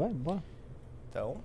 [0.00, 0.42] vai, bora.
[1.10, 1.36] Então,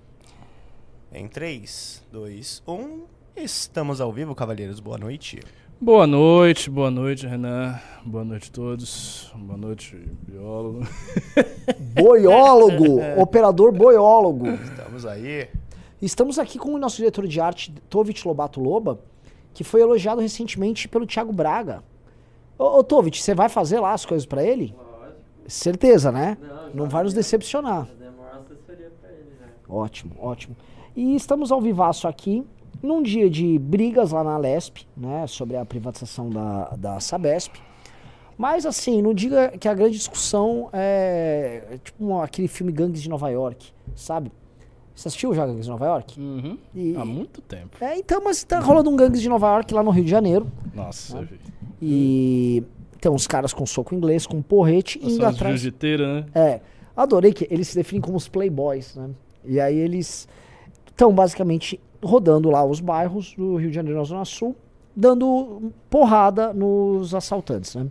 [1.12, 3.02] em 3, 2, 1,
[3.36, 4.80] estamos ao vivo, cavalheiros.
[4.80, 5.40] Boa noite.
[5.78, 7.78] Boa noite, boa noite, Renan.
[8.02, 9.30] Boa noite a todos.
[9.36, 9.94] Boa noite,
[10.26, 10.80] biólogo.
[11.92, 14.48] Boiólogo, operador boiólogo.
[14.48, 15.48] Estamos aí.
[16.00, 18.98] Estamos aqui com o nosso diretor de arte, Tovit Lobato Loba,
[19.52, 21.84] que foi elogiado recentemente pelo Thiago Braga.
[22.58, 24.74] Ô, ô Tovit, você vai fazer lá as coisas pra ele?
[25.46, 26.38] Certeza, né?
[26.72, 27.86] Não vai nos decepcionar.
[29.68, 30.56] Ótimo, ótimo.
[30.94, 32.44] E estamos ao vivaço aqui,
[32.82, 37.54] num dia de brigas lá na Lesp, né, sobre a privatização da, da Sabesp.
[38.38, 43.08] Mas assim, no dia que a grande discussão é, é tipo aquele filme Gangues de
[43.08, 44.30] Nova York, sabe?
[44.94, 46.20] Você assistiu já Gangues de Nova York?
[46.20, 46.58] Uhum.
[46.74, 47.82] E- Há muito tempo.
[47.82, 50.46] É, então, mas tá rolando um Gangues de Nova York lá no Rio de Janeiro.
[50.74, 51.38] Nossa, eu vi.
[51.80, 52.62] E
[53.00, 55.62] tem uns caras com soco inglês, com porrete, indo atrás.
[56.06, 56.26] né?
[56.34, 56.60] É,
[56.96, 59.10] adorei que eles se definem como os playboys, né?
[59.46, 60.28] E aí eles
[60.86, 64.54] estão basicamente rodando lá os bairros do Rio de Janeiro na Zona Sul,
[64.94, 67.86] dando porrada nos assaltantes, né?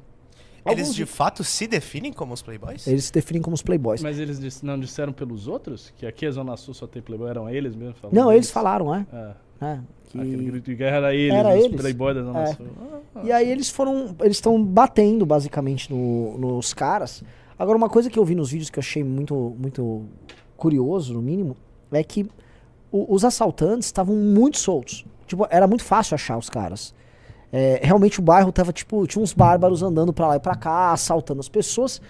[0.68, 2.88] Eles de fato se definem como os playboys?
[2.88, 4.02] Eles se definem como os playboys.
[4.02, 5.94] Mas eles dis- não disseram pelos outros?
[5.96, 7.30] Que aqui a Zona Sul só tem playboy?
[7.30, 7.94] Eram eles mesmo?
[7.94, 8.54] falando Não, eles isso?
[8.54, 9.06] falaram, né?
[9.14, 9.46] É.
[9.62, 11.80] É, que- Aquele grito de guerra era eles, Era os eles.
[11.80, 12.46] playboys da Zona É.
[12.48, 12.66] Sul.
[13.16, 14.16] Ah, E aí eles foram.
[14.22, 17.24] Eles estão batendo basicamente no- nos caras.
[17.58, 20.04] Agora, uma coisa que eu vi nos vídeos que eu achei muito, muito
[20.58, 21.56] curioso, no mínimo,
[21.92, 22.28] é que
[22.92, 25.06] o- os assaltantes estavam muito soltos.
[25.28, 26.94] Tipo, era muito fácil achar os caras.
[27.52, 30.92] É, realmente o bairro tava, tipo, tinha uns bárbaros andando pra lá e pra cá,
[30.92, 32.02] assaltando as pessoas.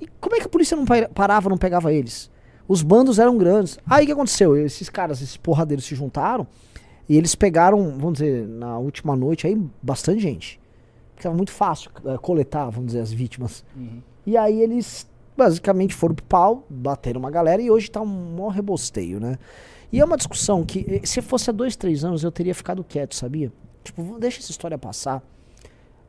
[0.00, 2.30] E como é que a polícia não pa- parava, não pegava eles?
[2.66, 3.78] Os bandos eram grandes.
[3.86, 4.56] Aí o que aconteceu?
[4.56, 6.46] Esses caras, esses porradeiros se juntaram
[7.08, 10.58] e eles pegaram, vamos dizer, na última noite aí, bastante gente.
[11.10, 13.62] Porque tava muito fácil eh, coletar, vamos dizer, as vítimas.
[13.76, 14.00] Uhum.
[14.26, 18.48] E aí eles basicamente foram pro pau, bateram uma galera e hoje tá um maior
[18.48, 19.38] rebosteio, né?
[19.92, 22.82] E é uma discussão que, eh, se fosse há dois, três anos, eu teria ficado
[22.82, 23.52] quieto, sabia?
[23.82, 25.22] Tipo, deixa essa história passar.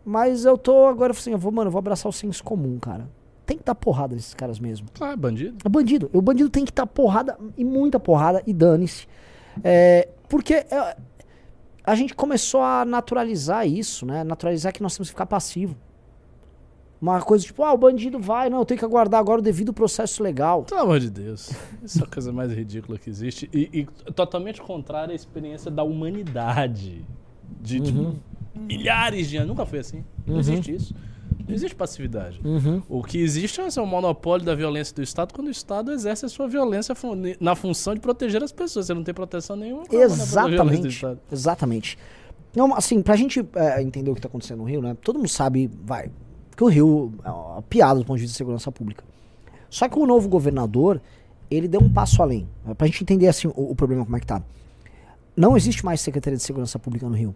[0.04, 3.10] Mas eu tô agora assim, eu vou, mano, eu vou abraçar o senso comum, cara.
[3.46, 4.88] Tem que dar porrada nesses caras mesmo.
[5.00, 5.58] Ah, é bandido?
[5.64, 6.10] É bandido.
[6.14, 9.08] O bandido tem que dar porrada e muita porrada e dane-se.
[9.64, 10.98] É, porque é,
[11.84, 14.24] a gente começou a naturalizar isso, né?
[14.24, 15.76] Naturalizar que nós temos que ficar passivo.
[17.12, 19.72] Uma coisa tipo, ah, o bandido vai, não, eu tenho que aguardar agora o devido
[19.72, 20.64] processo legal.
[20.64, 21.52] Pelo amor de Deus.
[21.84, 23.48] Isso é a coisa mais ridícula que existe.
[23.54, 27.06] E, e totalmente contrária à experiência da humanidade.
[27.62, 28.16] De, de Uhum.
[28.56, 29.50] milhares de anos.
[29.50, 30.04] Nunca foi assim.
[30.26, 30.96] Não existe isso.
[31.48, 32.40] Não existe passividade.
[32.44, 32.82] Uhum.
[32.90, 36.30] O que existe é o monopólio da violência do Estado quando o Estado exerce a
[36.30, 36.96] sua violência
[37.40, 38.88] na função de proteger as pessoas.
[38.88, 39.84] Você não tem proteção nenhuma.
[39.84, 41.06] é do Exatamente.
[41.32, 41.98] Exatamente.
[42.56, 44.96] Não, assim, pra gente é, entender o que tá acontecendo no Rio, né?
[45.04, 46.10] Todo mundo sabe, vai,
[46.56, 49.04] que o Rio é uma piada do ponto de vista de segurança pública.
[49.70, 51.02] Só que o novo governador,
[51.52, 52.48] ele deu um passo além.
[52.78, 54.42] Pra gente entender, assim, o, o problema como é que tá.
[55.36, 57.36] Não existe mais Secretaria de Segurança Pública no Rio.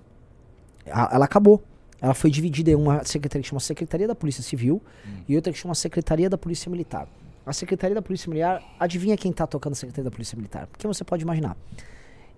[0.90, 1.62] A- ela acabou.
[2.02, 4.82] Ela foi dividida em uma secretaria que chama Secretaria da Polícia Civil
[5.28, 7.10] e outra que chama Secretaria da Polícia Militar.
[7.46, 10.68] A Secretaria da Polícia Militar, adivinha quem tá tocando a Secretaria da Polícia Militar?
[10.68, 11.58] Porque você pode imaginar.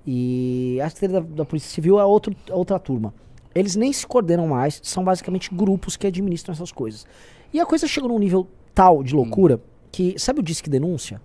[0.06, 3.14] E a Secretaria da, da Polícia Civil é outro, outra turma.
[3.54, 7.06] Eles nem se coordenam mais, são basicamente grupos que administram essas coisas.
[7.54, 11.22] E a coisa chegou num nível tal de loucura que, sabe o Disque Denúncia?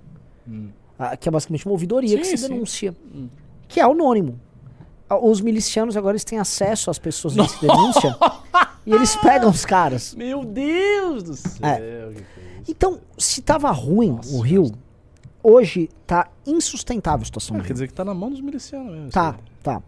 [0.49, 0.69] Hum.
[0.99, 2.49] Ah, que é basicamente uma ouvidoria que Sim, se sim.
[2.53, 2.97] denuncia.
[3.15, 3.29] Hum.
[3.69, 4.41] Que é anônimo.
[5.23, 8.17] Os milicianos agora eles têm acesso às pessoas do Disque Denúncia
[8.85, 10.15] e eles pegam os caras.
[10.15, 11.61] Meu Deus do céu.
[11.63, 12.09] É.
[12.13, 12.63] que que é?
[12.69, 14.73] Então, se tava ruim Nossa, o Rio,
[15.43, 19.11] hoje tá insustentável a situação do quer dizer que tá na mão dos milicianos mesmo.
[19.11, 19.45] Tá, aí.
[19.63, 19.83] tá.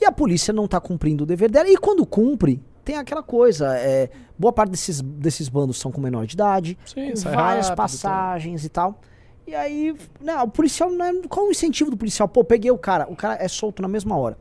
[0.00, 1.68] E a polícia não tá cumprindo o dever dela.
[1.68, 3.76] E quando cumpre, tem aquela coisa.
[3.78, 7.66] É, boa parte desses, desses bandos são com menor de idade, Sim, com sai várias
[7.68, 9.00] rápido, passagens e tal.
[9.46, 12.28] E aí, né, o policial, né, qual o incentivo do policial?
[12.28, 14.36] Pô, peguei o cara, o cara é solto na mesma hora.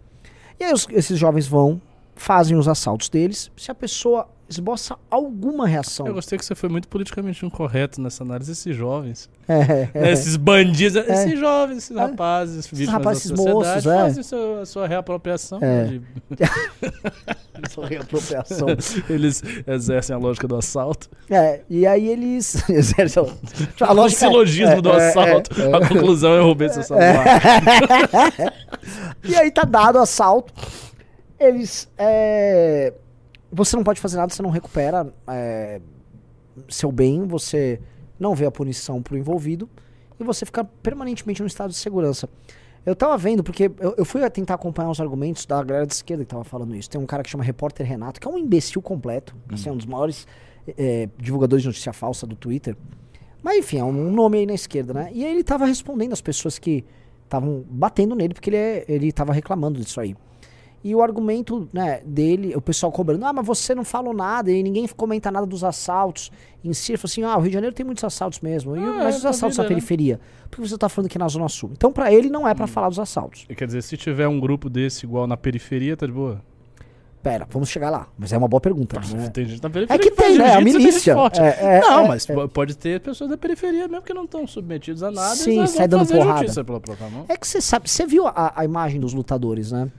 [0.59, 1.79] E aí os- esses jovens vão,
[2.15, 3.51] fazem os assaltos deles.
[3.55, 6.05] Se a pessoa esboça alguma reação.
[6.07, 8.51] Eu gostei que você foi muito politicamente incorreto nessa análise.
[8.51, 11.99] Esses jovens, É, né, esses bandidos, esses jovens, esses É.
[11.99, 13.95] rapazes, vítimas rapazes, moços, é.
[13.99, 15.59] fazem sua, a sua reapropriação.
[15.61, 15.83] É.
[15.85, 16.01] de-
[17.71, 18.67] Sua reapropriação.
[19.09, 21.09] Eles exercem a lógica do assalto.
[21.29, 25.61] É, e aí eles exercem a o lógica- silogismo é, do é, assalto.
[25.61, 25.75] é, é.
[25.75, 27.25] A conclusão é roubei seu celular.
[29.23, 30.53] E aí tá dado o assalto.
[31.39, 31.87] Eles.
[31.97, 32.93] é,
[33.55, 35.79] Você não pode fazer nada, você não recupera é,
[36.67, 37.79] seu bem, você
[38.19, 39.69] não vê a punição pro envolvido
[40.19, 42.29] e você fica permanentemente num estado de segurança.
[42.85, 46.23] Eu tava vendo, porque eu, eu fui tentar acompanhar os argumentos da galera de esquerda
[46.23, 46.89] que tava falando isso.
[46.89, 49.85] Tem um cara que chama Repórter Renato, que é um imbecil completo, assim, um dos
[49.85, 50.27] maiores
[50.77, 52.75] é, divulgadores de notícia falsa do Twitter.
[53.41, 55.09] Mas enfim, é um nome aí na esquerda, né?
[55.13, 56.83] E aí ele tava respondendo as pessoas que
[57.23, 60.15] estavam batendo nele, porque ele, é, ele tava reclamando disso aí.
[60.87, 64.61] E o argumento né, dele, o pessoal cobrando, ah, mas você não falou nada e
[64.61, 66.31] ninguém comenta nada dos assaltos
[66.63, 66.95] em si.
[66.95, 68.75] Falou assim, ah, o Rio de Janeiro tem muitos assaltos mesmo.
[68.75, 69.75] E, Ah, mas é, os tá assaltos vida, na né?
[69.75, 70.19] periferia?
[70.51, 71.71] Por que você tá falando aqui na Zona Sul?
[71.73, 72.55] Então, pra ele, não é Hum.
[72.55, 73.47] pra falar dos assaltos.
[73.49, 76.39] E Quer dizer, se tiver um grupo desse igual na periferia, tá de boa?
[77.23, 78.07] Pera, vamos chegar lá.
[78.15, 78.99] Mas é uma boa pergunta.
[78.99, 79.29] né?
[79.29, 80.45] Tem gente na periferia É que tem, né?
[80.53, 81.15] A tem gente milícia.
[81.41, 82.33] É, é, não, é, mas é.
[82.35, 85.35] po- pode ter pessoas da periferia mesmo que não estão submetidos a nada.
[85.35, 86.37] Sim, e sai dando porrada.
[86.41, 87.25] justiça pela própria mão.
[87.27, 89.91] É que você sabe, você viu a, a imagem dos lutadores, né?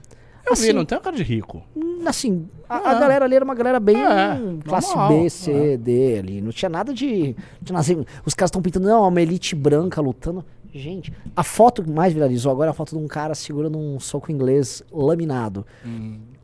[0.49, 1.61] Eu vi, assim, não tem uma cara de rico.
[1.75, 2.99] Hum, Assim, a, a É.
[2.99, 6.41] galera ali era uma galera bem É, classe normal, B, C, D ali.
[6.41, 7.35] Não tinha nada de.
[7.63, 10.43] tinha nada- os caras estão pintando, não, é uma elite branca lutando.
[10.73, 13.99] Gente, a foto que mais viralizou agora é a foto de um cara segurando um
[13.99, 15.65] soco inglês laminado.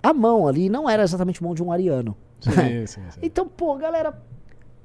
[0.01, 2.15] A mão ali não era exatamente a mão de um ariano.
[2.41, 2.51] Sim,
[2.87, 3.19] sim, sim.
[3.21, 4.13] Então, pô, galera,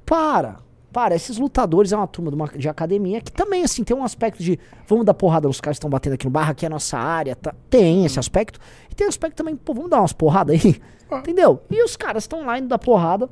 [0.06, 0.56] para.
[0.92, 4.02] Para, esses lutadores é uma turma de, uma- de academia que também, assim, tem um
[4.02, 6.68] aspecto de vamos dar porrada nos caras que estão batendo aqui no barra, aqui é
[6.68, 7.36] a nossa área.
[7.36, 7.54] Tá?
[7.68, 8.58] Tem esse aspecto.
[8.90, 10.80] E tem um aspecto também, pô, vamos dar umas porradas aí.
[11.20, 11.62] Entendeu?
[11.70, 13.28] E os caras estão lá indo dar porrada.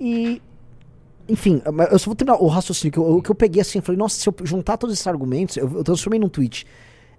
[0.00, 0.40] E.
[1.28, 1.62] Enfim,
[1.92, 3.78] eu só vou terminar o raciocínio que eu, que eu peguei assim.
[3.78, 6.66] Eu falei, nossa, se eu juntar todos esses argumentos, eu, eu transformei num tweet.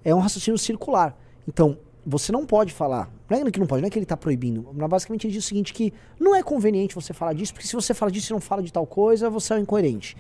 [0.04, 1.16] É um raciocínio circular.
[1.48, 3.10] Então, você não pode falar.
[3.40, 4.62] Não é que não pode, não é que ele tá proibindo.
[4.74, 7.94] Basicamente ele diz o seguinte: que não é conveniente você falar disso, porque se você
[7.94, 10.18] fala disso e não fala de tal coisa, você é incoerente.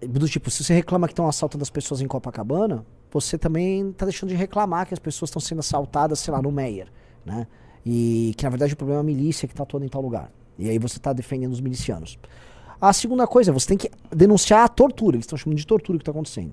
[0.00, 4.04] Do tipo, se você reclama que estão assaltando as pessoas em Copacabana, você também tá
[4.04, 6.88] deixando de reclamar que as pessoas estão sendo assaltadas, sei lá, no Meyer,
[7.24, 7.46] né?
[7.86, 10.30] E que na verdade o problema é a milícia que tá atuando em tal lugar.
[10.58, 12.18] E aí você tá defendendo os milicianos.
[12.80, 15.16] A segunda coisa, você tem que denunciar a tortura.
[15.16, 16.52] Eles estão chamando de tortura o que tá acontecendo.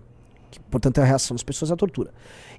[0.51, 2.12] Que, portanto, a reação das pessoas é a tortura.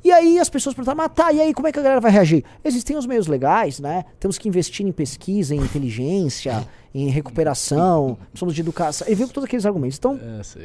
[0.03, 2.11] E aí as pessoas perguntaram, mas tá, e aí como é que a galera vai
[2.11, 2.45] reagir?
[2.65, 4.05] Existem os meios legais, né?
[4.19, 9.07] Temos que investir em pesquisa, em inteligência, em recuperação, precisamos de educação.
[9.09, 9.99] E veio com todos aqueles argumentos.
[9.99, 10.19] Então,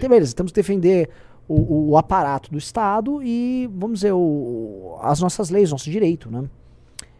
[0.05, 1.09] É, beleza, temos que defender
[1.47, 6.31] o, o- o aparato do Estado e, vamos dizer, o- as nossas leis, nosso direito,
[6.31, 6.43] né?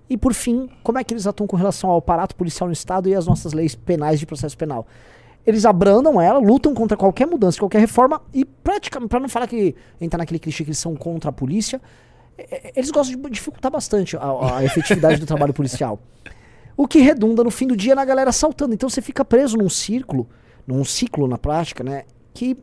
[0.10, 3.10] E por fim, como é que eles atuam com relação ao aparato policial no Estado
[3.10, 4.88] e às nossas leis penais de processo penal?
[5.48, 9.74] Eles abrandam ela, lutam contra qualquer mudança, qualquer reforma e praticamente, para não falar que
[10.00, 11.82] entrar naquele clichê que eles são contra a polícia,
[12.38, 16.00] é- é- eles gostam de dificultar bastante a, a efetividade do trabalho policial.
[16.76, 18.74] O que redunda no fim do dia na galera assaltando.
[18.74, 20.28] Então você fica preso num círculo,
[20.68, 22.04] num ciclo na prática, né?
[22.34, 22.58] Que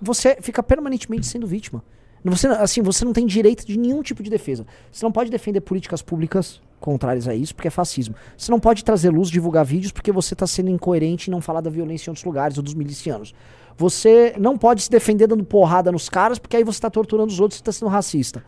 [0.00, 1.84] você fica permanentemente sendo vítima.
[2.24, 4.66] Você, assim, você não tem direito de nenhum tipo de defesa.
[4.90, 8.14] Você não pode defender políticas públicas contrárias a isso, porque é fascismo.
[8.36, 11.60] Você não pode trazer luz, divulgar vídeos, porque você está sendo incoerente em não falar
[11.60, 13.34] da violência em outros lugares ou dos milicianos.
[13.76, 17.38] Você não pode se defender dando porrada nos caras, porque aí você está torturando os
[17.40, 18.42] outros e está sendo racista.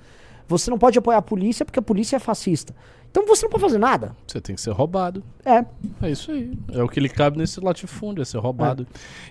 [0.49, 2.75] Você não pode apoiar a polícia, porque a polícia é fascista.
[3.11, 4.17] Então você não pode fazer nada.
[4.27, 5.23] Você tem que ser roubado.
[5.45, 5.65] É.
[6.01, 6.53] É isso aí.
[6.73, 8.87] É o que lhe cabe nesse latifúndio, é ser roubado.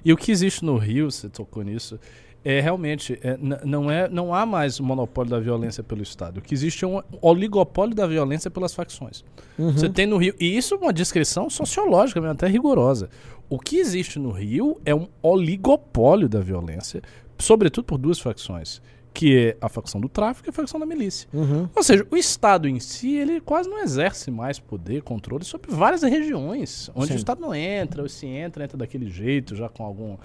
[0.06, 2.00] E o que existe no Rio, você tocou nisso,
[2.44, 6.40] é realmente, é, não, é, não há mais monopólio da violência pelo Estado.
[6.40, 9.24] O que existe é um oligopólio da violência pelas facções.
[9.58, 13.10] Você tem no Rio, e isso é uma descrição sociológica, mesmo, até rigorosa.
[13.48, 17.02] O que existe no Rio é um oligopólio da violência,
[17.38, 18.82] sobretudo por duas facções,
[19.14, 21.28] que é a facção do tráfico e a facção da milícia.
[21.34, 21.68] Uhum.
[21.76, 26.02] Ou seja, o Estado em si, ele quase não exerce mais poder, controle sobre várias
[26.02, 27.14] regiões, onde Sim.
[27.14, 30.16] o Estado não entra, ou se entra, entra daquele jeito, já com algum,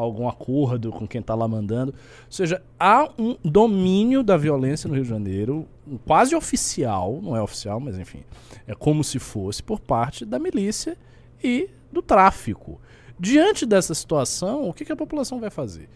[0.00, 1.92] algum acordo com quem está lá mandando.
[1.92, 5.66] Ou seja, há um domínio da violência no Rio de Janeiro,
[6.04, 8.20] quase oficial, não é oficial, mas enfim,
[8.66, 10.96] é como se fosse por parte da milícia
[11.42, 12.80] e do tráfico.
[13.18, 15.88] Diante dessa situação, o que, que a população vai fazer?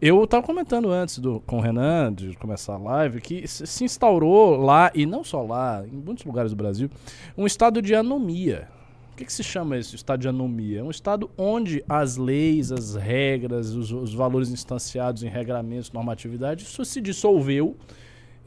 [0.00, 4.56] Eu estava comentando antes do, com o Renan, de começar a live, que se instaurou
[4.56, 6.90] lá, e não só lá, em muitos lugares do Brasil,
[7.38, 8.68] um estado de anomia.
[9.14, 10.80] O que, que se chama esse estado de anomia?
[10.80, 16.64] É um estado onde as leis, as regras, os, os valores instanciados em regramentos, normatividade,
[16.64, 17.76] isso se dissolveu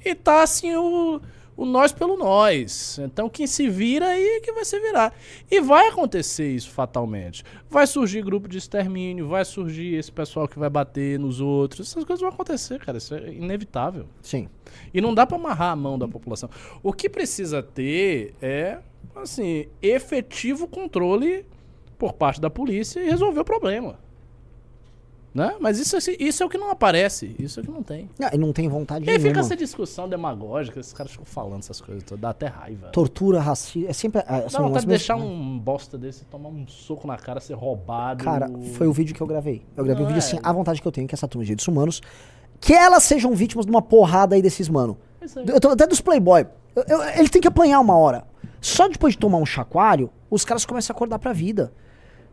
[0.03, 1.21] e tá assim o,
[1.55, 2.99] o nós pelo nós.
[2.99, 5.13] Então quem se vira aí é que vai se virar.
[5.49, 7.45] E vai acontecer isso fatalmente.
[7.69, 11.91] Vai surgir grupo de extermínio, vai surgir esse pessoal que vai bater nos outros.
[11.91, 12.97] Essas coisas vão acontecer, cara.
[12.97, 14.05] Isso é inevitável.
[14.21, 14.49] Sim.
[14.93, 16.49] E não dá pra amarrar a mão da população.
[16.83, 18.79] O que precisa ter é,
[19.21, 21.45] assim, efetivo controle
[21.97, 23.99] por parte da polícia e resolver o problema.
[25.33, 25.55] Né?
[25.59, 28.09] Mas isso, assim, isso é o que não aparece, isso é o que não tem.
[28.19, 31.59] Ah, e não tem vontade E aí fica essa discussão demagógica, esses caras ficam falando
[31.59, 32.87] essas coisas, todas, dá até raiva.
[32.87, 33.87] Tortura, racismo.
[33.87, 34.23] É sempre.
[34.25, 38.23] ah, Dá vontade de deixar um bosta desse tomar um soco na cara, ser roubado.
[38.23, 39.61] Cara, foi o vídeo que eu gravei.
[39.75, 40.25] Eu gravei Não, um vídeo é.
[40.27, 42.01] assim, a vontade que eu tenho, que essa turma de direitos humanos,
[42.59, 44.97] que elas sejam vítimas de uma porrada aí desses mano.
[45.71, 46.47] Até dos Playboy.
[46.75, 48.25] Eu- eu- ele tem que apanhar uma hora.
[48.59, 51.71] Só depois de tomar um chacoalho, os caras começam a acordar pra vida.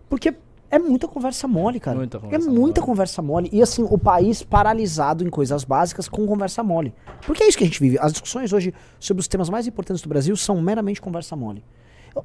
[0.08, 0.34] Porque
[0.70, 1.96] É muita conversa mole, cara.
[1.96, 2.86] Muita é conversa muita mole.
[2.86, 3.48] conversa mole.
[3.52, 6.92] E assim, o país paralisado em coisas básicas com conversa mole.
[7.24, 7.96] Porque é isso que a gente vive.
[8.00, 11.62] As discussões hoje sobre os temas mais importantes do Brasil são meramente conversa mole.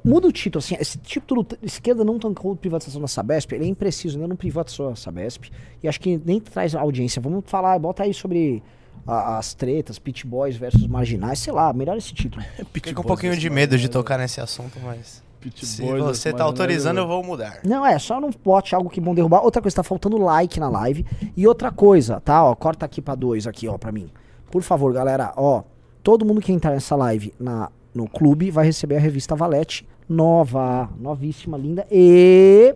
[0.04, 4.16] Muda o título, assim, esse título esquerda não tancou privatização da Sabesp, ele é impreciso,
[4.16, 5.50] ainda não privatizou a Sabesp.
[5.82, 7.20] E acho que nem traz audiência.
[7.20, 8.62] Vamos falar, bota aí sobre
[9.06, 12.44] a- as tretas, pit boys versus marginais, sei lá, melhor esse título.
[12.72, 15.22] Fiquei com um pouquinho de medo de tocar nesse assunto, mas.
[15.62, 17.60] Se você tá autorizando, eu vou mudar.
[17.64, 19.42] Não, é, só não bote algo que vão derrubar.
[19.42, 21.06] Outra coisa, tá faltando like na live.
[21.34, 22.44] E outra coisa, tá?
[22.44, 24.10] Ó, corta aqui pra dois, aqui, ó, pra mim.
[24.50, 25.62] Por favor, galera, ó.
[26.02, 30.90] Todo mundo que entrar nessa live na, no clube vai receber a revista Valete nova,
[30.98, 31.86] novíssima, linda.
[31.90, 32.74] E.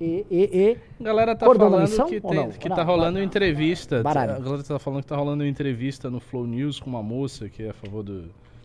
[0.00, 0.78] E, e, e.
[1.00, 2.50] A galera tá Cordão falando missão que, tem- não?
[2.50, 4.02] que Não, tá rolando entrevista.
[4.02, 4.34] Baralho.
[4.34, 7.62] A galera tá falando que tá rolando entrevista no Flow News com uma moça que
[7.62, 8.24] é a favor do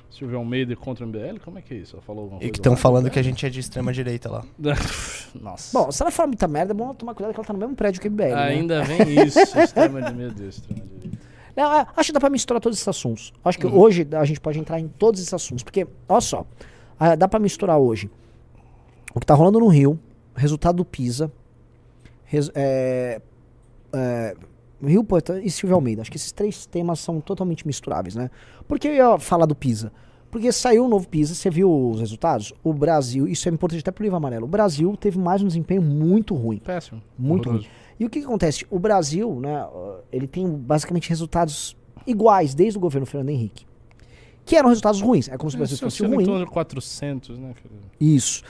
[0.10, 1.40] Silvio Almeida contra o MBL.
[1.44, 1.96] Como é que é isso?
[1.96, 4.44] Ela falou alguma E que estão falando que a gente é de extrema direita lá.
[5.40, 5.78] Nossa.
[5.78, 7.76] Bom, se ela falar muita merda, é bom tomar cuidado que ela tá no mesmo
[7.76, 8.24] prédio que o MBL.
[8.36, 8.36] né?
[8.36, 9.40] Ainda vem isso.
[9.58, 11.18] extrema de meu Deus, extrema direita.
[11.56, 13.32] Não, é, acho que dá pra misturar todos esses assuntos.
[13.44, 13.70] Acho Uhum.
[13.72, 15.64] que hoje a gente pode entrar em todos esses assuntos.
[15.64, 16.46] Porque, olha só,
[17.00, 18.10] ah, dá pra misturar hoje
[19.14, 20.00] o que tá rolando no Rio,
[20.36, 21.32] resultado do PISA,
[22.26, 23.22] res- é,
[23.94, 24.36] é,
[24.84, 26.02] Rio Poeta e Silvio Almeida.
[26.02, 28.30] Acho que esses três temas são totalmente misturáveis, né?
[28.68, 29.92] Por que eu ia falar do PISA?
[30.32, 32.54] Porque saiu o novo PISA, você viu os resultados?
[32.64, 35.82] O Brasil, isso é importante até pro livro amarelo, o Brasil teve mais um desempenho
[35.82, 36.58] muito ruim.
[36.60, 37.02] Péssimo.
[37.20, 37.68] Muito Horroroso.
[37.68, 37.76] ruim.
[38.00, 38.66] E o que, que acontece?
[38.70, 39.68] O Brasil, né,
[40.12, 41.76] ele tem basicamente resultados
[42.08, 43.66] iguais desde o governo Fernando Henrique.
[44.46, 45.28] Que eram resultados ruins.
[45.28, 46.26] É como se o Brasil Isso fosse ruim.
[46.26, 47.54] torno de 400, né?
[48.00, 48.42] Isso.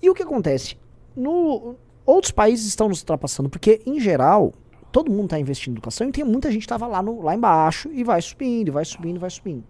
[0.00, 0.76] E o que acontece?
[1.16, 4.52] No, outros países estão nos ultrapassando, porque, em geral,
[4.92, 7.34] todo mundo está investindo em educação e tem muita gente que estava lá, no- lá
[7.34, 9.64] embaixo e vai subindo, e vai subindo, e vai subindo.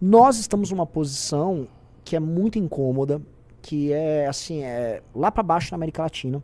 [0.00, 1.68] Nós estamos numa posição
[2.04, 3.20] que é muito incômoda,
[3.62, 6.42] que é assim, é lá para baixo na América Latina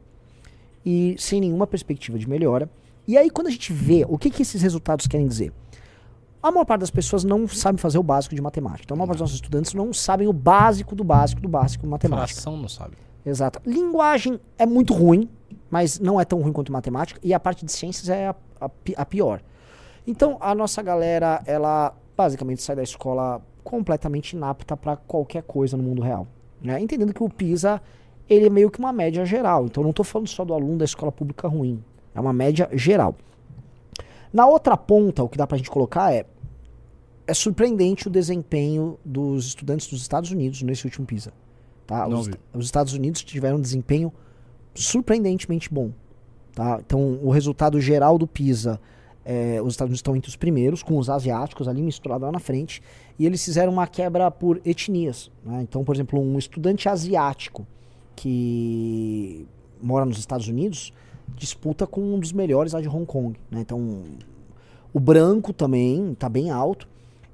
[0.85, 2.69] e sem nenhuma perspectiva de melhora.
[3.07, 5.53] E aí quando a gente vê o que, que esses resultados querem dizer,
[6.43, 8.83] a maior parte das pessoas não sabe fazer o básico de matemática.
[8.85, 11.83] Então a maior parte dos nossos estudantes não sabem o básico do básico do básico
[11.85, 12.35] de matemática.
[12.35, 12.97] Fração não sabe.
[13.25, 13.61] Exato.
[13.65, 15.29] Linguagem é muito ruim,
[15.71, 17.21] mas não é tão ruim quanto matemática.
[17.23, 19.41] E a parte de ciências é a, a a pior.
[20.07, 25.83] Então, a nossa galera, ela basicamente sai da escola completamente inapta para qualquer coisa no
[25.83, 26.27] mundo real.
[26.61, 26.81] Né?
[26.81, 27.81] Entendendo que o PISA,
[28.29, 29.67] ele é meio que uma média geral.
[29.67, 31.83] Então, não estou falando só do aluno da escola pública ruim.
[32.15, 33.15] É uma média geral.
[34.33, 36.27] Na outra ponta, o que dá pra gente colocar é
[37.27, 41.33] é surpreendente o desempenho dos estudantes dos Estados Unidos nesse último PISA.
[41.93, 42.09] Tá?
[42.09, 44.11] Os, os Estados Unidos tiveram um desempenho
[44.75, 45.91] surpreendentemente bom.
[46.55, 46.81] Tá?
[46.81, 48.81] Então, o resultado geral do PISA,
[49.27, 52.39] é, os Estados Unidos estão entre os primeiros, com os asiáticos ali misturados lá na
[52.39, 52.83] frente,
[53.19, 55.31] e eles fizeram uma quebra por etnias.
[55.45, 55.61] né?
[55.61, 57.67] Então, por exemplo, um estudante asiático
[58.17, 59.47] que
[59.83, 60.95] mora nos Estados Unidos
[61.37, 63.39] disputa com um dos melhores lá de Hong Kong.
[63.51, 63.61] né?
[63.61, 64.03] Então,
[64.95, 66.89] o branco também está bem alto.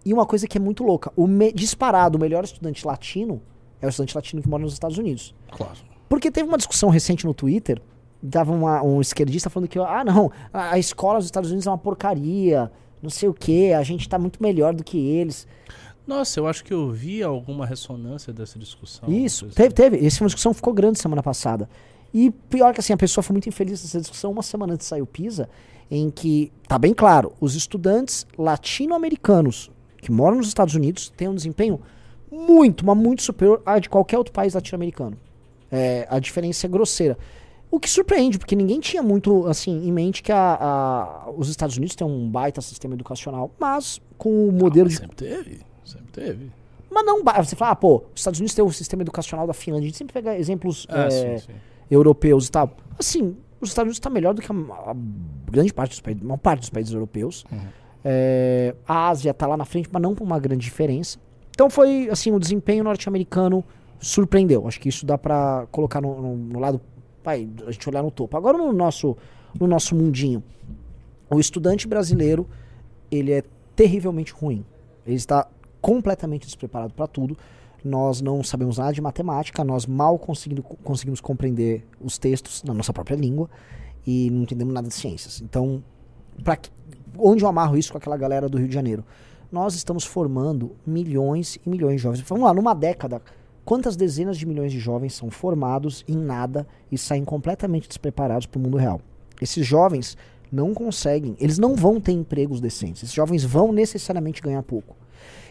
[0.04, 3.40] E uma coisa que é muito louca, o disparado, o melhor estudante latino
[3.80, 5.34] é o estudante latino que mora nos Estados Unidos.
[5.50, 5.72] Claro.
[6.08, 7.80] Porque teve uma discussão recente no Twitter,
[8.22, 11.70] dava uma- um esquerdista falando que, ah, não, a, a escola dos Estados Unidos é
[11.70, 12.70] uma porcaria,
[13.02, 15.46] não sei o que, a gente tá muito melhor do que eles.
[16.06, 19.08] Nossa, eu acho que eu vi alguma ressonância dessa discussão.
[19.12, 20.04] Isso, teve, teve.
[20.06, 21.68] Essa uma discussão ficou grande semana passada.
[22.14, 24.88] E pior que assim, a pessoa foi muito infeliz nessa discussão uma semana antes de
[24.88, 25.48] sair o PISA,
[25.90, 29.70] em que, tá bem claro, os estudantes latino-americanos
[30.00, 31.80] que moram nos Estados Unidos têm um desempenho
[32.30, 35.16] muito, mas muito superior a de qualquer outro país latino-americano.
[35.70, 37.16] É, a diferença é grosseira.
[37.70, 41.76] O que surpreende, porque ninguém tinha muito assim em mente que a- a- os Estados
[41.76, 45.60] Unidos têm um baita sistema educacional, mas com o modelo Ah, de Sempre teve.
[45.84, 46.50] Sempre teve.
[46.90, 49.84] mas não, você fala, ah, pô, os Estados Unidos tem o sistema educacional da Finlândia.
[49.84, 51.52] A gente sempre pega exemplos Ah, é, sim, sim.
[51.90, 52.74] europeus e tal.
[52.98, 54.94] Assim, os Estados Unidos está melhor do que a, a
[55.50, 57.44] grande parte dos países, a maior parte dos países europeus.
[57.52, 57.58] Uhum.
[58.04, 61.18] É, a Ásia está lá na frente, mas não por uma grande diferença.
[61.58, 63.64] Então foi, assim, o desempenho norte-americano
[63.98, 64.68] surpreendeu.
[64.68, 66.80] Acho que isso dá para colocar no, no- no lado,
[67.24, 68.36] vai, a gente olhar no topo.
[68.36, 69.16] Agora no nosso,
[69.58, 70.40] no nosso mundinho,
[71.28, 72.46] o estudante brasileiro,
[73.10, 73.42] ele é
[73.74, 74.64] terrivelmente ruim.
[75.04, 75.48] Ele está
[75.80, 77.36] completamente despreparado para tudo.
[77.84, 83.16] Nós não sabemos nada de matemática, nós mal conseguimos compreender os textos na nossa própria
[83.16, 83.50] língua
[84.06, 85.40] e não entendemos nada de ciências.
[85.40, 85.82] Então,
[86.44, 86.70] pra, que-
[87.18, 89.04] onde eu amarro isso com aquela galera do Rio de Janeiro?
[89.50, 92.20] Nós estamos formando milhões e milhões de jovens.
[92.20, 93.22] Vamos lá, numa década,
[93.64, 98.58] quantas dezenas de milhões de jovens são formados em nada e saem completamente despreparados para
[98.58, 99.00] o mundo real?
[99.40, 100.16] Esses jovens
[100.50, 103.02] não conseguem, eles não vão ter empregos decentes.
[103.02, 104.96] Esses jovens vão necessariamente ganhar pouco.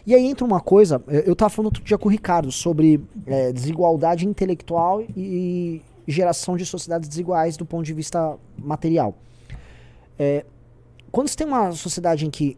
[0.06, 3.00] E aí entra uma coisa, eu eu tava falando outro dia com o Ricardo sobre
[3.26, 9.14] é, desigualdade intelectual e, geração de sociedades desiguais do ponto de vista material.
[10.18, 10.46] É,
[11.12, 12.56] quando você tem uma sociedade em que,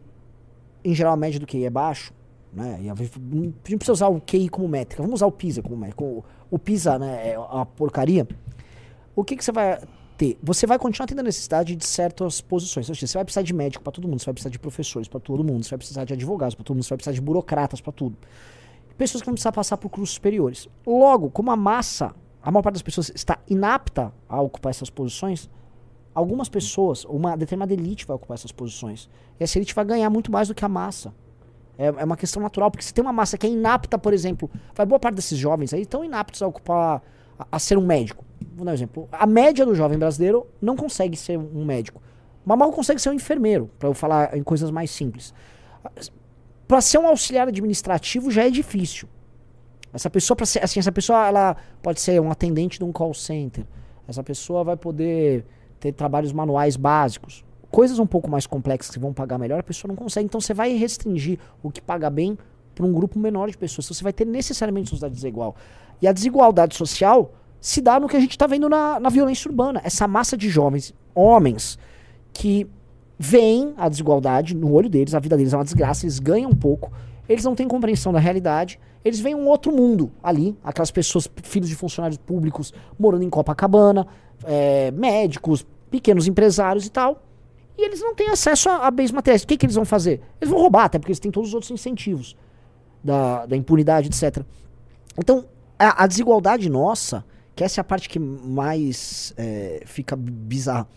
[0.83, 2.13] em geral, a média do QI é baixo,
[2.53, 2.79] né?
[2.81, 6.03] E a gente precisa usar o QI como métrica, vamos usar o PISA como métrica.
[6.03, 8.27] O, o PISA né, é uma porcaria.
[9.15, 9.79] O que, que você vai
[10.17, 10.37] ter?
[10.43, 12.85] Você vai continuar tendo a necessidade de certas posições.
[12.87, 15.19] Seja, você vai precisar de médico para todo mundo, você vai precisar de professores para
[15.19, 17.79] todo mundo, você vai precisar de advogados para todo mundo, você vai precisar de burocratas
[17.79, 18.17] para tudo.
[18.97, 20.67] Pessoas que vão precisar passar por cursos superiores.
[20.85, 25.49] Logo, como a massa, a maior parte das pessoas está inapta a ocupar essas posições,
[26.13, 29.09] algumas pessoas, uma determinada elite vai ocupar essas posições.
[29.39, 31.13] E essa elite vai ganhar muito mais do que a massa.
[31.77, 34.49] É, é uma questão natural, porque se tem uma massa que é inapta, por exemplo,
[34.75, 37.01] vai boa parte desses jovens aí estão inaptos a ocupar,
[37.39, 38.23] a, a, ser um médico.
[38.55, 39.07] Vou dar um exemplo.
[39.11, 42.01] A média do jovem brasileiro não consegue ser um médico.
[42.45, 45.33] Mas mal consegue ser um enfermeiro, para eu falar em coisas mais simples.
[46.67, 49.07] Para ser um auxiliar administrativo já é difícil.
[49.93, 53.13] Essa pessoa, para ser, assim, essa pessoa ela pode ser um atendente de um call
[53.13, 53.65] center.
[54.07, 55.45] Essa pessoa vai poder
[55.81, 59.89] ter trabalhos manuais básicos coisas um pouco mais complexas que vão pagar melhor, a pessoa
[59.89, 60.25] não consegue.
[60.25, 62.37] Então você vai restringir o que paga bem
[62.75, 63.85] para um grupo menor de pessoas.
[63.85, 65.55] Então você vai ter necessariamente sociedade desigual.
[66.01, 69.49] E a desigualdade social se dá no que a gente está vendo na, na violência
[69.49, 69.81] urbana.
[69.83, 71.79] Essa massa de jovens, homens,
[72.33, 72.67] que
[73.17, 76.55] veem a desigualdade no olho deles, a vida deles é uma desgraça, eles ganham um
[76.55, 76.91] pouco,
[77.29, 81.69] eles não têm compreensão da realidade, eles veem um outro mundo ali, aquelas pessoas, filhos
[81.69, 84.07] de funcionários públicos, morando em Copacabana,
[84.45, 87.23] é, médicos, pequenos empresários e tal,
[87.77, 89.43] e eles não têm acesso a, a bens materiais.
[89.43, 90.21] O que, que eles vão fazer?
[90.39, 92.35] Eles vão roubar, até porque eles têm todos os outros incentivos
[93.03, 94.43] da, da impunidade, etc.
[95.17, 95.45] Então,
[95.77, 100.87] a, a, desigualdade nossa, que essa é a parte que mais é, fica bizarra,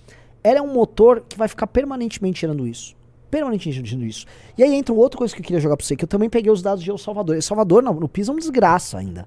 [0.42, 2.94] ela é um motor que vai ficar permanentemente gerando isso.
[3.30, 4.26] Permanentemente gerando isso.
[4.56, 6.52] E aí entra outra coisa que eu queria jogar pra você, que eu também peguei
[6.52, 7.34] os dados de El Salvador.
[7.34, 9.26] El Salvador, no, no PISA, é uma desgraça ainda.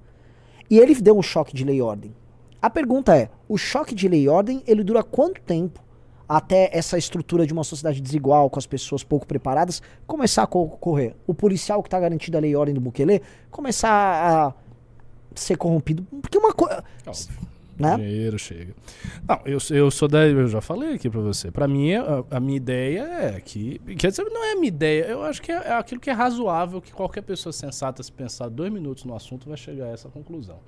[0.69, 2.13] E ele deu um choque de lei e ordem.
[2.61, 5.83] A pergunta é, o choque de lei e ordem, ele dura quanto tempo
[6.27, 11.15] até essa estrutura de uma sociedade desigual, com as pessoas pouco preparadas, começar a ocorrer.
[11.25, 14.53] O policial que está garantido a lei e ordem do Bukele começar a
[15.33, 16.05] ser corrompido.
[16.21, 16.83] Porque uma coisa.
[17.79, 17.95] Né?
[17.95, 18.73] Dinheiro chega.
[19.27, 20.25] Não, eu, eu sou da.
[20.25, 21.51] Eu já falei aqui pra você.
[21.51, 23.79] Pra mim, a, a, minha ideia é que.
[23.97, 25.05] Quer dizer, não é a minha ideia.
[25.05, 28.49] Eu acho que é, é, aquilo que é razoável que qualquer pessoa sensata, se pensar
[28.49, 30.59] dois minutos no assunto, vai chegar a essa conclusão.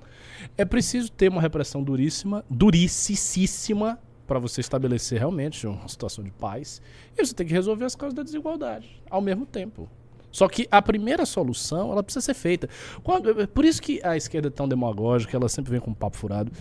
[0.56, 6.80] É preciso ter uma repressão duríssima, duricíssima para você estabelecer realmente uma situação de paz.
[7.18, 9.88] E você tem que resolver as causas da desigualdade ao mesmo tempo.
[10.30, 12.68] Só que a primeira solução, ela precisa ser feita.
[13.02, 16.16] Quando, por isso que a esquerda é tão demagógica, ela sempre vem com um papo
[16.16, 16.52] furado,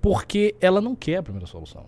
[0.00, 1.86] porque ela não quer a primeira solução.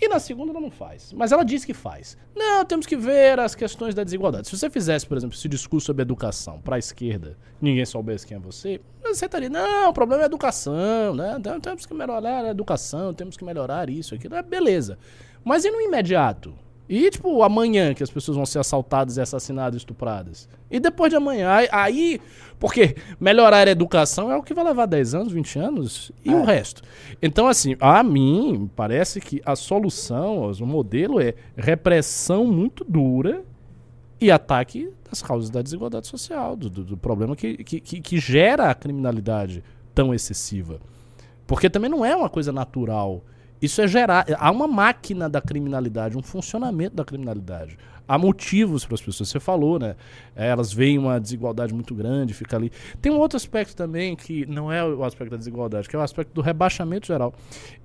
[0.00, 1.12] E na segunda ela não faz.
[1.12, 2.18] Mas ela diz que faz.
[2.34, 4.48] Não, temos que ver as questões da desigualdade.
[4.48, 8.36] Se você fizesse, por exemplo, esse discurso sobre educação para a esquerda, ninguém soubesse quem
[8.36, 11.36] é você, você estaria, não, o problema é a educação, né?
[11.38, 14.34] Então, temos que melhorar a educação, temos que melhorar isso, aquilo.
[14.34, 14.98] É, beleza.
[15.44, 16.54] Mas e no imediato?
[16.88, 20.48] E, tipo, amanhã que as pessoas vão ser assaltadas e assassinadas, estupradas.
[20.70, 21.50] E depois de amanhã.
[21.72, 22.20] Aí.
[22.58, 26.34] Porque melhorar a educação é o que vai levar 10 anos, 20 anos e é.
[26.34, 26.82] o resto.
[27.20, 33.44] Então, assim, a mim parece que a solução, o modelo é repressão muito dura
[34.20, 38.74] e ataque das causas da desigualdade social, do, do, problema que, que, que gera a
[38.74, 39.62] criminalidade
[39.94, 40.80] tão excessiva.
[41.46, 43.22] Porque também não é uma coisa natural
[43.64, 44.26] isso é gerar.
[44.38, 47.78] Há uma máquina da criminalidade, um funcionamento da criminalidade.
[48.06, 49.30] Há motivos para as pessoas.
[49.30, 49.96] Você falou, né?
[50.36, 52.70] É, elas veem uma desigualdade muito grande, fica ali.
[53.00, 56.02] Tem um outro aspecto também que não é o aspecto da desigualdade, que é o
[56.02, 57.32] aspecto do rebaixamento geral.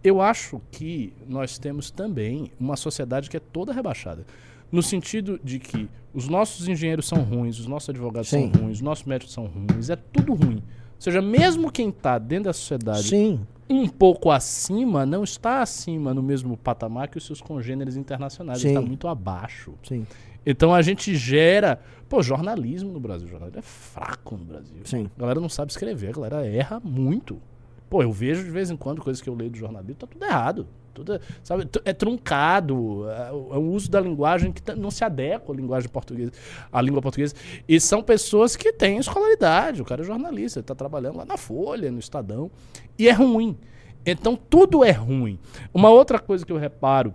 [0.04, 4.26] Eu acho que nós temos também uma sociedade que é toda rebaixada.
[4.72, 8.52] No sentido de que os nossos engenheiros são ruins, os nossos advogados Sim.
[8.52, 10.62] são ruins, os nossos médicos são ruins, é tudo ruim.
[11.00, 16.12] Ou seja, mesmo quem está dentro da sociedade Sim um pouco acima, não está acima
[16.12, 18.60] no mesmo patamar que os seus congêneres internacionais.
[18.60, 18.70] Sim.
[18.70, 19.76] Ele está muito abaixo.
[19.84, 20.08] Sim.
[20.46, 21.80] Então a gente gera.
[22.08, 23.28] Pô, jornalismo no Brasil.
[23.28, 24.82] Jornalismo é fraco no Brasil.
[24.86, 25.10] Sim.
[25.16, 27.40] A galera não sabe escrever, a galera erra muito.
[27.88, 30.26] Pô, eu vejo de vez em quando coisas que eu leio do jornalismo, tá tudo
[30.26, 30.68] errado.
[30.94, 35.56] Tudo, sabe, é truncado, é, é um uso da linguagem que não se adequa à
[35.56, 36.32] linguagem portuguesa,
[36.72, 37.36] à língua portuguesa.
[37.68, 39.82] E são pessoas que têm escolaridade.
[39.82, 42.52] O cara é jornalista, ele está trabalhando lá na Folha, no Estadão.
[42.98, 43.58] E é ruim.
[44.06, 45.40] Então tudo é ruim.
[45.74, 47.14] Uma outra coisa que eu reparo,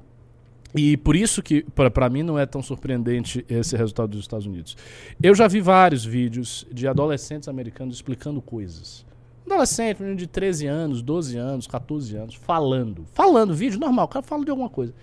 [0.75, 4.77] e por isso que para mim não é tão surpreendente esse resultado dos Estados Unidos.
[5.23, 9.07] Eu já vi vários vídeos de adolescentes americanos explicando coisas.
[9.47, 13.05] Adolescente, menino de 13 anos, 12 anos, 14 anos, falando.
[13.13, 14.95] Falando, vídeo normal, o cara fala de alguma coisa.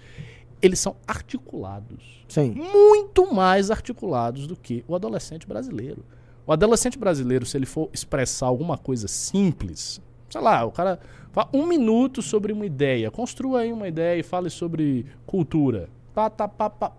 [0.61, 2.23] Eles são articulados.
[2.27, 2.51] Sim.
[2.51, 6.03] Muito mais articulados do que o adolescente brasileiro.
[6.45, 10.01] O adolescente brasileiro, se ele for expressar alguma coisa simples,
[10.31, 10.97] Sei lá, o cara
[11.33, 13.11] fala um minuto sobre uma ideia.
[13.11, 15.89] Construa aí uma ideia e fale sobre cultura.
[16.13, 16.93] Pá, tá, pá, pá.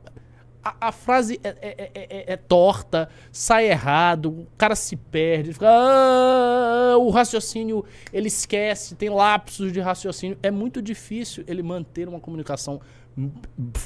[0.64, 5.52] A, a frase é, é- é- é- é torta, sai errado, o cara se perde,
[5.52, 10.38] fica, "Ah", o raciocínio ele esquece, tem lapsos de raciocínio.
[10.42, 12.80] É muito difícil ele manter uma comunicação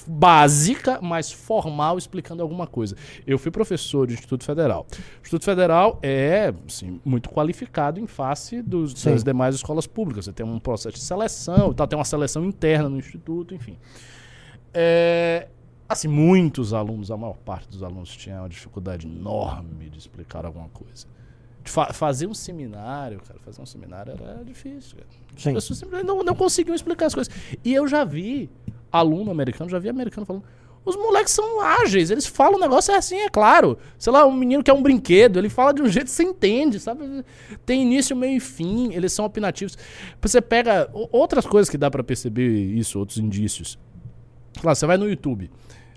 [0.06, 2.94] básica, mas formal, explicando alguma coisa.
[3.26, 4.86] Eu fui professor de Instituto Federal.
[4.92, 10.26] O Instituto Federal é assim, muito qualificado em face dos, das demais escolas públicas.
[10.26, 13.76] Você tem um processo de seleção, tal, tem uma seleção interna no Instituto, enfim.
[14.72, 15.48] É,
[15.88, 20.68] assim, muitos alunos, a maior parte dos alunos tinha uma dificuldade enorme de explicar alguma
[20.68, 21.07] coisa.
[21.64, 24.96] De fa- fazer um seminário, cara, fazer um seminário era difícil.
[24.99, 25.09] Cara.
[25.37, 25.55] As Sim.
[25.55, 27.33] pessoas simplesmente não, não conseguiam explicar as coisas.
[27.64, 28.49] E eu já vi
[28.92, 30.44] aluno americano, já vi americano falando.
[30.85, 33.77] Os moleques são ágeis, eles falam o negócio é assim, é claro.
[33.99, 36.22] Sei lá, um menino que é um brinquedo, ele fala de um jeito que você
[36.22, 37.25] entende, sabe?
[37.64, 39.77] Tem início, meio e fim, eles são opinativos.
[40.22, 43.77] Você pega outras coisas que dá pra perceber isso, outros indícios.
[44.62, 45.51] Lá, você vai no YouTube.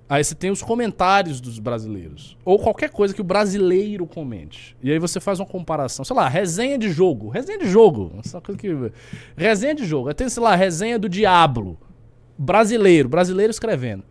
[0.10, 2.36] Aí você tem os comentários dos brasileiros.
[2.43, 4.76] Ou qualquer coisa que o brasileiro comente.
[4.82, 6.04] E aí você faz uma comparação.
[6.04, 7.30] Sei lá, resenha de jogo.
[7.30, 8.12] Resenha de jogo.
[8.17, 8.69] Essa coisa que...
[9.38, 10.08] Resenha de jogo.
[10.08, 11.78] Aí tem, sei lá, resenha do Diablo.
[12.36, 13.08] Brasileiro.
[13.08, 14.04] Brasileiro escrevendo.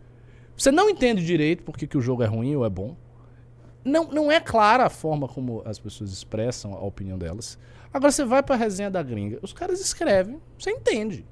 [0.55, 2.95] Você não entende direito porque que o jogo é ruim ou é bom.
[3.83, 7.59] Não, não é clara a forma como as pessoas expressam a opinião delas.
[7.93, 9.37] Agora você vai pra resenha da gringa.
[9.41, 10.39] Os caras escrevem.
[10.57, 11.25] Você entende.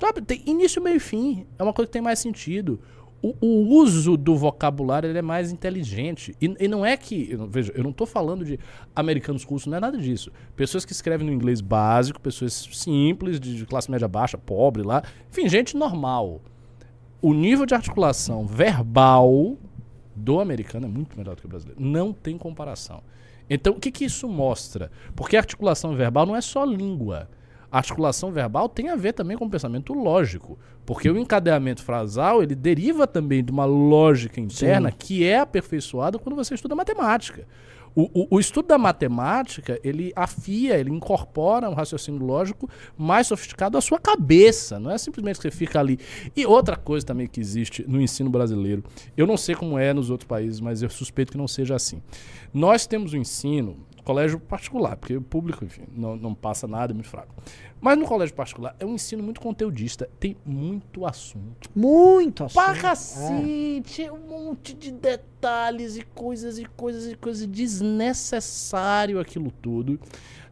[0.00, 1.46] Sabe, tem início, meio e fim.
[1.56, 2.80] É uma coisa que tem mais sentido.
[3.22, 6.34] O, o uso do vocabulário ele é mais inteligente.
[6.40, 7.28] E, e não é que.
[7.30, 8.58] eu não- veja, eu não tô falando de
[8.96, 10.32] americanos cursos, não é nada disso.
[10.56, 15.02] Pessoas que escrevem no inglês básico, pessoas simples, de, de classe média baixa, pobre lá.
[15.30, 16.40] Enfim, gente normal.
[17.20, 19.56] O nível de articulação verbal
[20.16, 21.80] do americano é muito melhor do que o brasileiro.
[21.80, 23.02] Não tem comparação.
[23.48, 24.90] Então, o que, que isso mostra?
[25.14, 27.28] Porque articulação verbal não é só língua.
[27.72, 30.58] Articulação verbal tem a ver também com o pensamento lógico.
[30.84, 34.96] Porque o encadeamento frasal, ele deriva também de uma lógica interna Sim.
[34.98, 37.46] que é aperfeiçoada quando você estuda matemática.
[37.94, 43.76] O, o- o estudo da matemática, ele afia, ele incorpora um raciocínio lógico mais sofisticado
[43.76, 44.80] à sua cabeça.
[44.80, 45.98] Não é simplesmente que você fica ali.
[46.34, 48.82] E outra coisa também que existe no ensino brasileiro,
[49.14, 52.00] eu não sei como é nos outros países, mas eu suspeito que não seja assim.
[52.52, 56.94] Nós temos o ensino, colégio particular, porque o público, enfim, não, não passa nada, é
[56.94, 57.34] muito fraco.
[57.80, 61.68] Mas no colégio particular é um ensino muito conteudista, tem muito assunto.
[61.74, 62.54] Muito assim.
[62.54, 69.98] Pra cacete, um monte de detalhes e coisas e coisas e coisas desnecessário aquilo tudo.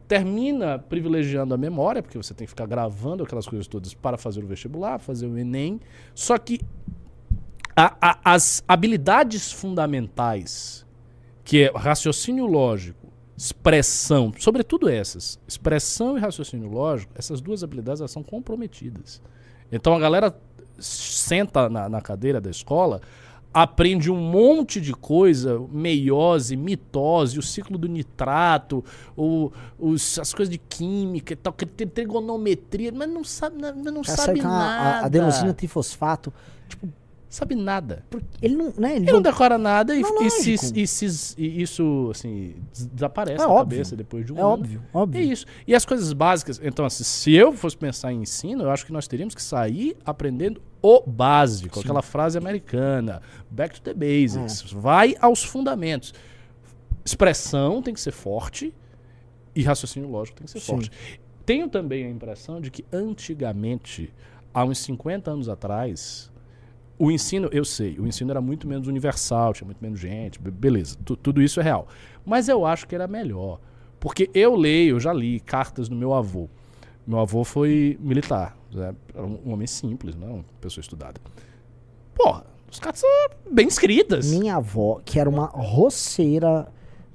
[0.07, 4.43] Termina privilegiando a memória, porque você tem que ficar gravando aquelas coisas todas para fazer
[4.43, 5.79] o vestibular, fazer o Enem.
[6.13, 6.59] Só que
[7.75, 10.85] a- a- as habilidades fundamentais,
[11.45, 13.00] que é raciocínio lógico,
[13.41, 19.19] expressão, sobretudo essas, expressão e raciocínio lógico, essas duas habilidades elas são comprometidas.
[19.71, 20.35] Então a galera
[20.77, 23.01] senta na, na cadeira da escola,
[23.51, 28.85] aprende um monte de coisa, meiose, mitose, o ciclo do nitrato,
[29.17, 34.03] o, os, as coisas de química e tal, que tem trigonometria, mas não sabe, não
[34.03, 34.99] sabe que a- nada.
[34.99, 36.31] a, adenosina trifosfato.
[36.69, 36.87] Tipo,
[37.31, 38.03] Sabe nada.
[38.09, 38.73] porque ele não.
[38.77, 42.55] Né, ele Ele não decora nada e, Não, e se- e se- e isso, assim,
[42.73, 43.77] des- desaparece É da óbvio.
[43.77, 44.49] cabeça depois de um É ano.
[44.49, 45.21] óbvio, óbvio.
[45.21, 45.45] É isso.
[45.65, 46.59] E as coisas básicas.
[46.61, 49.95] Então, assim, se eu fosse pensar em ensino, eu acho que nós teríamos que sair
[50.05, 51.81] aprendendo o básico, Sim.
[51.85, 53.21] aquela frase americana.
[53.49, 54.69] Back to the basics.
[54.73, 56.13] Vai aos fundamentos.
[57.03, 58.73] Expressão tem que ser forte
[59.55, 60.65] e raciocínio lógico tem que ser Sim.
[60.73, 60.91] forte.
[61.45, 64.13] Tenho também a impressão de que antigamente,
[64.53, 66.30] há uns 50 anos atrás,
[67.03, 70.51] o ensino, eu sei, o ensino era muito menos universal, tinha muito menos gente, be-
[70.51, 71.87] beleza, tu- tudo isso é real.
[72.25, 73.59] Mas eu acho que era melhor.
[73.99, 76.49] Porque eu leio, eu já li cartas do meu avô.
[77.05, 78.93] Meu avô foi militar, né?
[79.13, 81.19] era um homem simples, não uma pessoa estudada.
[82.13, 83.09] Porra, os cartas são
[83.51, 84.29] bem escritas.
[84.31, 86.67] Minha avó, que era uma roceira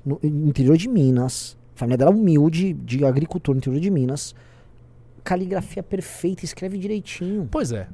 [0.04, 4.34] no interior de Minas, a família dela é humilde, de agricultor no interior de Minas,
[5.24, 7.48] caligrafia perfeita, escreve direitinho.
[7.50, 7.88] Pois é.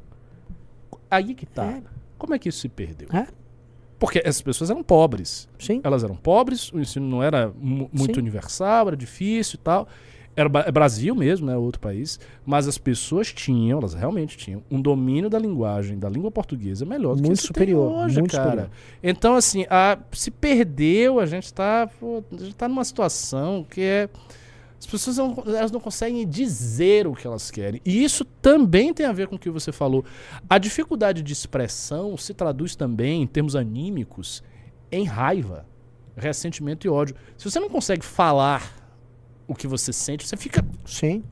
[1.14, 1.64] Aí que tá.
[1.66, 1.83] É.
[2.18, 3.09] Como é que isso se perdeu?
[3.12, 3.27] É.
[3.98, 5.48] Porque essas pessoas eram pobres.
[5.59, 5.81] Sim.
[5.85, 8.20] Elas eram pobres, o ensino não era mu- muito Sim.
[8.20, 9.87] universal, era difícil e tal.
[10.35, 11.57] Era é Brasil mesmo, né?
[11.57, 12.18] Outro país.
[12.44, 17.14] Mas as pessoas tinham, elas realmente tinham, um domínio da linguagem, da língua portuguesa melhor
[17.14, 18.44] do que Muito tem superior, hoje, muito cara.
[18.51, 18.70] superior.
[19.03, 21.88] Então, assim, a- se perdeu, a gente tá,
[22.33, 24.09] gente tá numa situação que é.
[24.83, 27.81] As pessoas não, elas não conseguem dizer o que elas querem.
[27.85, 30.05] E isso também tem a ver com o que você falou.
[30.51, 34.42] A dificuldade de expressão se traduz também, em termos anímicos,
[34.90, 35.64] em raiva,
[36.16, 37.14] ressentimento e ódio.
[37.38, 38.77] Se você não consegue falar
[39.47, 41.23] o que você sente, você fica Sim.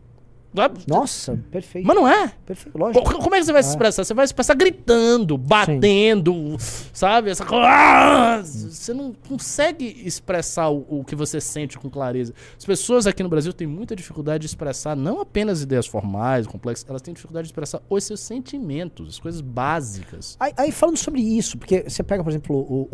[0.86, 1.86] Nossa, perfeito.
[1.86, 2.32] Mas não é?
[2.44, 3.04] Perfeito, lógico.
[3.04, 3.72] Co- Como é que você vai se É.
[3.72, 4.04] expressar?
[4.04, 6.56] Você vai se expressar gritando, batendo,
[6.92, 7.30] sabe?
[7.30, 7.44] Essa.
[7.52, 8.42] Ah!
[8.42, 12.34] Você não consegue expressar o, o que você sente com clareza.
[12.58, 16.84] As pessoas aqui no Brasil têm muita dificuldade de expressar não apenas ideias formais, complexas,
[16.88, 20.36] elas têm dificuldade de expressar os seus sentimentos, as coisas básicas.
[20.40, 22.88] Aí, aí falando sobre isso, porque você pega, por exemplo, o,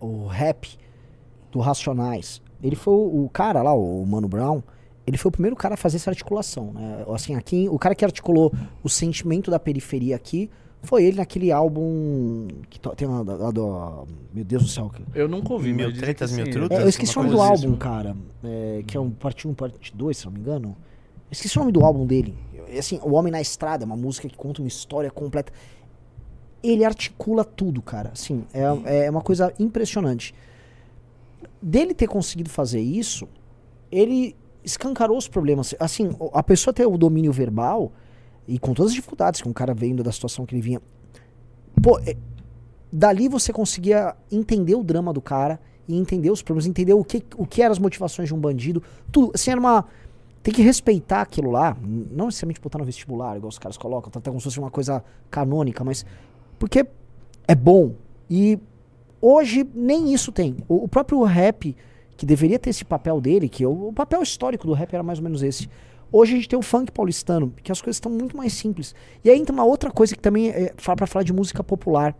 [0.00, 0.68] o, o rap
[1.50, 2.40] do Racionais.
[2.62, 4.62] Ele foi o, o cara lá, o Mano Brown,
[5.06, 7.04] ele foi o primeiro cara a fazer essa articulação, né?
[7.14, 10.50] Assim, aqui, o cara que articulou o sentimento da periferia aqui
[10.82, 14.06] foi ele naquele álbum que tem lá, lá do...
[14.34, 14.90] Meu Deus do céu.
[14.90, 16.78] que- Eu nunca ouvi, dizem tretas, mil trutas?
[16.78, 17.76] É, eu esqueci o nome do coisa álbum, assim.
[17.78, 18.16] cara.
[18.42, 20.68] é, que é um parte 1, parte 2, se não me engano.
[20.68, 22.36] Eu esqueci o nome do álbum dele.
[22.78, 25.52] Assim, O Homem na Estrada, é uma música que conta uma história completa.
[26.62, 28.10] Ele articula tudo, cara.
[28.12, 30.34] Assim, é, é uma coisa impressionante.
[31.62, 33.26] Dele ter conseguido fazer isso,
[33.90, 35.74] ele escancarou os problemas.
[35.78, 37.92] Assim, a pessoa ter o domínio verbal,
[38.46, 40.80] e com todas as dificuldades que um cara veio da situação que ele vinha.
[41.82, 42.16] Pô, é-
[42.92, 47.22] dali você conseguia entender o drama do cara e entender os problemas, entender o que,
[47.36, 48.82] o que eram as motivações de um bandido.
[49.10, 49.32] Tudo.
[49.34, 49.84] Assim, era uma.
[50.42, 51.76] Tem que respeitar aquilo lá.
[51.82, 54.70] Não necessariamente botar no vestibular, igual os caras colocam, tá até como se fosse uma
[54.70, 56.04] coisa canônica, mas.
[56.58, 56.86] Porque
[57.48, 57.94] é bom.
[58.28, 58.58] E
[59.20, 60.56] hoje nem isso tem.
[60.68, 61.74] O, o próprio rap,
[62.16, 65.18] que deveria ter esse papel dele, que o, o papel histórico do rap era mais
[65.18, 65.68] ou menos esse.
[66.12, 68.94] Hoje a gente tem o funk paulistano, que as coisas estão muito mais simples.
[69.24, 72.16] E aí entra uma outra coisa que também é para falar de música popular.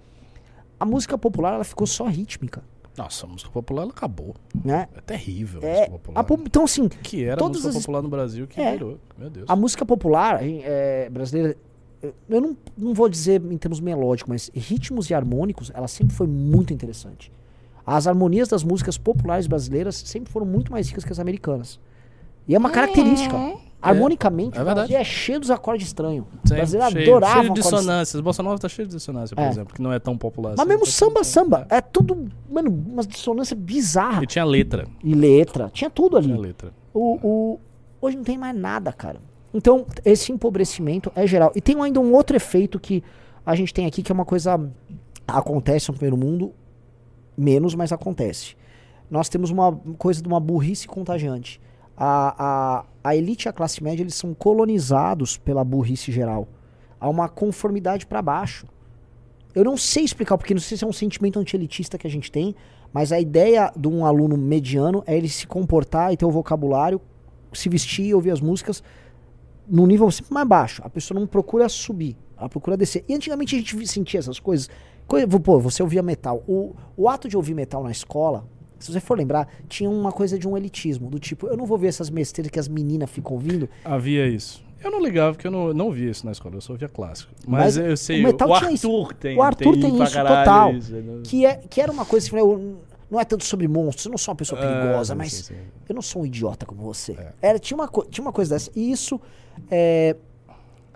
[0.80, 2.62] A música popular ela ficou só rítmica,
[2.96, 4.34] Nossa, a música popular ela acabou.
[4.64, 4.88] né?
[4.96, 6.20] É terrível a É, música popular.
[6.20, 8.72] a então assim, que era a música as- popular no Brasil que É.
[8.72, 8.98] virou.
[9.16, 9.46] Meu Deus.
[9.48, 11.56] a música popular é, brasileira,
[12.02, 16.14] eu- eu não, não vou dizer em termos melódicos, mas ritmos e harmônicos, ela sempre
[16.14, 17.30] foi muito interessante.
[17.86, 21.78] As harmonias das músicas populares brasileiras sempre foram muito mais ricas que as americanas.
[22.48, 23.36] E é uma característica.
[23.80, 24.88] Harmonicamente, é o verdade.
[24.88, 26.24] Brasil é cheio dos acordes estranhos.
[26.26, 28.20] O Sempre brasileiro cheio, adorava cheio de acordes dissonâncias.
[28.22, 29.48] Bossa Nova tá cheio de dissonância, por É.
[29.50, 30.50] exemplo, que não é tão popular.
[30.56, 30.68] Mas assim.
[30.70, 34.22] mesmo Tá samba, tão- samba, é tudo, mano, uma dissonância bizarra.
[34.22, 34.86] E tinha letra.
[35.02, 36.28] E letra, tinha tudo ali.
[36.28, 36.72] Tinha letra.
[36.94, 37.60] O, o-
[38.00, 39.20] hoje não tem mais nada, cara.
[39.52, 41.52] Então, esse empobrecimento é geral.
[41.54, 43.04] E tem ainda um outro efeito que
[43.44, 44.58] a gente tem aqui, que é uma coisa.
[45.26, 46.52] Acontece no primeiro mundo,
[47.36, 48.56] menos, mas acontece.
[49.10, 51.60] Nós temos uma coisa de uma burrice contagiante.
[51.96, 56.48] A, a, a elite e a classe média eles são colonizados pela burrice geral.
[56.98, 58.66] Há uma conformidade para baixo.
[59.54, 62.32] Eu não sei explicar, porque não sei se é um sentimento anti-elitista que a gente
[62.32, 62.56] tem,
[62.92, 67.00] mas a ideia de um aluno mediano é ele se comportar e ter o vocabulário,
[67.52, 68.82] se vestir e ouvir as músicas
[69.68, 70.82] num nível sempre mais baixo.
[70.84, 73.04] A pessoa não procura subir, ela procura descer.
[73.08, 74.68] E antigamente a gente sentia essas coisas.
[75.06, 76.42] Pô, você ouvia metal.
[76.46, 78.44] O, o ato de ouvir metal na escola,
[78.78, 81.78] se você for lembrar, tinha uma coisa de um elitismo, do tipo, eu não vou
[81.78, 83.68] ver essas besteiras que as meninas ficam ouvindo.
[83.84, 84.64] Havia isso.
[84.82, 87.32] Eu não ligava, porque eu não, não via isso na escola, eu só via clássico.
[87.46, 88.86] Mas, Mas eu sei, o metal o tinha isso.
[88.86, 89.38] Arthur tem.
[89.38, 90.74] O Arthur tem pra isso caralho total.
[90.74, 91.20] isso, né?
[91.24, 92.76] Que, é, que era uma coisa assim, eu,
[93.10, 95.60] não é tanto sobre monstros, eu não sou uma pessoa perigosa, Ah, mas sim, sim.
[95.88, 97.12] eu não sou um idiota como você.
[97.12, 97.32] É.
[97.40, 98.70] Era, tinha, uma, tinha uma coisa dessa.
[98.76, 99.18] E isso.
[99.70, 100.16] é,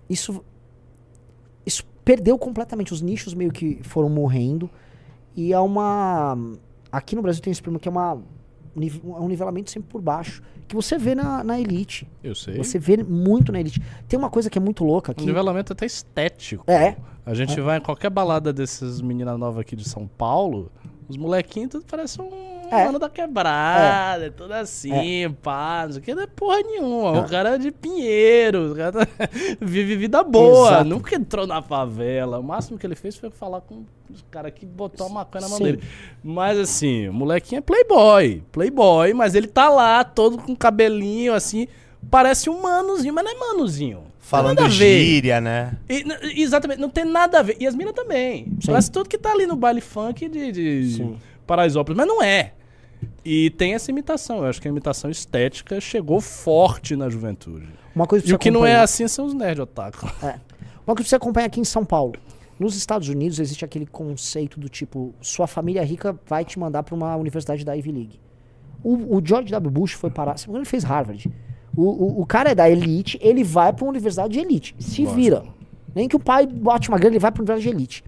[0.08, 0.44] isso.
[2.08, 2.92] Perdeu completamente.
[2.94, 4.70] Os nichos meio que foram morrendo.
[5.36, 6.38] E há uma.
[6.90, 8.18] Aqui no Brasil tem esse problema que é uma.
[8.74, 10.42] nive- um nivelamento sempre por baixo.
[10.66, 12.08] Que você vê na, na elite.
[12.24, 12.56] Eu sei.
[12.56, 13.82] Você vê muito na elite.
[14.08, 15.26] Tem uma coisa que é muito louca Um que.
[15.26, 16.64] nivelamento até estético.
[16.70, 16.96] É.
[17.26, 20.72] A gente vai em qualquer balada dessas meninas novas aqui de São Paulo,
[21.08, 22.28] os molequinhos tudo parece um
[22.70, 22.84] É.
[22.84, 24.30] mano da quebrada, é.
[24.30, 27.20] tudo assim, pá, não sei o que, não é porra nenhuma.
[27.20, 29.06] O cara é de Pinheiro, o cara tá-
[29.60, 30.84] vive vida boa, Exato.
[30.84, 32.38] nunca entrou na favela.
[32.38, 35.48] O máximo que ele fez foi falar com os caras que botou a maconha na
[35.48, 35.64] mão Sim.
[35.64, 35.82] dele.
[36.22, 41.66] Mas assim, o molequinho é playboy, playboy, mas ele tá lá todo com cabelinho assim,
[42.10, 44.02] parece um manozinho, mas não é manozinho.
[44.28, 45.72] Falando gíria, né?
[45.88, 47.56] E, exatamente, não tem nada a ver.
[47.58, 48.44] E as minas também.
[48.60, 48.66] Sim.
[48.66, 51.16] Parece tudo que tá ali no baile funk de, de.
[51.46, 52.52] Paraisópolis, mas não é.
[53.24, 54.38] E tem essa imitação.
[54.38, 57.68] Eu acho que a imitação estética chegou forte na juventude.
[57.94, 60.06] Uma coisa E o que não é assim são os nerd otaku.
[60.22, 60.38] É.
[60.86, 62.14] Uma coisa que você acompanha aqui em São Paulo.
[62.58, 66.94] Nos Estados Unidos existe aquele conceito do tipo, sua família rica vai te mandar para
[66.94, 68.20] uma universidade da Ivy League.
[68.82, 69.70] O, o George W.
[69.70, 71.30] Bush foi parar, ele fez Harvard.
[71.78, 74.74] O, o, o cara é da elite, ele vai para uma universidade de elite.
[74.80, 75.14] Se Lógico.
[75.14, 75.44] vira.
[75.94, 78.04] Nem que o pai bote uma grana, ele vai para uma universidade de elite.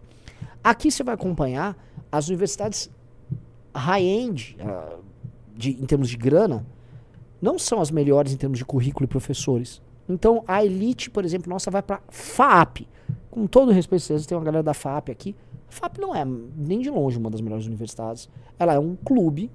[0.63, 1.77] Aqui você vai acompanhar
[2.11, 2.91] as universidades
[3.73, 4.97] high-end, ah,
[5.65, 6.67] em termos de grana,
[7.41, 9.81] não são as melhores em termos de currículo e professores.
[10.09, 12.89] Então, a elite, por exemplo, nossa vai para FAP.
[13.31, 15.37] Com todo respeito, vocês tem uma galera da FAP aqui.
[15.69, 18.29] A FAP não é nem de longe uma das melhores universidades.
[18.59, 19.49] Ela é um clube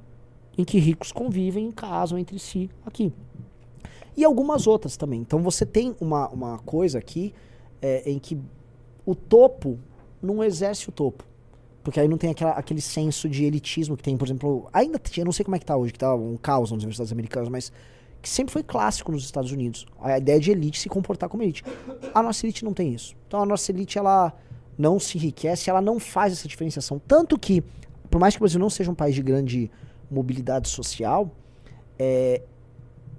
[0.57, 3.11] em que ricos convivem e casam entre si aqui.
[4.17, 5.21] E algumas outras também.
[5.21, 7.33] Então você tem uma, uma coisa aqui
[7.81, 8.37] é, em que
[9.05, 9.77] o topo
[10.21, 11.23] não exerce o topo.
[11.83, 15.23] Porque aí não tem aquela, aquele senso de elitismo que tem, por exemplo, ainda tinha,
[15.23, 17.71] não sei como é que tá hoje, que tá um caos nas universidades americanas, mas
[18.21, 19.85] que sempre foi clássico nos Estados Unidos.
[20.01, 21.63] A ideia de elite se comportar como elite.
[22.11, 23.15] A nossa elite não tem isso.
[23.27, 24.33] Então a nossa elite, ela
[24.75, 26.99] não se enriquece, ela não faz essa diferenciação.
[27.07, 27.63] Tanto que,
[28.09, 29.69] por mais que o Brasil não seja um país de grande
[30.09, 31.29] mobilidade social,
[31.99, 32.41] é,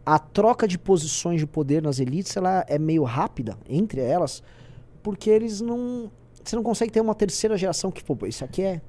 [0.06, 4.42] a troca de posições de poder nas elites ela é meio rápida entre elas,
[5.02, 6.10] porque eles não.
[6.44, 8.80] Você não consegue ter uma terceira geração que, pô, isso aqui é.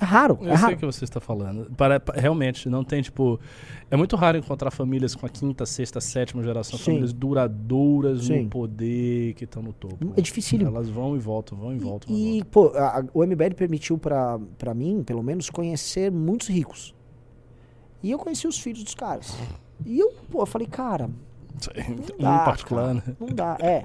[0.00, 0.38] É raro.
[0.42, 0.74] Eu é sei raro.
[0.74, 1.70] o que você está falando.
[1.76, 3.40] Para, pa- realmente, não tem, tipo.
[3.90, 6.84] É muito raro encontrar famílias com a quinta, sexta, sétima geração, Sim.
[6.84, 8.42] famílias duradouras Sim.
[8.42, 10.12] no poder, que estão no topo.
[10.16, 10.68] É dificílimo.
[10.68, 12.14] Elas vão e voltam, vão e voltam.
[12.14, 14.38] e E, pô, a- o MBL permitiu pra
[14.74, 16.94] mim, pelo menos, conhecer muitos ricos.
[18.02, 19.36] E eu conheci os filhos dos caras.
[19.84, 21.08] E eu, pô, eu falei, cara.
[22.18, 23.02] Um dá, particular, né?
[23.18, 23.82] não dá, é.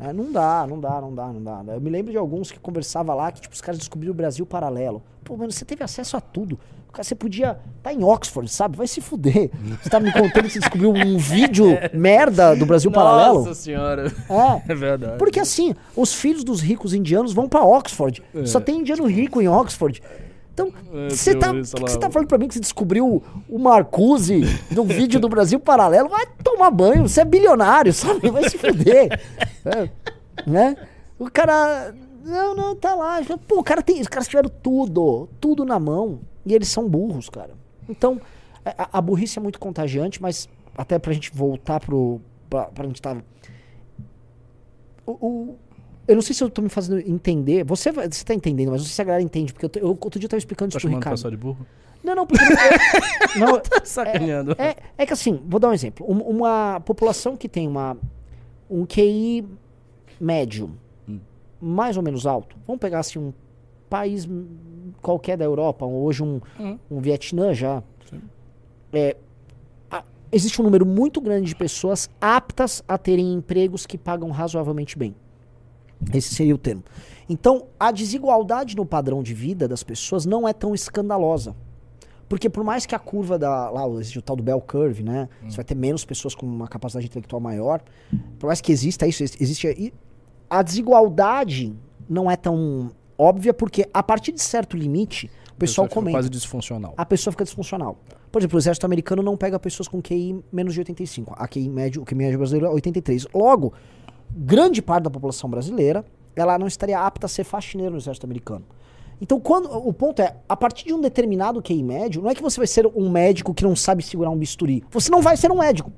[0.00, 1.74] É, não dá, não dá, não dá, não dá.
[1.74, 4.44] Eu me lembro de alguns que conversava lá que, tipo, os caras descobriram o Brasil
[4.44, 5.00] paralelo.
[5.22, 6.58] Pô, mano, você teve acesso a tudo.
[6.92, 8.76] Cara, Você podia estar em Oxford, sabe?
[8.76, 9.50] Vai se fuder.
[9.80, 13.38] Você tá me contando que você descobriu um vídeo merda do Brasil paralelo?
[13.38, 14.12] Nossa senhora.
[14.28, 14.62] É.
[14.72, 15.18] É verdade.
[15.18, 18.22] Porque assim, os filhos dos ricos indianos vão pra Oxford.
[18.34, 18.44] É.
[18.44, 20.02] Só tem indiano rico em Oxford.
[20.54, 23.58] Então, É, você tá, teoria, sei que tá falando pra mim que você descobriu o
[23.58, 26.08] Marcuse no vídeo do Brasil Paralelo?
[26.10, 28.30] Vai tomar banho, você é bilionário, sabe?
[28.30, 29.18] Vai se fuder.
[29.64, 29.88] É,
[30.46, 30.76] né?
[31.18, 31.94] O cara.
[32.24, 33.20] Não, não, tá lá.
[33.48, 34.00] Pô, o cara tem.
[34.00, 36.20] Os caras tiveram tudo, tudo na mão.
[36.44, 37.54] E eles são burros, cara.
[37.88, 38.20] Então,
[38.64, 42.20] a, a burrice é muito contagiante, mas até pra gente voltar pro.
[42.50, 43.24] pra, pra gente tava.
[45.06, 45.58] O, o-
[46.08, 47.64] eu não sei se eu tô me fazendo entender.
[47.64, 49.52] Você, vai- você tá entendendo, mas não sei se a galera entende.
[49.52, 51.14] Porque eu, eu outro dia eu tava explicando Tá isso pro Ricardo.
[51.14, 51.66] pessoal de burro?
[52.02, 52.44] Não, não, porque.
[53.38, 54.56] não, Sacaneando.
[54.58, 56.04] é, é que assim, vou dar um exemplo.
[56.10, 57.96] Um- uma população que tem uma,
[58.68, 59.46] um QI
[60.20, 60.70] médio,
[61.08, 61.18] Hum.
[61.60, 63.32] mais ou menos alto, vamos pegar assim um
[63.88, 64.28] país
[65.00, 66.78] qualquer da Europa, hoje um, Hum.
[66.90, 67.82] um Vietnã já.
[68.92, 69.16] É,
[69.90, 74.98] a- existe um número muito grande de pessoas aptas a terem empregos que pagam razoavelmente
[74.98, 75.14] bem.
[76.12, 76.82] Esse seria o termo.
[77.28, 81.54] Então, a desigualdade no padrão de vida das pessoas não é tão escandalosa.
[82.28, 83.68] Porque por mais que a curva da.
[83.70, 85.28] Lá, existe o tal do Bell Curve, né?
[85.46, 87.82] Você vai ter menos pessoas com uma capacidade intelectual maior.
[88.38, 89.92] Por mais que exista isso, ex- existe.
[90.48, 91.74] A desigualdade
[92.08, 96.16] não é tão óbvia, porque a partir de certo limite, o pessoal comenta.
[96.16, 96.94] quase disfuncional.
[96.96, 97.98] A pessoa fica disfuncional.
[98.30, 101.34] Por exemplo, o exército americano não pega pessoas com QI menos de 85.
[101.36, 103.26] A QI médio, o QI médio brasileiro é 83.
[103.34, 103.74] Logo,
[104.34, 108.64] grande parte da população brasileira, ela não estaria apta a ser faxineiro no exército americano.
[109.20, 112.42] Então, quando o ponto é, a partir de um determinado QI médio, não é que
[112.42, 114.82] você vai ser um médico que não sabe segurar um bisturi.
[114.90, 115.92] Você não vai ser um médico.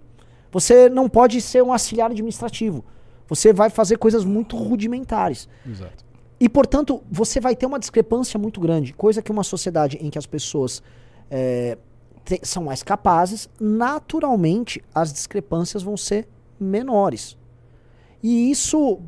[0.52, 2.84] Você não pode ser um auxiliar administrativo.
[3.26, 5.48] Você vai fazer coisas muito rudimentares.
[5.66, 6.04] Exato.
[6.38, 8.92] E, portanto, você vai ter uma discrepância muito grande.
[8.92, 10.82] Coisa que uma sociedade em que as pessoas
[11.30, 11.78] é,
[12.24, 16.28] te- são mais capazes, naturalmente as discrepâncias vão ser
[16.60, 17.38] menores.
[18.24, 19.00] E isso,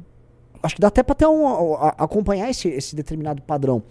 [0.62, 3.82] acho que dá até para ter um, acompanhar esse, esse determinado padrão.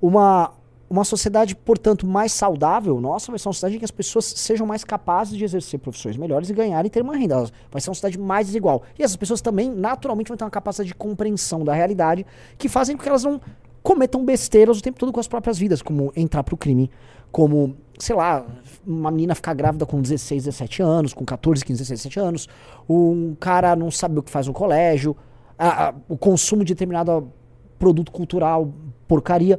[0.00, 0.52] Uma,
[0.88, 4.66] uma sociedade, portanto, mais saudável, nossa, vai ser uma sociedade em que as pessoas sejam
[4.66, 7.44] mais capazes de exercer profissões melhores e ganharem e ter uma renda.
[7.70, 8.82] Vai ser uma sociedade mais desigual.
[8.98, 12.24] E essas pessoas também, naturalmente, vão ter uma capacidade de compreensão da realidade
[12.56, 13.38] que fazem com que elas não
[13.82, 16.90] cometam besteiras o tempo todo com as próprias vidas, como entrar pro crime,
[17.34, 18.46] como, sei lá,
[18.86, 22.48] uma menina ficar grávida com 16, 17 anos, com 14, 15, 16, 17 anos,
[22.88, 25.16] um cara não sabe o que faz no colégio,
[25.58, 27.28] a- a- o consumo de determinado
[27.76, 28.72] produto cultural,
[29.08, 29.58] porcaria.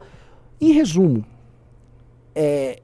[0.61, 1.25] Em resumo,
[2.33, 2.81] é,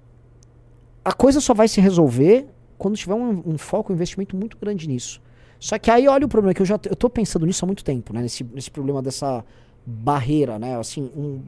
[1.06, 4.89] a coisa só vai se resolver quando tiver um, um foco, um investimento muito grande
[4.89, 5.21] nisso.
[5.58, 7.82] Só que aí olha o problema, que eu já eu tô pensando nisso há muito
[7.86, 8.21] tempo, né?
[8.23, 9.45] Nesse, nesse problema dessa
[9.86, 10.77] barreira, né?
[10.77, 11.39] Assim, um,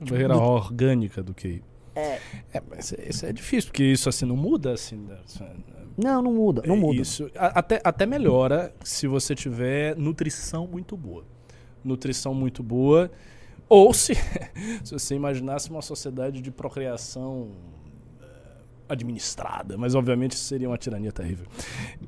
[0.00, 1.62] Barreira do- orgânica do QI.
[1.94, 2.18] É.
[2.70, 5.06] mas isso é difícil, porque isso assim não muda assim.
[5.10, 7.00] é- não, não muda, não muda.
[7.00, 11.24] Isso até, até melhora se você tiver nutrição muito boa.
[11.84, 13.10] Nutrição muito boa.
[13.68, 14.14] Ou se,
[14.84, 17.50] se você imaginasse uma sociedade de procriação
[18.22, 18.26] eh,
[18.88, 21.46] administrada, mas obviamente isso seria uma tirania terrível.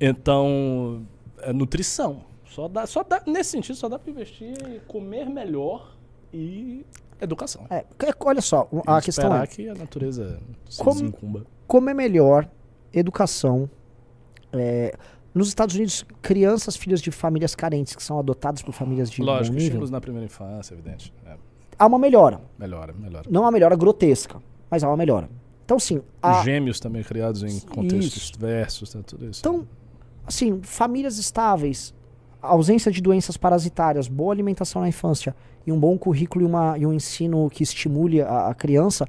[0.01, 1.07] Então,
[1.41, 2.25] é nutrição.
[2.47, 5.97] Só dá, só dá, nesse sentido, só dá para investir em comer melhor
[6.33, 6.85] e
[7.21, 7.67] educação.
[7.71, 10.39] É, que- olha só, a E questão é, que a natureza
[10.69, 11.47] se Como- desencumba.
[11.67, 12.49] como é melhor
[12.93, 13.69] educação
[14.53, 14.95] é,
[15.35, 19.57] nos Estados Unidos, crianças filhas de famílias carentes que são adotadas por famílias de Lógico,
[19.57, 21.13] estímulos na primeira infância, evidente.
[21.27, 21.37] É,
[21.79, 22.41] há uma melhora.
[22.59, 23.27] melhora, melhora.
[23.29, 24.41] Não uma melhora grotesca,
[24.71, 25.29] mas há uma melhora.
[25.65, 28.33] Então, sim, a, Gêmeos também criados em contextos Isso.
[28.33, 29.41] diversos, tá, tudo isso.
[29.41, 29.67] Então,
[30.27, 31.93] assim, famílias estáveis,
[32.47, 35.35] ausência de doenças parasitárias, boa alimentação na infância
[35.67, 39.07] e um bom currículo e, uma, e um ensino que estimule a, a criança,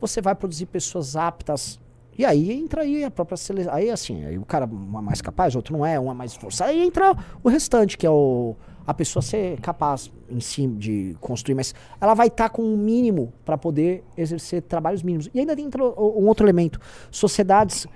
[0.00, 1.78] você vai produzir pessoas aptas.
[2.16, 3.72] E aí entra aí a própria seleção.
[3.72, 6.34] Aí assim, aí o cara um é mais capaz, outro não é, um é mais
[6.34, 6.70] forçado.
[6.70, 8.56] Aí entra o restante, que é o,
[8.86, 13.32] a pessoa ser capaz em si de construir, mas ela vai estar com um mínimo
[13.44, 15.28] para poder exercer trabalhos mínimos.
[15.32, 17.86] E ainda entra o- um outro elemento: sociedades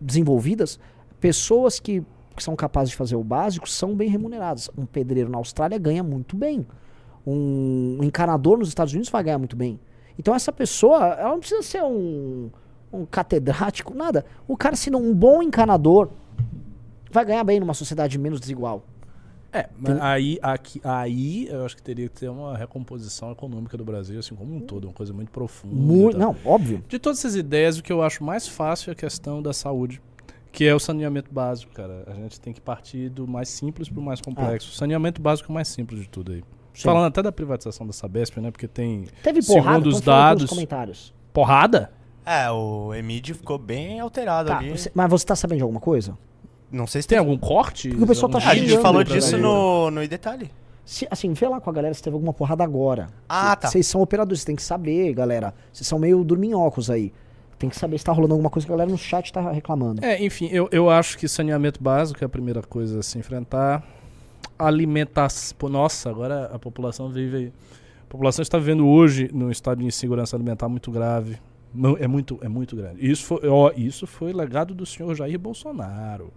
[0.00, 0.78] desenvolvidas,
[1.20, 2.02] pessoas que,
[2.36, 4.70] que são capazes de fazer o básico são bem remuneradas.
[4.76, 6.66] Um pedreiro na Austrália ganha muito bem.
[7.26, 9.80] Um encanador nos Estados Unidos vai ganhar muito bem.
[10.18, 12.50] Então essa pessoa, ela não precisa ser um,
[12.92, 14.24] um catedrático, nada.
[14.46, 16.10] O cara sendo um bom encanador
[17.10, 18.84] vai ganhar bem numa sociedade menos desigual.
[19.52, 23.84] É, mas aí, aqui, aí eu acho que teria que ter uma recomposição econômica do
[23.84, 25.74] Brasil, assim como um todo, uma coisa muito profunda.
[25.74, 26.20] Mu- tal.
[26.20, 26.84] não, óbvio.
[26.86, 30.02] De todas essas ideias, o que eu acho mais fácil é a questão da saúde,
[30.56, 32.04] que é o saneamento básico, cara.
[32.06, 34.70] A gente tem que partir do mais simples pro mais complexo.
[34.70, 36.42] O saneamento básico é o mais simples de tudo aí.
[36.72, 36.82] Sim.
[36.82, 38.50] Falando até da privatização da Sabesp, né?
[38.50, 41.14] Porque tem Teve segundo porrada, os aqui nos dados- comentários.
[41.32, 41.90] porrada.
[42.24, 44.70] É, o Emílio ficou bem alterado Tá, ali.
[44.70, 46.16] você- mas você tá sabendo de alguma coisa?
[46.72, 47.88] Não sei se Tem algum corte?
[47.90, 50.50] Porque o pessoal tá Ah, a gente xingando falou disso no, no Detalhe.
[50.84, 53.08] Se- assim, vê lá com a galera se teve alguma porrada agora.
[53.28, 53.68] Ah, Cê- tá.
[53.68, 55.54] Vocês são operadores, vocês têm que saber, galera.
[55.72, 57.12] Vocês são meio dorminhocos aí.
[57.58, 60.04] Tem que saber se tá rolando alguma coisa que a galera no chat tá reclamando.
[60.04, 63.82] É, enfim, eu, eu acho que saneamento básico é a primeira coisa a se enfrentar.
[64.58, 65.68] Alimentação.
[65.68, 67.52] Nossa, agora a população vive.
[68.02, 71.38] A população está vivendo hoje num estado de insegurança alimentar muito grave.
[71.74, 73.10] Não, é muito, é muito grande.
[73.10, 76.32] Isso foi, ó, isso foi legado do senhor Jair Bolsonaro.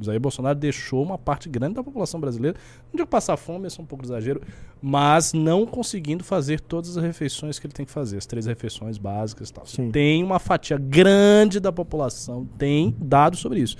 [0.00, 2.56] Jair Bolsonaro deixou uma parte grande da população brasileira,
[2.92, 4.40] não digo passar fome, isso é um pouco exagero,
[4.80, 8.98] mas não conseguindo fazer todas as refeições que ele tem que fazer, as três refeições
[8.98, 9.66] básicas e tal.
[9.66, 9.90] Sim.
[9.90, 13.76] Tem uma fatia grande da população, tem dados sobre isso,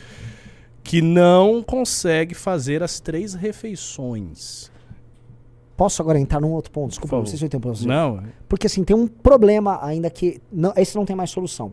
[0.85, 4.71] que não consegue fazer as três refeições.
[5.77, 6.91] Posso agora entrar num outro ponto?
[6.91, 7.87] Desculpa, não sei se eu tenho você.
[7.87, 10.41] Não, Porque assim, tem um problema ainda que.
[10.53, 11.73] Não, esse não tem mais solução.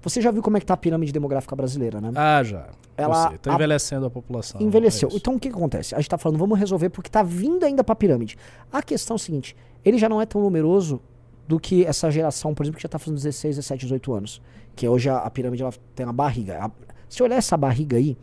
[0.00, 2.12] Você já viu como é que tá a pirâmide demográfica brasileira, né?
[2.14, 2.68] ah, já.
[2.98, 4.60] Ela- Está a- envelhecendo a população.
[4.60, 5.08] Envelheceu.
[5.12, 5.94] é então o que, que acontece?
[5.94, 8.36] A gente tá falando, vamos resolver porque tá vindo ainda pra pirâmide.
[8.72, 11.00] A questão é a seguinte: ele já não é tão numeroso
[11.46, 14.42] do que essa geração, por exemplo, que já tá fazendo 16, 17, 18 anos.
[14.76, 16.64] Que hoje a, a pirâmide ela tem uma barriga.
[16.64, 16.70] A-
[17.08, 18.16] se olhar essa barriga aí,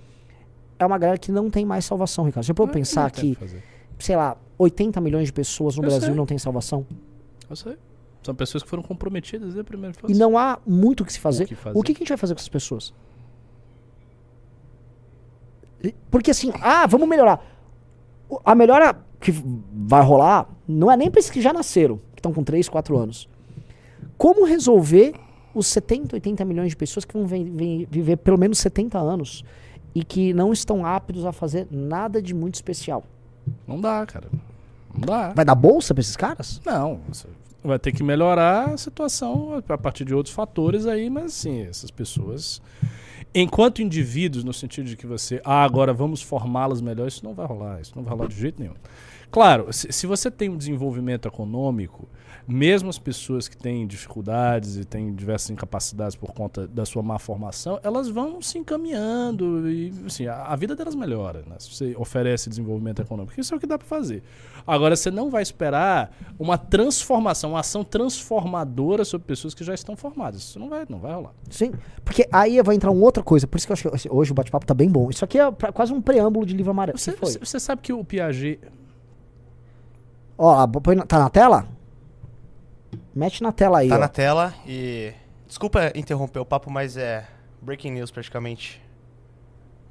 [0.77, 2.45] é uma galera que não tem mais salvação, Ricardo.
[2.45, 3.63] Você pode pensar que, fazer.
[3.97, 6.13] sei lá, 80 milhões de pessoas no Eu Brasil sei.
[6.15, 6.85] não tem salvação?
[7.49, 7.77] Eu sei.
[8.23, 10.17] São pessoas que foram comprometidas desde a primeira E infância.
[10.17, 11.43] não há muito o que se fazer.
[11.45, 11.77] O que fazer.
[11.77, 12.93] O que, que a gente vai fazer com essas pessoas?
[16.09, 17.43] Porque assim, ah, vamos melhorar.
[18.43, 19.31] A melhora que
[19.71, 22.97] vai rolar não é nem para esses que já nasceram, que estão com 3, 4
[22.97, 23.29] anos.
[24.17, 25.13] Como resolver
[25.53, 29.43] os 70, 80 milhões de pessoas que vão viver pelo menos 70 anos
[29.93, 33.03] e que não estão aptos a fazer nada de muito especial?
[33.67, 34.27] Não dá, cara.
[34.93, 35.33] Não dá.
[35.33, 36.61] Vai dar bolsa para esses caras?
[36.65, 36.99] Não,
[37.63, 41.91] vai ter que melhorar a situação a partir de outros fatores aí, mas assim, essas
[41.91, 42.61] pessoas,
[43.41, 47.45] enquanto indivíduos, no sentido de que você, ah, agora vamos formá-las melhor, isso não vai
[47.45, 48.75] rolar, isso não vai rolar de jeito nenhum.
[49.29, 52.07] Claro, se, se você tem um desenvolvimento econômico,
[52.47, 57.17] mesmo as pessoas que têm dificuldades e têm diversas incapacidades por conta da sua má
[57.17, 61.55] formação, elas vão se encaminhando e assim, a, a vida delas melhora, né?
[61.59, 64.21] Se você oferece desenvolvimento econômico, isso é o que dá para fazer.
[64.67, 69.95] Agora, você não vai esperar uma transformação, uma ação transformadora sobre pessoas que já estão
[69.95, 70.41] formadas.
[70.41, 71.33] Isso não vai, não vai rolar.
[71.49, 71.71] Sim.
[72.03, 73.45] Porque aí vai entrar uma outra coisa.
[73.47, 75.09] Por isso que eu acho que hoje o bate-papo tá bem bom.
[75.09, 76.97] Isso aqui é pra- quase um preâmbulo de livro amarelo.
[76.97, 78.59] Você, você- você sabe que o Piaget.
[80.37, 80.67] Ó,
[81.07, 81.67] tá na tela?
[83.13, 83.99] Mete na tela aí, Tá ó.
[83.99, 85.11] na tela e.
[85.47, 87.25] Desculpa interromper o papo, mas é
[87.61, 88.81] breaking news praticamente.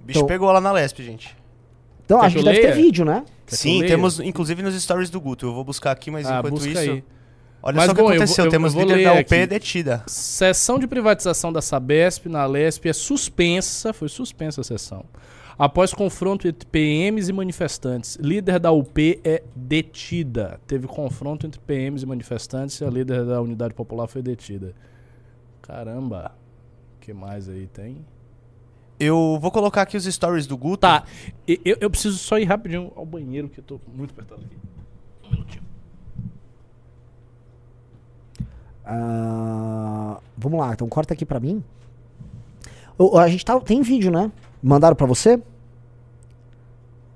[0.00, 1.36] O bicho Então- pegou lá na Lesp, gente.
[2.04, 2.84] Então, Quer a que gente eu deve ter leia?
[2.84, 3.24] vídeo, né?
[3.46, 3.88] Quer que eu Sim, leia?
[3.90, 5.46] temos inclusive nos stories do Guto.
[5.46, 6.78] Eu vou buscar aqui, mas Ah, enquanto busca isso.
[6.78, 7.04] aí.
[7.62, 8.44] Olha Mas, só o que bom, eu vou- aconteceu.
[8.44, 9.46] eu- temos eu vou líder ler da UP aqui.
[9.46, 10.02] detida.
[10.06, 15.02] Sessão de privatização da Sabesp na Lesp é suspensa, foi suspensa a sessão.
[15.58, 20.60] Após confronto entre PMs e manifestantes, líder da UP é detida.
[20.66, 24.74] Teve confronto entre PMs e manifestantes e a líder da Unidade Popular foi detida.
[25.62, 26.32] Caramba.
[26.96, 28.04] O que mais aí tem?
[28.98, 30.78] Eu vou colocar aqui os stories do Guto.
[30.78, 31.04] Tá,
[31.46, 34.56] eu, eu preciso só ir rapidinho ao banheiro, que eu tô muito apertado aqui.
[35.24, 35.64] Um minutinho.
[38.84, 41.62] Ah, vamos lá, então corta aqui pra mim.
[43.20, 44.30] A gente tá, tem vídeo, né?
[44.66, 45.38] Mandaram pra você?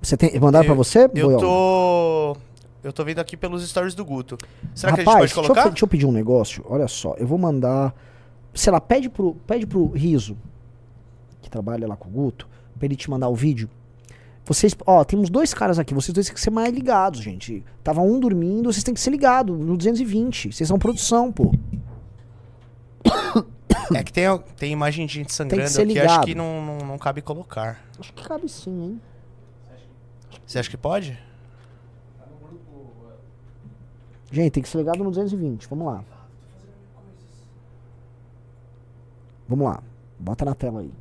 [0.03, 1.05] Você tem, mandaram pra você?
[1.15, 1.41] Eu Boiol?
[1.41, 2.37] tô.
[2.85, 4.37] Eu tô vendo aqui pelos stories do Guto.
[4.75, 5.63] Será que a Rapaz, gente deixa pode eu, colocar?
[5.63, 6.63] fe- deixa eu pedir um negócio.
[6.69, 7.95] Olha só, eu vou mandar.
[8.55, 10.37] Sei lá, pede pro, pede pro Riso,
[11.41, 12.47] que trabalha lá com o Guto,
[12.77, 13.69] pra ele te mandar o vídeo.
[14.45, 17.65] Vocês, ó, temos dois caras aqui, vocês dois têm que ser mais ligados, gente.
[17.83, 20.53] Tava um dormindo, vocês têm que ser ligados no 220.
[20.53, 21.53] Vocês são produção, pô.
[23.95, 24.25] É que tem,
[24.57, 26.25] tem imagem de gente sangrando ser aqui, acho ligado.
[26.25, 27.81] que não, não, não cabe colocar.
[27.99, 29.01] Acho que cabe sim, hein?
[30.47, 31.19] Você acha que pode?
[34.31, 35.67] Gente, tem que ser ligado no 220.
[35.69, 36.05] Vamos lá.
[39.49, 39.83] Vamos lá.
[40.19, 40.93] Bota na tela aí.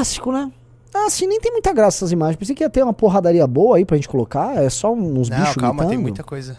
[0.00, 0.50] Clássico, né?
[0.94, 2.36] Ah, assim, nem tem muita graça essas imagens.
[2.36, 4.56] Pensei que ia ter uma porradaria boa aí pra gente colocar.
[4.56, 6.02] É só uns Não, bichos calma, tem gritando.
[6.02, 6.58] muita coisa.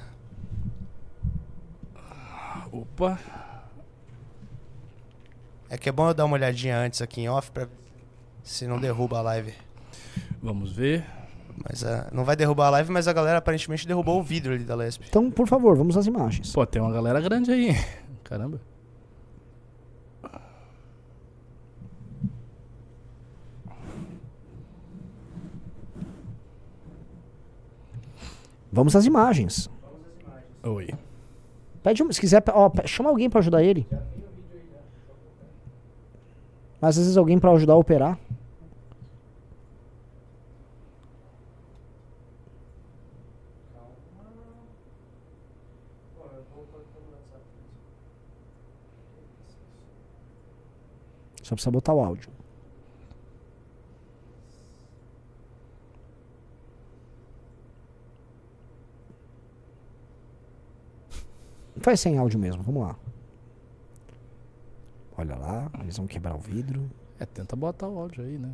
[2.71, 3.19] Opa.
[5.67, 7.71] É que é bom eu dar uma olhadinha antes aqui em off pra ver
[8.43, 9.53] se não derruba a live.
[10.41, 11.03] Vamos ver.
[11.67, 14.63] Mas ah, não vai derrubar a live, mas a galera aparentemente derrubou o vidro ali
[14.63, 15.01] da Lesp.
[15.09, 16.53] Então, por favor, vamos às imagens.
[16.53, 17.75] Pô, tem uma galera grande aí.
[18.23, 18.61] Caramba.
[28.71, 29.69] Vamos às imagens.
[30.63, 30.89] Oi.
[31.83, 33.87] Pede, um- se quiser, ó, chama alguém pra ajudar ele.
[36.79, 38.17] Mas às vezes alguém pra ajudar a operar.
[51.43, 52.30] Só precisa botar o áudio.
[61.81, 62.95] Faz sem áudio mesmo, vamos lá.
[65.17, 66.89] Olha lá, eles vão quebrar o vidro.
[67.19, 68.51] É, tenta botar o áudio aí, né?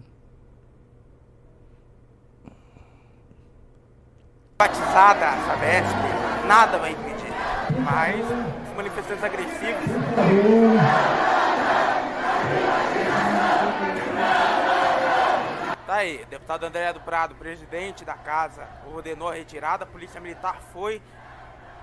[4.58, 5.96] batizada Sabesp,
[6.48, 7.32] nada vai impedir.
[7.84, 8.26] Mas
[8.70, 9.86] os manifestantes agressivos
[15.86, 20.60] Tá aí, deputado André do Prado, presidente da casa, ordenou a retirada, a polícia militar
[20.74, 21.02] foi.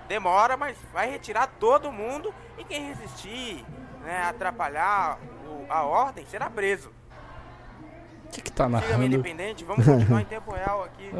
[0.07, 3.65] Demora, mas vai retirar todo mundo e quem resistir,
[4.03, 6.91] né, atrapalhar o- a ordem, será preso.
[8.25, 9.03] O que que tá narrando?
[9.05, 11.09] independente, vamos continuar em tempo real aqui.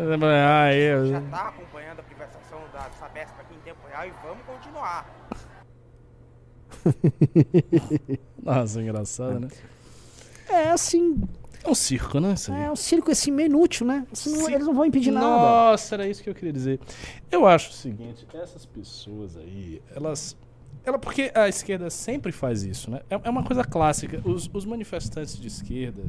[0.47, 1.07] Ah, eu...
[1.07, 5.05] já está acompanhando a privatização da Sabesp aqui em tempo real e vamos continuar.
[8.43, 9.47] Nossa, engraçado, né?
[10.49, 11.21] É assim,
[11.65, 12.35] É um circo, né?
[12.63, 14.05] É um circo assim meio inútil, né?
[14.27, 15.25] Não- eles não vão impedir nada.
[15.25, 16.79] Nossa, era isso que eu queria dizer.
[17.31, 20.37] Eu acho o seguinte, essas pessoas aí, elas.
[20.85, 23.01] Ela, porque a esquerda sempre faz isso, né?
[23.09, 24.21] É, é uma coisa clássica.
[24.23, 26.03] Os, os manifestantes de esquerda,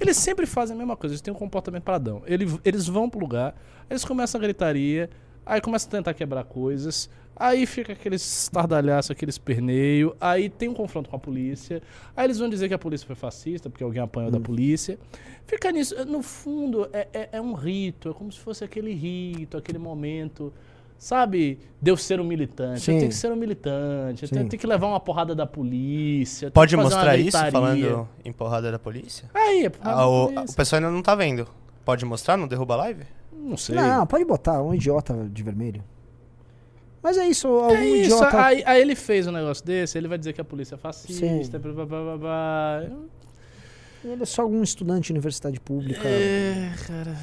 [0.00, 2.22] eles sempre fazem a mesma coisa, eles têm um comportamento padrão.
[2.26, 3.54] Ele, eles vão pro lugar,
[3.88, 5.08] eles começam a gritaria,
[5.50, 10.74] aí começam a tentar quebrar coisas, aí fica aqueles estardalhaço, aqueles perneio, aí tem um
[10.74, 11.82] confronto com a polícia,
[12.16, 14.96] aí eles vão dizer que a polícia foi fascista, porque alguém apanhou da polícia.
[15.46, 16.04] Fica nisso.
[16.06, 20.52] No fundo, é, é, é um rito, é como se fosse aquele rito, aquele momento.
[20.96, 22.82] Sabe, de eu ser um militante.
[22.82, 22.92] Sim.
[22.92, 24.22] Eu tenho que ser um militante.
[24.22, 24.34] Eu Sim.
[24.34, 26.46] tenho, tenho que levar uma porrada da polícia.
[26.46, 29.30] eu Pode mostrar isso falando em porrada da polícia?
[29.32, 30.52] Aí, é porrada Ah, da o, polícia.
[30.52, 31.48] o pessoal ainda não tá vendo.
[31.86, 32.36] Pode mostrar?
[32.36, 33.04] Não derruba a live?
[33.40, 33.74] Não sei.
[33.74, 35.82] Não, pode botar, um idiota de vermelho.
[37.02, 38.44] Mas é isso, algum é isso, idiota.
[38.44, 41.58] aí, aí ele fez um negócio desse, ele vai dizer que a polícia é fascista,
[41.58, 41.58] Sim.
[41.58, 42.82] blá, blá, blá, blá, blá.
[44.04, 46.06] Ele é só algum estudante de universidade pública.
[46.06, 47.16] É, cara.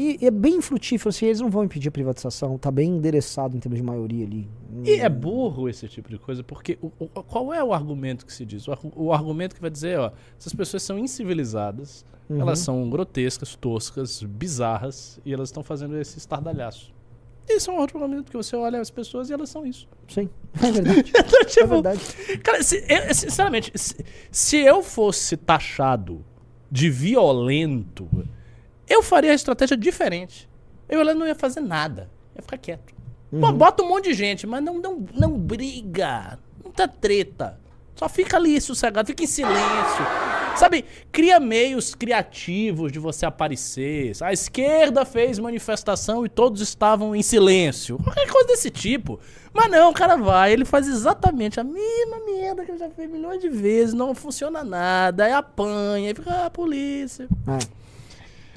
[0.00, 3.56] E, e é bem frutífero, assim, eles não vão impedir a privatização, tá bem endereçado
[3.56, 4.48] em termos de maioria ali.
[4.84, 8.32] E é burro esse tipo de coisa, porque o- o- qual é o argumento que
[8.32, 8.68] se diz?
[8.68, 12.40] O, o argumento que vai dizer, ó, essas pessoas são incivilizadas, Uhum.
[12.40, 16.92] elas são grotescas, toscas, bizarras, e elas estão fazendo esse estardalhaço.
[17.48, 19.88] Isso é um outro argumento, porque você olha as pessoas e elas são isso.
[20.06, 20.28] Sim,
[20.62, 21.10] é verdade.
[21.10, 22.00] Então, é tipo, verdade.
[22.44, 23.96] Cara, se- eu- sinceramente, se,
[24.30, 26.24] se eu fosse taxado
[26.70, 28.06] de violento,
[28.88, 30.48] eu faria a estratégia diferente.
[30.88, 32.10] Eu não ia fazer nada.
[32.34, 32.94] Ia ficar quieto.
[33.30, 36.38] Pô, bota um monte de gente, mas não, não, não briga.
[36.64, 37.60] Não tá treta.
[37.94, 40.06] Só fica ali sossegado, fica em silêncio.
[40.56, 44.12] Sabe, cria meios criativos de você aparecer.
[44.22, 47.98] A esquerda fez manifestação e todos estavam em silêncio.
[47.98, 49.20] Qualquer coisa desse tipo.
[49.52, 53.10] Mas não, o cara vai, ele faz exatamente a mesma merda que ele já fez
[53.10, 57.28] milhões de vezes, não funciona nada, aí apanha, aí fica, ah, polícia.
[57.48, 57.58] É.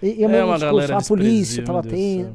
[0.01, 2.23] E, e é, É uma discurso, a polícia tá meu Deus do batendo.
[2.25, 2.33] céu.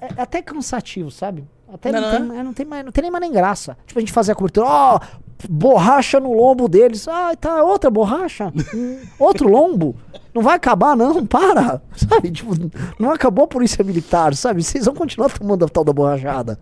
[0.00, 1.44] É, é até cansativo, sabe?
[1.72, 3.76] Até Não, não, tem, mais- não, tem mais, não tem nem mais nem graça.
[3.86, 5.00] Tipo, a gente fazer a cobertura, ó,
[5.48, 7.06] borracha no lombo deles.
[7.08, 8.52] Ah, tá, outra borracha?
[8.74, 9.94] Hum, Outro lombo?
[10.34, 11.80] Não vai acabar, não, para.
[11.96, 12.52] Sabe, tipo,
[12.98, 14.62] não acabou a polícia militar, sabe?
[14.62, 16.58] Vocês vão continuar tomando a tal da borrachada.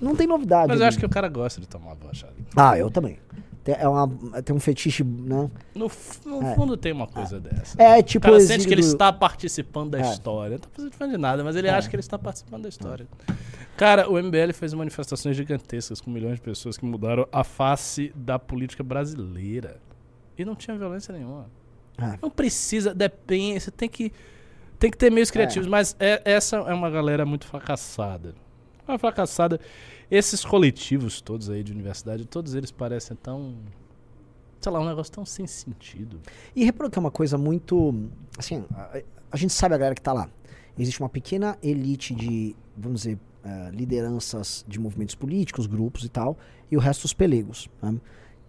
[0.00, 0.68] Não tem novidade.
[0.68, 0.88] Mas eu ali.
[0.88, 2.32] acho que o cara gosta de tomar borrachada.
[2.54, 3.18] Ah, eu também.
[3.66, 4.08] Tem, é uma,
[4.44, 5.50] tem um fetiche, né?
[5.74, 5.90] No,
[6.24, 6.54] no É.
[6.54, 7.76] fundo tem uma coisa dessa.
[7.82, 10.02] É O tipo cara o sente exílio que ele do- está participando da É.
[10.02, 10.52] história.
[10.52, 13.08] Não tá participando de nada, mas ele acha que ele está participando da história.
[13.76, 18.38] Cara, o MBL fez manifestações gigantescas com milhões de pessoas que mudaram a face da
[18.38, 19.80] política brasileira.
[20.38, 21.46] E não tinha violência nenhuma.
[21.98, 22.16] É.
[22.22, 24.12] Não precisa, depende, você tem que,
[24.78, 28.32] tem que ter meios criativos, mas é- essa é uma galera muito fracassada.
[28.86, 29.60] Uma fracassada.
[30.10, 33.54] Esses coletivos todos aí de universidade, todos eles parecem tão.
[34.60, 36.20] Sei lá, um negócio tão sem sentido.
[36.54, 37.94] E repara que é uma coisa muito.
[38.38, 40.28] Assim, a, a gente sabe a galera que tá lá.
[40.78, 43.18] Existe uma pequena elite de, vamos dizer,
[43.48, 46.36] eh, lideranças de movimentos políticos, grupos e tal,
[46.68, 47.68] e o resto os pelegos.
[47.80, 47.94] né?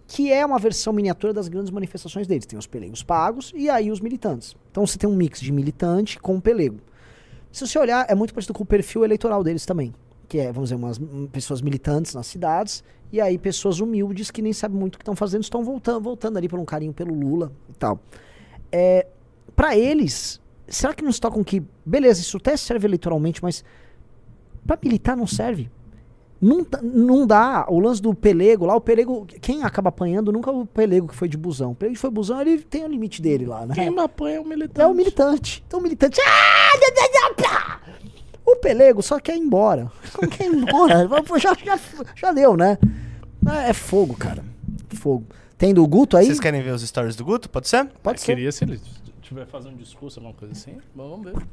[0.08, 2.46] Que é uma versão miniatura das grandes manifestações deles.
[2.48, 4.56] Tem os pelegos pagos e aí os militantes.
[4.72, 6.80] Então você tem um mix de militante com pelego.
[7.52, 9.94] Se você olhar, é muito parecido com o perfil eleitoral deles também.
[10.28, 14.42] Que é, vamos dizer, umas hum, pessoas militantes nas cidades, e aí pessoas humildes que
[14.42, 17.14] nem sabem muito o que estão fazendo, estão voltando, voltando ali por um carinho pelo
[17.14, 18.00] Lula e tal.
[18.72, 19.08] É,
[19.56, 23.64] para eles, será que nos tocam que, beleza, isso até serve eleitoralmente, mas
[24.66, 25.72] para militar não serve?
[26.40, 27.66] Não, tá- não dá.
[27.68, 31.16] O lance do pelego lá, o pelego, quem acaba apanhando nunca é o pelego que
[31.16, 31.72] foi de busão.
[31.72, 33.74] O pelego que foi busão, ele tem o limite dele lá, né?
[33.74, 34.82] Quem apanha é o militante.
[34.82, 35.64] É o militante.
[35.66, 36.20] Então o militante.
[38.48, 38.52] Ah!
[38.52, 39.92] O pelego só quer ir embora.
[40.12, 41.08] Só quer ir embora.
[41.40, 41.80] Já, já,
[42.16, 42.78] já deu, né?
[43.66, 44.44] É, é fogo, cara.
[44.96, 45.26] Fogo.
[45.58, 46.26] Tem do Guto aí?
[46.28, 47.50] Vocês querem ver os stories do Guto?
[47.50, 47.86] Pode ser?
[48.04, 48.36] Pode Eu ser.
[48.36, 48.80] Queria se ele
[49.22, 50.78] tiver fazendo um discurso, alguma coisa assim.
[50.96, 51.44] Bom, vamos ver.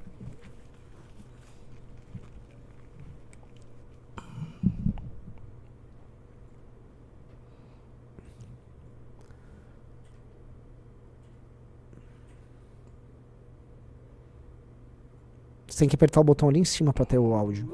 [15.74, 17.68] Você tem que apertar o botão ali em cima pra ter o áudio.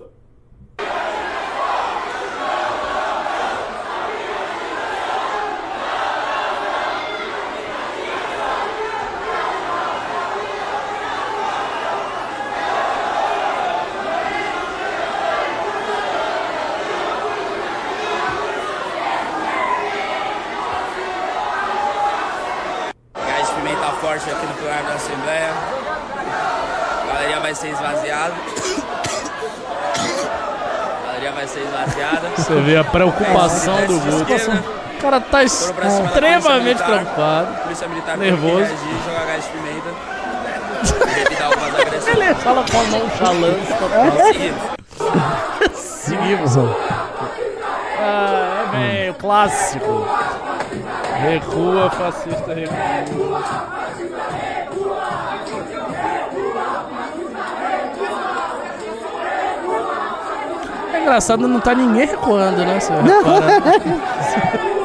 [23.14, 25.50] Gás de pimenta forte aqui no plenário da Assembleia.
[27.02, 28.34] A galeria vai ser esvaziada.
[31.02, 32.30] A galeria vai ser esvaziada.
[32.30, 34.62] Você vê a preocupação É, do esquerda.
[34.98, 37.54] O cara tá extremamente preocupado.
[37.62, 38.56] Polícia militar Nervoso.
[38.58, 38.76] reagir,
[39.06, 39.90] jogar gás de pimenta.
[42.06, 42.10] E.
[42.10, 44.04] Ele fala com a nonchalância total.
[44.32, 45.74] Seguindo.
[45.74, 46.76] Seguimos, ó.
[47.98, 50.06] Ah, é bem, o clássico.
[51.22, 53.42] Recua, fascista, recua.
[60.92, 62.78] É engraçado, não tá ninguém recuando, né?
[62.78, 64.70] Repara.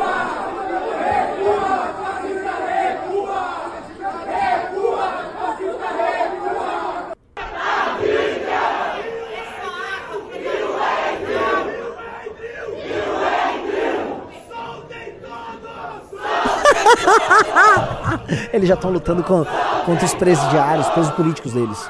[18.52, 19.46] Eles já estão lutando com-
[19.86, 21.90] contra os presidiários, presos políticos deles.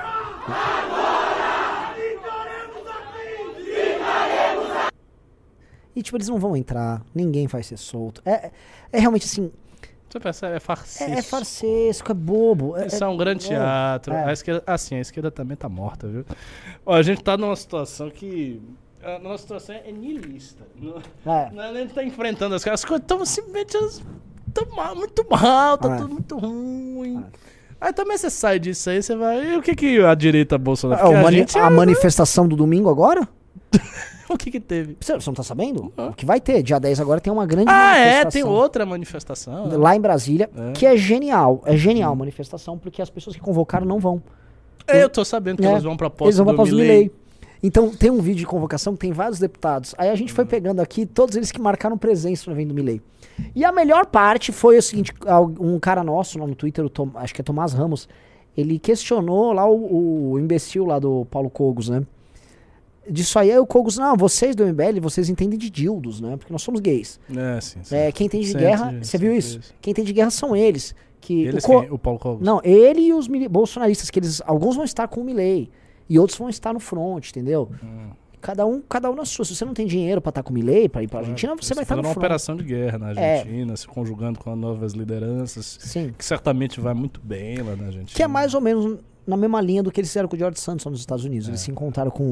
[6.06, 8.22] Tipo, eles não vão entrar, ninguém vai ser solto.
[8.26, 8.52] É,
[8.92, 9.52] é realmente assim,
[10.10, 10.56] Você percebe?
[10.56, 11.04] É farcista.
[11.04, 12.78] é, é farsesco, é bobo.
[12.78, 14.14] É, Isso é um grande é, teatro.
[14.14, 14.24] é.
[14.26, 16.26] A esquerda, assim, a esquerda também tá morta, viu?
[16.86, 18.62] Ó, a gente tá numa situação que.
[19.04, 20.64] A nossa situação é niilista.
[20.82, 20.98] Não,
[21.32, 21.52] É.
[21.52, 22.80] não, a gente tá enfrentando as coisas.
[22.82, 23.78] As coisas estão simplesmente.
[24.54, 25.98] tão mal, muito mal, tá É.
[25.98, 27.24] tudo muito ruim.
[27.80, 29.46] Aí também você sai disso aí, você vai.
[29.54, 32.56] E o que, que a direita Bolsonaro Ah, Porque mani- gente a é- manifestação do
[32.56, 33.28] domingo agora?
[34.34, 34.98] O que que teve?
[35.00, 35.94] Você você não tá sabendo?
[35.98, 36.64] O que vai ter?
[36.64, 38.32] Dia 10 agora tem uma grande Ah, é, manifestação.
[38.32, 39.68] tem outra manifestação.
[39.68, 39.78] né?
[39.78, 40.72] Lá em Brasília, É.
[40.72, 41.62] que é genial.
[41.66, 44.22] É genial a manifestação, porque as pessoas que convocaram não vão.
[44.88, 46.72] É, eu tô sabendo que É, eles vão pra posse Eles vão do pra posse
[46.72, 47.12] do Milley.
[47.64, 49.96] Então tem um vídeo de convocação que tem vários deputados.
[49.98, 50.36] Aí a gente Uhum.
[50.36, 53.02] foi pegando aqui todos eles que marcaram presença no evento do Milley.
[53.56, 55.12] E a melhor parte foi o seguinte:
[55.60, 58.08] um cara nosso lá no Twitter, Tom- acho que é Tomás Ramos,
[58.56, 62.04] ele questionou lá o, o imbecil lá do Paulo Cogos, né?
[63.10, 66.36] Disso aí, aí o Cogos, não, vocês do MBL, vocês entendem de dildos, né?
[66.38, 67.20] Porque nós somos gays.
[67.36, 67.96] É, sim, sim.
[67.96, 69.60] É, quem entende de guerra, você viu isso?
[69.60, 69.74] isso.
[69.82, 70.96] Quem entende de guerra são eles.
[71.22, 71.92] Que Eles o quem?
[71.92, 72.46] O Paulo Cogos?
[72.46, 75.72] Não, ele e os bolsonaristas, que eles, alguns vão estar com o Milley
[76.08, 77.70] e outros vão estar no front, entendeu?
[77.84, 78.10] Hum.
[78.40, 79.44] Cada um, cada um na sua.
[79.44, 81.74] Se você não tem dinheiro pra estar com o Milley, pra ir pra Argentina, você
[81.74, 82.18] vai estar no uma front.
[82.24, 83.40] operação de guerra na É.
[83.40, 86.14] Argentina, se conjugando com as novas lideranças, Sim.
[86.16, 88.16] que certamente vai muito bem lá na Argentina.
[88.16, 90.60] Que é mais ou menos na mesma linha do que eles fizeram com o George
[90.60, 91.48] Santos lá nos Estados Unidos.
[91.48, 91.52] É.
[91.52, 92.24] Eles se encontraram com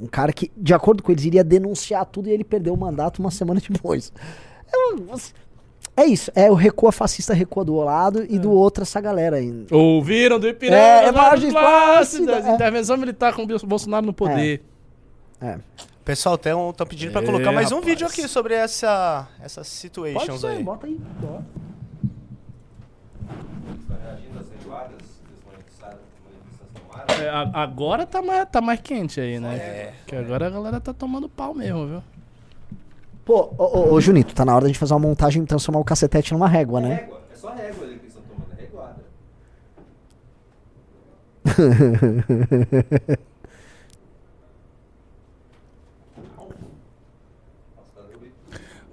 [0.00, 3.18] um cara que, de acordo com eles, iria denunciar tudo e ele perdeu o mandato
[3.18, 4.12] uma semana depois.
[4.72, 5.18] É, uma-
[5.96, 6.30] é isso.
[6.34, 9.66] É o recua fascista recua do lado e do outro essa galera aí.
[9.70, 12.54] Ouviram do Ipiranga, É, é é, Margens Plácidas, é.
[12.54, 14.62] intervenção militar com o Bolsonaro no poder.
[15.40, 15.58] É.
[16.04, 17.90] Pessoal, estão pedindo pra É, colocar mais um rapaz.
[17.92, 20.62] vídeo aqui sobre essa, Pode situations ser, aí.
[20.62, 20.98] bota aí.
[21.20, 21.44] bota.
[23.90, 24.16] É,
[26.94, 27.09] a-
[27.52, 29.56] agora tá mais, tá mais quente aí, né?
[29.56, 29.92] É.
[30.06, 32.02] Que agora a galera tá tomando pau mesmo, viu?
[33.24, 35.80] Pô, ô, ô, ô, Junito, tá na hora da gente fazer uma montagem e transformar
[35.80, 36.94] o cacetete numa régua, né?
[36.94, 37.20] Régua.
[37.32, 39.04] É só régua ali que eles estão tomando, é reguada.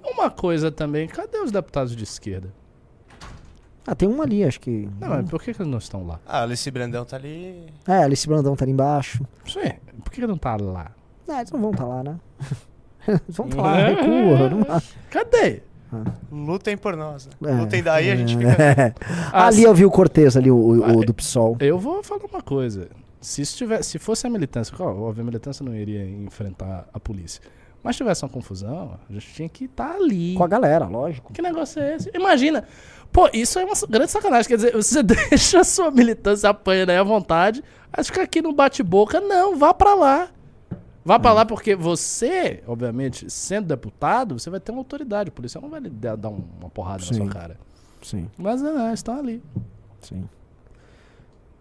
[0.04, 2.52] Uma coisa também, cadê os deputados de esquerda?
[3.90, 4.86] Ah, tem um ali, acho que.
[5.00, 6.20] Não, mas por que, que eles não estão lá?
[6.26, 7.72] Ah, Alice Brandão tá ali.
[7.86, 9.24] É, Alice Brandão tá ali embaixo.
[9.46, 9.72] Sim,
[10.04, 10.90] por que, que não tá lá?
[11.26, 12.16] É, eles não vão estar lá, né?
[13.08, 14.50] eles vão estar lá, recua.
[14.50, 14.82] Não...
[15.10, 15.62] Cadê?
[16.30, 17.30] Lutem por nós.
[17.40, 17.50] Né?
[17.50, 18.50] É, Lutem daí, a gente fica.
[18.62, 18.94] É.
[19.32, 20.96] Ah, ali eu vi o Cortez ali, o, o- o Vai.
[21.06, 21.56] do PSOL.
[21.60, 22.88] Eu vou falar uma coisa.
[23.22, 27.40] Se, estiver, se fosse a militância, ó, óbvio, a militância não iria enfrentar a polícia.
[27.82, 30.34] Mas se tivesse uma confusão, a gente tinha que estar ali.
[30.34, 31.32] Com a galera, lógico.
[31.32, 32.10] Que negócio é esse?
[32.14, 32.64] Imagina.
[33.12, 34.48] Pô, isso é uma grande sacanagem.
[34.48, 38.40] Quer dizer, você deixa a sua militância apanhando aí à vontade, aí você fica aqui
[38.42, 39.20] no bate-boca.
[39.20, 40.28] Não, vá pra lá.
[41.04, 45.30] Vá pra lá porque você, obviamente, sendo deputado, você vai ter uma autoridade.
[45.30, 47.12] O policial não vai lhe dar um- uma porrada Sim.
[47.12, 47.56] na sua cara.
[48.02, 49.42] Sim, Mas não, eles estão ali.
[50.02, 50.28] sim.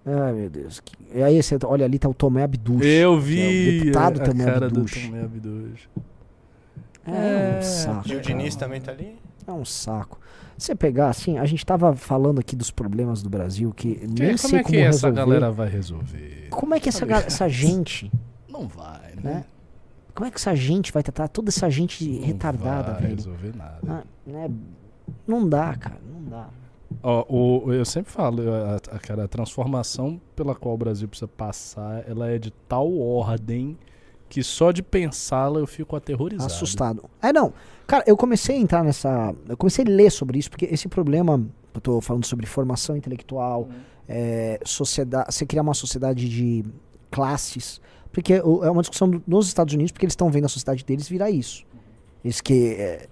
[0.06, 0.80] Ai, meu Deus.
[0.80, 2.78] que- E aí, você olha ali, tá o Tomé Abduch.
[2.78, 5.06] Eu que é o vi deputado a Tomé cara do Abduch.
[5.08, 5.90] Tomé Abduch.
[7.06, 8.08] É É, um saco.
[8.08, 9.18] Gil Diniz também tá ali.
[9.46, 10.20] É um saco.
[10.58, 14.28] Você pegar, assim, a gente tava falando aqui dos problemas do Brasil, que Que- nem
[14.30, 15.16] como sei é que como essa resolver.
[15.16, 16.48] galera vai resolver?
[16.50, 18.12] Como é que essa, essa gente,
[18.50, 19.22] Não vai, né?
[19.24, 19.46] né?
[20.16, 23.16] Como é que essa gente vai tratar toda essa gente Não retardada, vai velho?
[23.18, 23.80] resolver nada.
[23.88, 24.50] Ah, né?
[25.28, 26.50] Não dá, cara, não dá.
[27.04, 31.28] Ó, o- eu sempre falo, a, a, cara, a transformação pela qual o Brasil precisa
[31.28, 33.78] passar, ela é de tal ordem
[34.30, 36.52] que só de pensá-la eu fico aterrorizado.
[36.52, 37.10] Assustado.
[37.22, 37.54] É, não.
[37.86, 39.34] Cara, eu comecei a entrar nessa.
[39.48, 41.42] Eu comecei a ler sobre isso, porque esse problema.
[41.74, 43.70] Eu tô falando sobre formação intelectual,
[44.08, 45.34] é, sociedade.
[45.34, 46.66] Você criar uma sociedade de
[47.12, 47.80] classes.
[48.12, 51.30] Porque é uma discussão nos Estados Unidos, porque eles estão vendo a sociedade deles virar
[51.30, 51.66] isso.
[52.24, 52.76] Eles que.
[52.80, 53.08] é,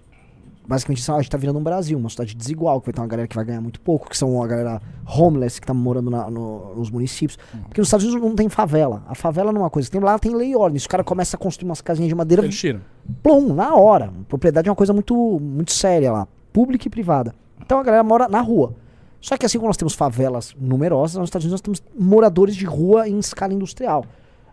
[0.67, 3.27] basicamente, a gente tá virando um Brasil, uma sociedade desigual, que vai ter uma galera
[3.27, 6.75] que vai ganhar muito pouco, que são a galera homeless que tá morando na- no-
[6.75, 7.37] nos municípios.
[7.67, 9.03] Porque nos Estados Unidos não tem favela.
[9.07, 9.89] A favela não é uma coisa.
[9.89, 10.79] Tem, lá tem lei e ordem.
[10.79, 12.81] Se o cara começa a construir umas casinhas de madeira, Eles tiram.
[13.21, 14.11] plum, na hora.
[14.27, 17.33] Propriedade é uma coisa muito, muito séria lá, pública e privada.
[17.61, 18.73] Então a galera mora na rua.
[19.21, 22.65] Só que assim como nós temos favelas numerosas, nos Estados Unidos nós temos moradores de
[22.65, 24.05] rua em escala industrial.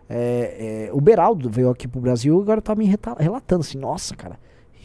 [0.09, 2.85] É, é, o Beraldo veio aqui pro Brasil e agora tá me
[3.19, 4.37] relatando assim, nossa, cara,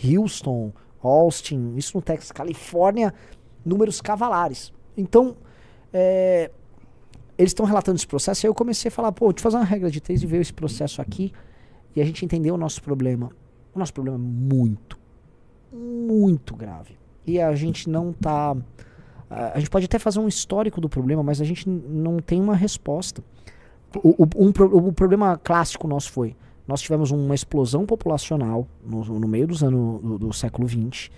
[0.05, 0.73] Houston,
[1.03, 3.13] Austin, isso no Texas, Califórnia,
[3.65, 4.73] números cavalares.
[4.97, 5.37] Então,
[5.93, 6.51] é,
[7.37, 9.65] eles estão relatando esse processo, aí eu comecei a falar, pô, deixa eu fazer uma
[9.65, 11.33] regra de três e ver esse processo aqui
[11.95, 13.31] e a gente entendeu o nosso problema.
[13.75, 14.99] O nosso problema é muito,
[15.73, 16.97] muito grave.
[17.27, 18.57] E a gente não tá.
[19.31, 22.57] A gente pode até fazer um histórico do problema, mas a gente não tem uma
[22.57, 23.23] resposta.
[24.03, 24.49] O, o- um
[24.89, 26.35] o problema clássico nosso foi:
[26.69, 31.11] nós tivemos uma explosão populacional no, no meio dos anos do, do século XX,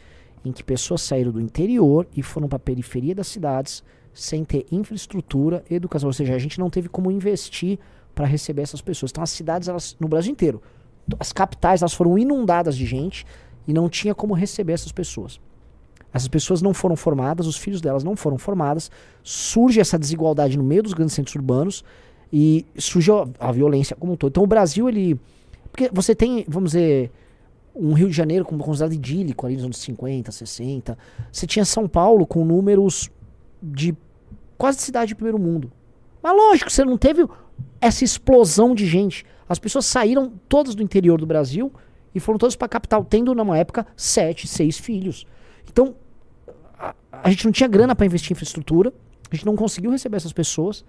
[0.44, 3.82] em que pessoas saíram do interior e foram para a periferia das cidades
[4.14, 6.08] sem ter infraestrutura, educação.
[6.08, 7.78] Ou seja, a gente não teve como investir
[8.14, 9.10] para receber essas pessoas.
[9.10, 10.62] Então, as cidades, elas, no Brasil inteiro,
[11.18, 13.26] as capitais, elas foram inundadas de gente
[13.66, 15.40] e não tinha como receber essas pessoas.
[16.12, 18.90] Essas pessoas não foram formadas, os filhos delas não foram formadas,
[19.22, 21.84] surge essa desigualdade no meio dos grandes centros urbanos
[22.32, 24.30] e surge a, a violência como um todo.
[24.30, 25.18] Então o Brasil, ele.
[25.70, 27.10] Porque você tem, vamos dizer,
[27.74, 30.98] um Rio de Janeiro com uma considerado idílico ali nos anos 50, 60.
[31.30, 33.10] Você tinha São Paulo com números
[33.62, 33.96] de
[34.58, 35.72] quase cidade de primeiro mundo.
[36.22, 37.26] Mas lógico, você não teve
[37.80, 39.24] essa explosão de gente.
[39.48, 41.72] As pessoas saíram todas do interior do Brasil
[42.14, 45.26] e foram todas para a capital, tendo numa época sete, seis filhos.
[45.70, 45.94] Então,
[46.78, 48.92] a, a gente não tinha grana para investir em infraestrutura,
[49.30, 50.84] a gente não conseguiu receber essas pessoas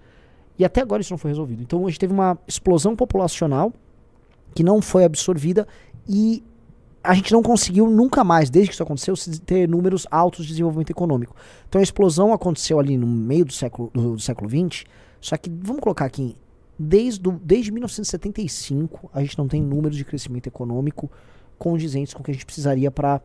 [0.58, 1.62] e até agora isso não foi resolvido.
[1.62, 3.72] Então, a gente teve uma explosão populacional
[4.54, 5.66] que não foi absorvida
[6.08, 6.42] e
[7.04, 10.90] a gente não conseguiu nunca mais, desde que isso aconteceu, ter números altos de desenvolvimento
[10.90, 11.34] econômico.
[11.68, 14.84] Então a explosão aconteceu ali no meio do século, do, do século XX,
[15.20, 16.36] só que vamos colocar aqui,
[16.78, 21.10] desde, o- desde 1975 a gente não tem números de crescimento econômico
[21.58, 23.20] condizentes com o que a gente precisaria para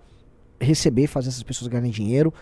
[0.59, 2.34] receber, fazer essas pessoas ganharem dinheiro,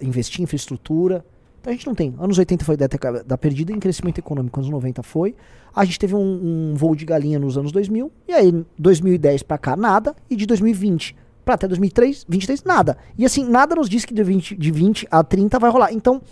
[0.00, 1.24] investir em infraestrutura.
[1.66, 2.14] Então a gente não tem.
[2.20, 5.34] Anos 80 foi da, década- da perdida em crescimento econômico, anos 90 foi.
[5.74, 9.58] A gente teve um, um voo de galinha nos anos 2000, e aí 2010 pra
[9.58, 12.96] cá nada, e de 2020 pra até 2003, 23 nada.
[13.18, 15.92] E assim, nada nos diz que de 20, de 20 a 30 vai rolar.
[15.92, 16.22] Então,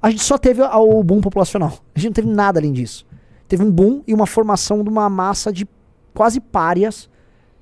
[0.00, 1.74] a gente só teve o boom populacional.
[1.94, 3.04] A gente não teve nada além disso.
[3.46, 5.68] Teve um boom e uma formação de uma massa de
[6.14, 7.10] quase párias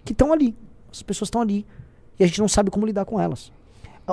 [0.04, 0.54] que estão ali.
[0.92, 1.66] As pessoas estão ali.
[2.20, 3.50] E a gente não sabe como lidar com elas.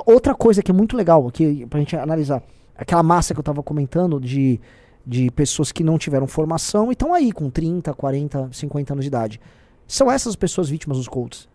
[0.06, 2.42] Outra coisa que é muito legal aqui pra gente analisar,
[2.78, 4.60] aquela massa que eu tava comentando de,
[5.06, 9.08] de pessoas que não tiveram formação e estão aí com 30, 40, 50 anos de
[9.08, 9.42] idade.
[9.88, 11.50] São essas pessoas vítimas dos cultos.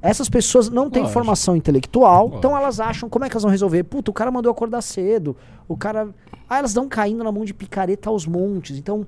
[0.00, 1.12] Essas pessoas não têm Lógico.
[1.12, 2.38] formação intelectual, Lógico.
[2.38, 3.84] então elas acham como é que elas vão resolver.
[3.84, 5.36] Puta, o cara mandou acordar cedo,
[5.68, 6.08] o cara.
[6.48, 8.78] Ah, elas dão caindo na mão de picareta aos montes.
[8.78, 9.06] Então,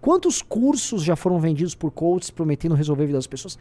[0.00, 3.58] quantos cursos já foram vendidos por coaches prometendo resolver a vida das pessoas?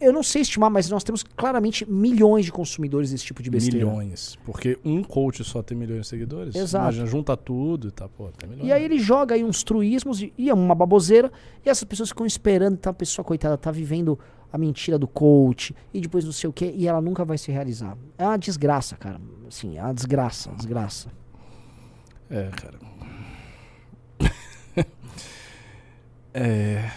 [0.00, 3.86] Eu não sei estimar, mas nós temos claramente milhões de consumidores desse tipo de besteira.
[3.86, 4.38] Milhões.
[4.44, 6.54] Porque um coach só tem milhões de seguidores.
[6.54, 6.84] Exato.
[6.84, 8.68] Imagina, junta tudo e tá, pô, tem milhões.
[8.68, 11.30] E aí ele joga aí uns truísmos e, e é uma baboseira,
[11.64, 14.18] e essas pessoas ficam esperando, então a pessoa, coitada, tá vivendo
[14.52, 17.50] a mentira do coach, e depois não sei o que, e ela nunca vai se
[17.50, 17.96] realizar.
[18.18, 19.20] É uma desgraça, cara.
[19.48, 21.10] Assim, é uma desgraça, desgraça.
[22.28, 22.78] É, cara.
[26.34, 26.90] é.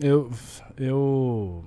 [0.00, 0.30] Eu.
[0.76, 1.64] Eu.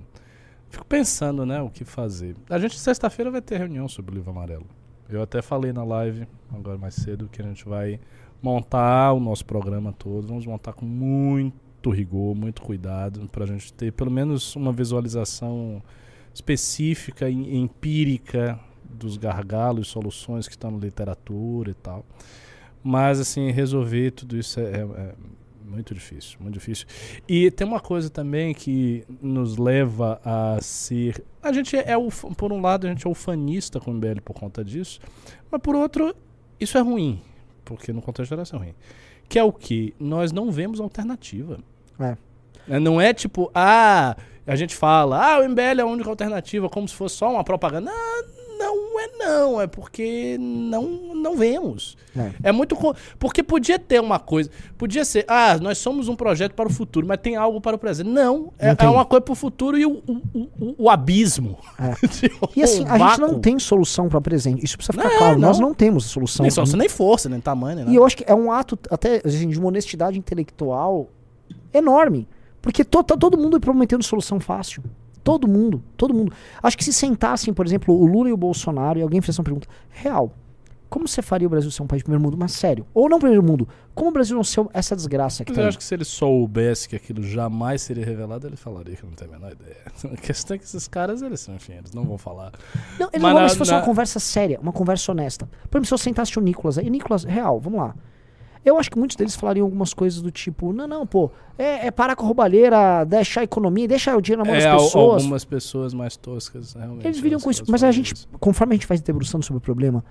[0.70, 2.34] Fico pensando, né, o que fazer.
[2.48, 4.64] A gente, sexta-feira, vai ter reunião sobre o livro amarelo.
[5.06, 8.00] Eu até falei na live, agora mais cedo, que a gente vai
[8.40, 10.26] montar o nosso programa todo.
[10.28, 15.82] Vamos montar com muito rigor, muito cuidado, pra gente ter pelo menos uma visualização
[16.32, 22.02] específica e empírica dos gargalos, soluções que estão na literatura e tal.
[22.82, 25.14] Mas, assim, resolver tudo isso é- é
[25.64, 26.86] muito difícil, muito difícil.
[27.28, 31.24] E tem uma coisa também que nos leva a ser...
[31.42, 34.34] A gente é, o, por um lado, a gente é ufanista com o MBL por
[34.34, 35.00] conta disso,
[35.50, 36.14] mas por outro,
[36.60, 37.20] isso é ruim,
[37.64, 38.74] porque no contexto geral isso é ruim.
[39.28, 39.94] Que é o que?
[39.98, 41.58] Nós não vemos alternativa.
[41.98, 42.16] É.
[42.68, 46.68] É, Não é tipo, ah, a gente fala, ah, o MBL é a única alternativa,
[46.68, 47.90] como se fosse só uma propaganda.
[47.92, 48.22] Ah,
[48.62, 51.96] não é não, é porque não, não vemos.
[52.16, 52.50] É.
[52.50, 52.76] É muito.
[53.18, 54.50] Porque podia ter uma coisa.
[54.78, 57.78] Podia ser, ah, nós somos um projeto para o futuro, mas tem algo para o
[57.78, 58.08] presente.
[58.08, 61.58] Não, é, Não é uma coisa para o futuro e o, o, o, o abismo.
[61.78, 61.92] É.
[62.54, 64.64] E assim, o a gente não tem solução para presente.
[64.64, 65.38] Isso precisa ficar Não, claro.
[65.38, 65.68] Nós não.
[65.68, 66.42] não temos solução.
[66.42, 67.94] Nem, só, nem força, nem tamanho, nem.
[67.94, 71.08] E eu acho que é um ato até assim, de uma honestidade intelectual
[71.72, 72.28] enorme.
[72.60, 74.82] Porque to, tá todo mundo prometendo solução fácil.
[75.24, 76.32] Todo mundo, todo mundo.
[76.62, 79.44] Acho que se sentassem, por exemplo, o Lula e o Bolsonaro e alguém fizesse uma
[79.44, 80.32] pergunta real.
[80.90, 82.36] Como você faria o Brasil ser um país de primeiro mundo?
[82.36, 82.84] Mas sério.
[82.92, 83.66] Ou não primeiro mundo.
[83.94, 85.68] Como o Brasil não ser essa desgraça que Mas tá eu aí?
[85.70, 89.26] acho que se ele soubesse que aquilo jamais seria revelado, ele falaria que não tem
[89.26, 89.76] a menor ideia.
[90.12, 92.52] A questão é que esses caras, eles são, enfim, eles não vão falar.
[93.00, 95.48] Não, ele Mas não mas se fosse na- uma conversa séria, uma conversa honesta.
[95.70, 97.94] Por exemplo, se eu sentasse o Nicolas aí, Nicolas, real, vamos lá.
[98.64, 101.90] Eu acho que muitos deles falariam algumas coisas do tipo, não, não, pô, é, é
[101.90, 105.22] parar com a roubalheira, deixar a economia, deixar o dinheiro na mão É, das pessoas.
[105.22, 107.04] algumas pessoas mais toscas, realmente.
[107.06, 107.64] Eles viriam com isso.
[107.68, 108.28] Mas a gente, isso.
[108.38, 110.04] conforme a gente vai debruçando sobre o problema,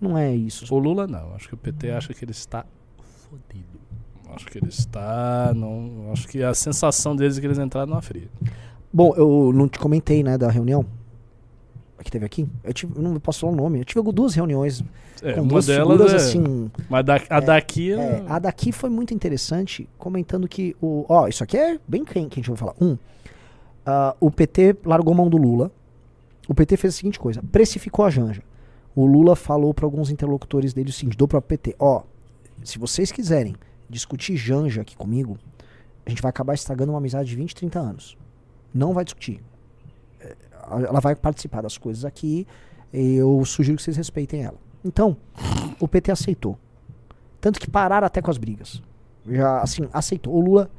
[0.00, 0.74] não é isso.
[0.74, 2.64] O Lula não, acho que o PT acha que ele está
[3.28, 3.78] fodido.
[4.34, 5.52] Acho que ele está.
[5.54, 8.28] Não, acho que a sensação deles é que eles entraram numa fria.
[8.92, 10.84] Bom, eu não te comentei, né, da reunião
[12.04, 12.48] que teve aqui.
[12.64, 13.80] Eu, tive, eu não posso falar o nome.
[13.80, 14.82] Eu tive duas reuniões
[15.22, 16.16] É, com duas delas figuras é.
[16.16, 16.70] assim.
[16.88, 17.92] Mas da- a daqui.
[17.92, 21.04] É, a daqui foi muito interessante, comentando que o.
[21.08, 22.74] Ó, isso aqui é bem quem que a gente vai falar.
[22.80, 22.96] Um,
[23.84, 25.70] ah, o PT largou mão do Lula.
[26.48, 28.42] O PT fez a seguinte coisa: precificou a Janja.
[28.94, 32.02] O Lula falou para alguns interlocutores dele o seguinte: do próprio PT, ó,
[32.62, 33.54] se vocês quiserem
[33.88, 35.38] discutir Janja aqui comigo,
[36.06, 38.16] a gente vai acabar estragando uma amizade de 20, 30 anos.
[38.72, 39.40] Não vai discutir.
[40.72, 42.46] É, Ela vai participar das coisas aqui.
[42.92, 44.56] Eu sugiro que vocês respeitem ela.
[44.84, 45.16] Então,
[45.80, 46.56] o PT aceitou.
[47.40, 48.82] Tanto que pararam até com as brigas.
[49.28, 50.34] Já, assim, aceitou.
[50.34, 50.70] O Lula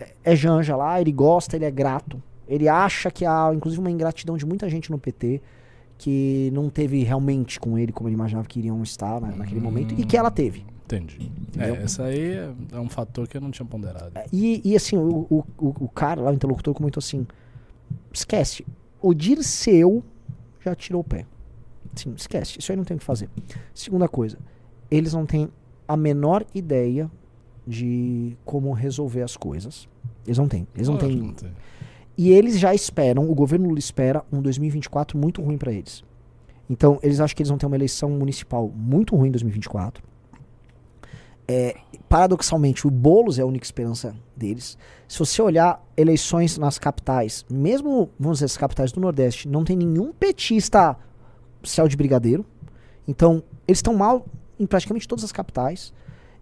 [0.00, 2.20] é- é Janja lá, ele gosta, ele é grato.
[2.48, 5.40] Ele acha que há, inclusive, uma ingratidão de muita gente no PT
[5.98, 9.94] que não teve realmente com ele como ele imaginava que iriam estar na- naquele momento
[9.98, 10.64] e que ela teve.
[10.84, 11.32] Entendi.
[11.58, 14.12] É, essa aí é, é um fator que eu não tinha ponderado.
[14.32, 17.26] E, e assim, o, o- o cara lá, o interlocutor, comentou assim:
[18.12, 18.64] esquece,
[19.06, 20.02] o Dirceu
[20.60, 21.24] já tirou o pé.
[21.94, 22.58] Sim, esquece.
[22.58, 23.30] Isso aí não tem o que fazer.
[23.72, 24.36] Segunda coisa,
[24.90, 25.48] eles não têm
[25.86, 27.08] a menor ideia
[27.64, 29.88] de como resolver as coisas.
[30.26, 30.66] Eles não têm.
[30.74, 31.16] Eles não têm.
[31.16, 31.52] não tem.
[32.18, 36.02] E eles já esperam, o governo Lula espera um 2024 muito ruim pra eles.
[36.68, 40.02] Então, eles acham que eles vão ter uma eleição municipal muito ruim em 2024.
[41.48, 41.76] É,
[42.08, 44.76] paradoxalmente, o Boulos é a única esperança deles.
[45.06, 49.76] Se você olhar eleições nas capitais, mesmo, vamos dizer, as capitais do Nordeste, não tem
[49.76, 50.96] nenhum petista
[51.62, 52.44] céu de brigadeiro.
[53.06, 54.26] Então, eles estão mal
[54.58, 55.92] em praticamente todas as capitais.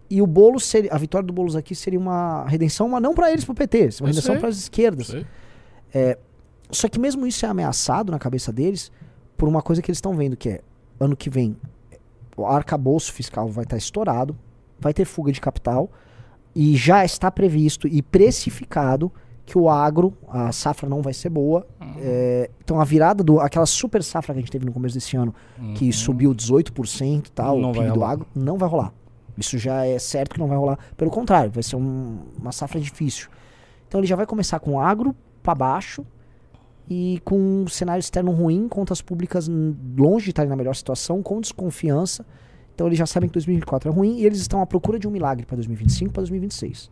[0.09, 3.31] E o Boulos seria, a vitória do Boulos aqui seria uma redenção, mas não pra
[3.31, 4.39] eles, pro PT, seria uma Eu redenção sei.
[4.39, 5.07] para as esquerdas.
[5.07, 5.25] Sei.
[6.71, 8.91] Só que mesmo isso é ameaçado na cabeça deles
[9.37, 10.61] por uma coisa que eles estão vendo, que é
[10.99, 11.55] ano que vem
[12.35, 14.37] o arcabouço fiscal vai estar estourado,
[14.79, 15.89] vai ter fuga de capital
[16.55, 19.11] e já está previsto e precificado
[19.45, 21.67] que o agro, a safra não vai ser boa.
[21.99, 25.15] É, então a virada do aquela super safra que a gente teve no começo desse
[25.15, 25.33] ano,
[25.75, 28.91] que subiu 18% e tal, Não o PIB do agro, não vai rolar.
[29.37, 30.79] Isso já é certo que não vai rolar.
[30.97, 33.27] Pelo contrário, vai ser um- uma safra difícil.
[33.87, 36.03] Então ele já vai começar com o agro para baixo
[36.89, 39.47] e com um cenário externo ruim, contas públicas
[39.97, 42.25] longe de estarem na melhor situação, com desconfiança.
[42.75, 45.11] Então eles já sabem que 2024 é ruim e eles estão à procura de um
[45.11, 46.91] milagre para 2025, para 2026.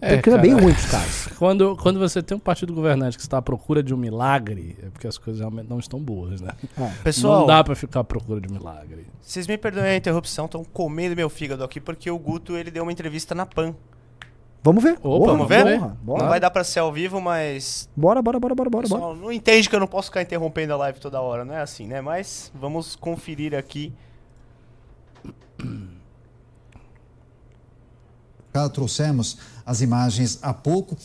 [0.00, 1.28] É, então, é bem cara, ruim pros caras.
[1.38, 4.90] Quando, quando você tem um partido governante que está à procura de um milagre, é
[4.90, 6.50] porque as coisas realmente não estão boas, né?
[7.04, 9.06] Pessoal, não dá pra ficar à procura de um milagre.
[9.20, 12.82] vocês me perdoem a interrupção, estão comendo meu fígado aqui porque o Guto ele deu
[12.82, 13.74] uma entrevista na PAN.
[14.62, 14.98] Vamos ver.
[15.02, 15.64] Opa, vamos ver?
[15.64, 16.28] Não bora.
[16.28, 18.82] vai dar pra ser ao vivo, mas bora, bora, bora, bora, bora, bora.
[18.82, 21.60] pessoal, não entende que eu não posso ficar interrompendo a live toda hora, não é
[21.60, 22.00] assim, né?
[22.00, 23.92] Mas vamos conferir aqui.
[28.54, 30.96] Já trouxemos as imagens há pouco.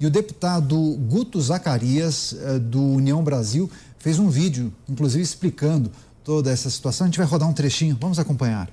[0.00, 0.76] E o deputado
[1.08, 5.90] Guto Zacarias, eh, do União Brasil, fez um vídeo, inclusive explicando
[6.24, 7.04] toda essa situação.
[7.04, 8.68] A gente vai rodar um trechinho, vamos acompanhar.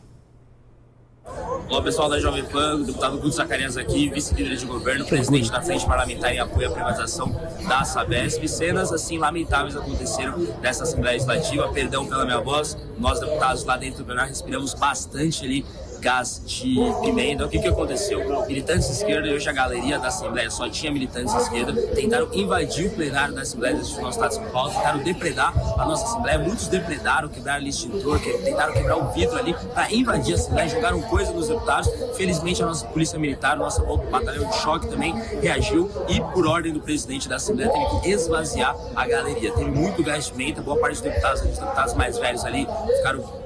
[1.70, 5.86] Olá pessoal da Jovem Pan, deputado Guto Zacarias aqui, vice-líder de governo, presidente da Frente
[5.86, 7.34] Parlamentar em apoio à privatização
[7.68, 8.48] da Sabesp.
[8.48, 14.00] Cenas assim lamentáveis aconteceram nessa Assembleia Legislativa, perdão pela minha voz, nós deputados lá dentro
[14.00, 15.66] do plenário respiramos bastante ali
[16.04, 17.46] gás de pimenta.
[17.46, 18.46] O que, que aconteceu?
[18.46, 22.88] Militantes de esquerda, hoje a galeria da Assembleia só tinha militantes de esquerda, tentaram invadir
[22.88, 26.40] o plenário da Assembleia do nosso Estado de São Paulo, tentaram depredar a nossa Assembleia.
[26.40, 31.02] Muitos depredaram, quebraram ali extintor, tentaram quebrar o vidro ali para invadir a Assembleia, jogaram
[31.04, 31.90] coisa nos deputados.
[32.18, 33.82] Felizmente, a nossa Polícia Militar, o nosso
[34.12, 38.76] batalhão de choque também reagiu e, por ordem do presidente da Assembleia, teve que esvaziar
[38.94, 39.54] a galeria.
[39.54, 43.43] Teve muito gás de pimenta, boa parte dos deputados, os deputados mais velhos ali, ficaram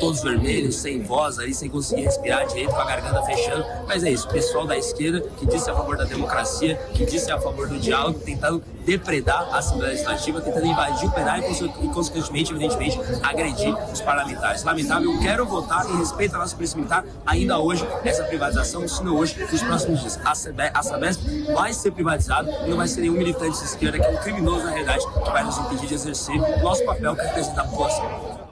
[0.00, 3.64] todos vermelhos, sem voz ali, sem conseguir respirar direito, com a garganta fechando.
[3.86, 7.40] Mas é isso, pessoal da esquerda que disse a favor da democracia, que disse a
[7.40, 12.50] favor do diálogo, tentando depredar a Assembleia Legislativa, tentando invadir o plenário e, conse- consequentemente,
[12.52, 14.62] evidentemente, agredir os parlamentares.
[14.62, 19.02] Lamentável, eu quero votar em respeito à nossa Polícia Militar ainda hoje, essa privatização, se
[19.02, 20.18] não hoje, nos próximos dias.
[20.24, 21.22] A Sabe- a Sabesp
[21.54, 24.64] vai ser privatizada e não vai ser nenhum militante de esquerda, que é um criminoso,
[24.64, 28.43] na realidade, que vai nos impedir de exercer o nosso papel que representar a população.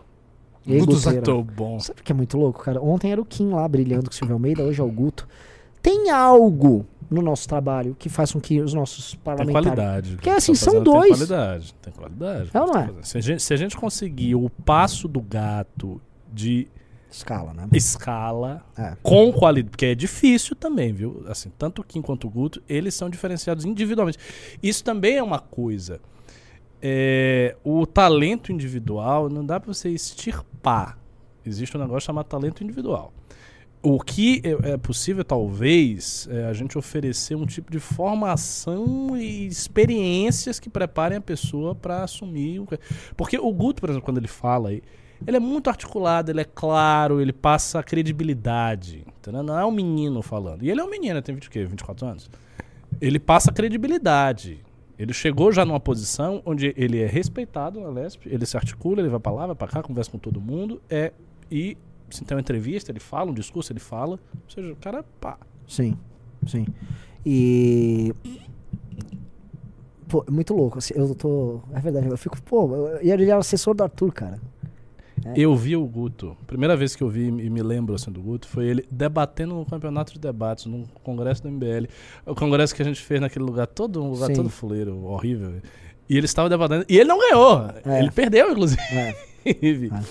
[0.66, 1.22] E aí, Guto?
[1.22, 1.78] Tô bom.
[1.80, 2.80] Sabe o que é muito louco, cara?
[2.80, 5.28] Ontem era o Kim lá brilhando com o Silvio Almeida, hoje é o Guto.
[5.82, 9.66] Tem algo no nosso trabalho que faz com que os nossos Tem parlamentares.
[9.66, 10.14] qualidade.
[10.14, 11.18] Porque assim, são fazendo dois.
[11.18, 11.74] Tem qualidade.
[11.82, 12.50] Tem qualidade.
[12.54, 12.90] É ou não é?
[13.02, 16.00] Se a, gente, se a gente conseguir o passo do gato
[16.32, 16.68] de
[17.10, 17.66] Escala, né?
[17.74, 18.96] escala É.
[19.02, 21.22] com qualidade, porque é difícil também, viu?
[21.28, 24.16] Assim, tanto o Kim quanto o Guto, eles são diferenciados individualmente.
[24.62, 26.00] Isso também é uma coisa.
[26.82, 30.98] É, o talento individual não dá pra você extirpar.
[31.46, 33.12] Existe um negócio chamado talento individual.
[33.84, 39.46] O que é é possível, talvez, é a gente oferecer um tipo de formação e
[39.46, 42.60] experiências que preparem a pessoa para assumir.
[42.60, 42.78] o que-
[43.16, 44.82] Porque o Guto, por exemplo, quando ele fala aí,
[45.26, 49.04] ele é muito articulado, ele é claro, ele passa credibilidade.
[49.18, 49.42] Entendeu?
[49.42, 50.62] Não é um menino falando.
[50.64, 51.64] E ele é um menino, tem 20, o quê?
[51.64, 52.30] 24 anos.
[53.00, 54.60] Ele passa credibilidade.
[54.98, 59.08] Ele chegou já numa posição onde ele é respeitado na Lesp, ele se articula, ele
[59.08, 61.12] vai pra lá, vai pra cá, conversa com todo mundo, é
[61.50, 61.76] e
[62.12, 64.18] se tem uma entrevista, ele fala, um discurso, ele fala.
[64.34, 65.38] Ou seja, o cara, pá.
[65.66, 65.96] Sim,
[66.46, 66.66] sim.
[67.24, 68.14] E.
[70.08, 70.78] Pô, é muito louco.
[70.78, 71.60] assim, eu tô.
[71.72, 72.40] É verdade, eu fico.
[72.42, 72.68] Pô,
[73.02, 74.38] e ele era assessor do Arthur, cara.
[75.24, 75.32] É.
[75.36, 76.36] Eu vi o Guto.
[76.46, 79.64] Primeira vez que eu vi e me lembro assim, do Guto foi ele debatendo no
[79.64, 81.86] campeonato de debates, num congresso do MBL.
[82.26, 84.34] O congresso que a gente fez naquele lugar, todo um lugar Sim.
[84.34, 85.60] todo fuleiro, horrível.
[86.08, 86.84] E ele estava debatendo.
[86.88, 87.70] E ele não ganhou.
[87.84, 88.00] É.
[88.00, 88.80] Ele perdeu, inclusive.
[88.92, 89.16] É.
[89.44, 89.90] Inclusive.
[89.92, 90.02] Ah.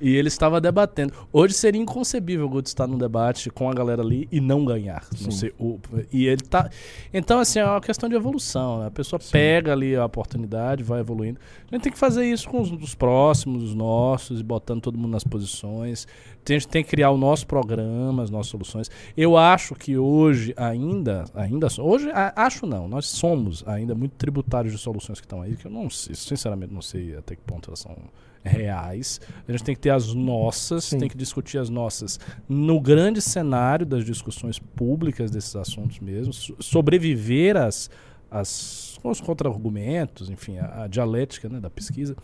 [0.00, 1.12] E ele estava debatendo.
[1.32, 5.04] Hoje seria inconcebível o Guto estar num debate com a galera ali e não ganhar.
[5.20, 5.36] Não Sim.
[5.38, 5.78] sei, o,
[6.12, 6.68] e ele tá.
[7.12, 8.80] Então, assim, é uma questão de evolução.
[8.80, 8.86] Né?
[8.86, 11.38] A pessoa pega ali a oportunidade, vai evoluindo.
[11.70, 14.98] A gente tem que fazer isso com os, os próximos, os nossos, e botando todo
[14.98, 16.06] mundo nas posições.
[16.44, 18.90] Tem- A gente tem que criar o nosso programa, as nossas soluções.
[19.16, 24.72] Eu acho que hoje ainda, ainda hoje a- acho não, nós somos ainda muito tributários
[24.72, 27.68] de soluções que estão aí, que eu não sei, sinceramente não sei até que ponto
[27.68, 27.94] elas são
[28.44, 29.20] reais.
[29.46, 30.98] A gente tem que ter as nossas, Sim.
[30.98, 32.18] tem que discutir as nossas
[32.48, 37.90] no grande cenário das discussões públicas desses assuntos mesmo, so- sobreviver às,
[38.30, 42.14] às aos contra-argumentos, enfim, a, a dialética né, da pesquisa.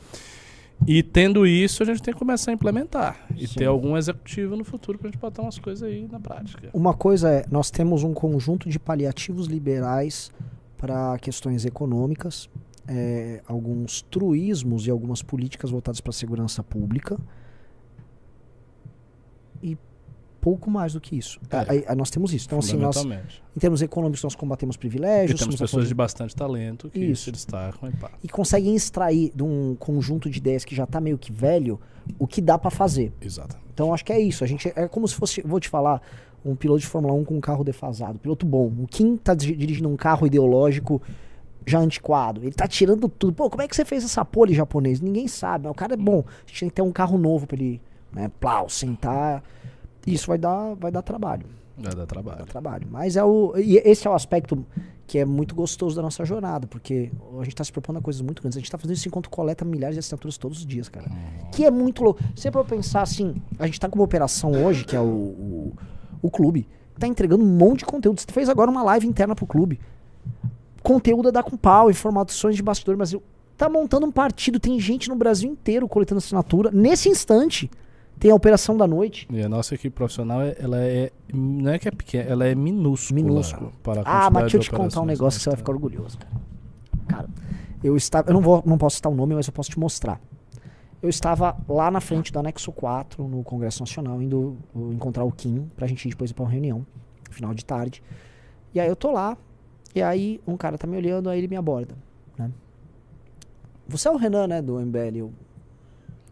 [0.86, 3.26] E tendo isso, a gente tem que começar a implementar.
[3.34, 3.54] E Sim.
[3.60, 6.68] ter algum executivo no futuro pra gente botar umas coisas aí na prática.
[6.74, 10.30] Uma coisa é, nós temos um conjunto de paliativos liberais
[10.76, 12.46] para questões econômicas,
[12.88, 17.18] é, alguns truísmos e algumas políticas voltadas para a segurança pública
[19.62, 19.76] e
[20.40, 21.40] pouco mais do que isso.
[21.50, 21.84] É.
[21.88, 22.46] Aí nós temos isso.
[22.46, 25.94] Então, assim, nós, em termos econômicos, nós combatemos E privilégios, temos somos a pessoas de
[25.94, 27.24] bastante talento que Isso.
[27.24, 28.10] se destacam e pá.
[28.22, 31.80] e conseguem extrair de um conjunto de ideias que já está meio que velho
[32.18, 33.12] o que dá para fazer.
[33.20, 33.56] Exato.
[33.74, 34.44] Então acho que é isso.
[34.44, 36.00] A gente é como se fosse, vou te falar,
[36.44, 38.72] um piloto de Fórmula 1 com um carro defasado, piloto bom.
[38.78, 41.02] O Kim tá di- dirigindo um carro ideológico
[41.66, 42.42] já antiquado.
[42.42, 43.34] Ele tá tirando tudo.
[43.34, 45.00] Pô, como é que você fez essa pole japonês?
[45.00, 45.64] Ninguém sabe.
[45.64, 46.24] mas O cara é bom.
[46.26, 49.42] A gente tem que ter um carro novo pra ele, né, plau, sentar.
[50.06, 51.46] Isso vai dar, vai dar trabalho.
[51.76, 52.46] Vai dar trabalho.
[52.46, 52.88] trabalho.
[52.90, 53.52] Mas é o.
[53.56, 54.64] E esse é o aspecto
[55.06, 58.20] que é muito gostoso da nossa jornada, porque a gente tá se propondo a coisas
[58.22, 58.56] muito grandes.
[58.56, 61.08] A gente tá fazendo isso enquanto coleta milhares de assinaturas todos os dias, cara.
[61.52, 62.20] Que é muito louco.
[62.34, 65.04] Se pra eu pensar assim, a gente tá com uma operação hoje, que é o,
[65.04, 65.72] o,
[66.22, 66.66] o clube,
[66.98, 68.20] tá entregando um monte de conteúdo.
[68.20, 69.78] Você fez agora uma live interna pro clube.
[70.86, 73.12] Conteúdo a dar com pau, informações de bastidor, mas
[73.56, 76.70] tá montando um partido, tem gente no Brasil inteiro coletando assinatura.
[76.70, 77.68] Nesse instante,
[78.20, 79.26] tem a operação da noite.
[79.28, 81.10] E a nossa equipe profissional, é- ela é.
[81.34, 83.20] Não é que é pequena, ela é minúscula.
[83.20, 83.72] Minúscula.
[83.82, 86.18] Para a Ah, mas deixa eu te contar um negócio que você vai ficar orgulhoso,
[86.18, 86.34] cara.
[87.08, 87.28] Cara,
[87.82, 88.30] eu estava.
[88.30, 90.20] Eu não, vou, não posso citar o nome, mas eu posso te mostrar.
[91.02, 95.32] Eu estava lá na frente do anexo 4, no Congresso Nacional, indo uh, encontrar o
[95.32, 96.86] Kim, pra gente ir depois ir pra uma reunião,
[97.30, 98.02] final de tarde.
[98.72, 99.36] E aí eu tô lá,
[99.96, 101.96] e aí um cara tá me olhando, aí ele me aborda,
[102.36, 102.52] né?
[103.88, 105.16] Você é o Renan, né, do MBL?
[105.16, 105.32] Eu,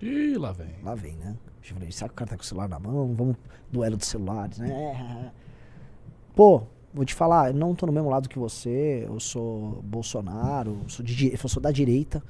[0.02, 0.74] Ih, lá vem.
[0.82, 1.34] Lá vem, né?
[1.66, 3.14] Eu falei, será que o cara tá com o celular na mão?
[3.14, 3.36] Vamos,
[3.72, 5.32] duelo de celulares, né?
[6.36, 10.80] Pô, vou te falar, eu não tô no mesmo lado que você, eu sou Bolsonaro,
[10.82, 12.22] eu sou, de, eu sou da direita,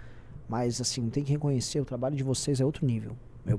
[0.49, 3.16] mas assim, tem que reconhecer, o trabalho de vocês é outro nível.
[3.45, 3.59] Eu,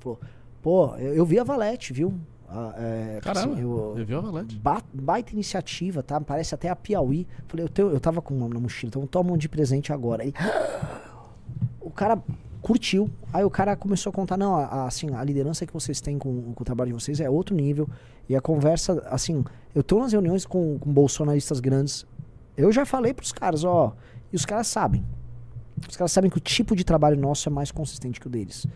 [0.00, 0.18] falou,
[0.60, 2.18] pô, eu, eu vi a Valete, viu?
[2.48, 4.56] Ah, é, Caramba, assim, eu, eu vi a Valete.
[4.58, 6.20] Ba- baita iniciativa, tá?
[6.20, 7.26] Parece até a Piauí.
[7.48, 10.22] Falei, eu, tenho, eu tava com uma na mochila, então toma um de presente agora.
[10.22, 10.32] Aí,
[11.80, 12.18] o cara
[12.62, 13.10] curtiu.
[13.32, 16.18] Aí o cara começou a contar, não, a, a- assim, a liderança que vocês têm
[16.18, 17.88] com, com o trabalho de vocês é outro nível.
[18.28, 19.44] E a conversa, assim,
[19.74, 22.06] eu tô nas reuniões com, com bolsonaristas grandes.
[22.56, 23.94] Eu já falei pros caras, ó,
[24.32, 25.04] e os caras sabem.
[25.88, 28.66] Os caras sabem que o tipo de trabalho nosso é mais consistente que o deles.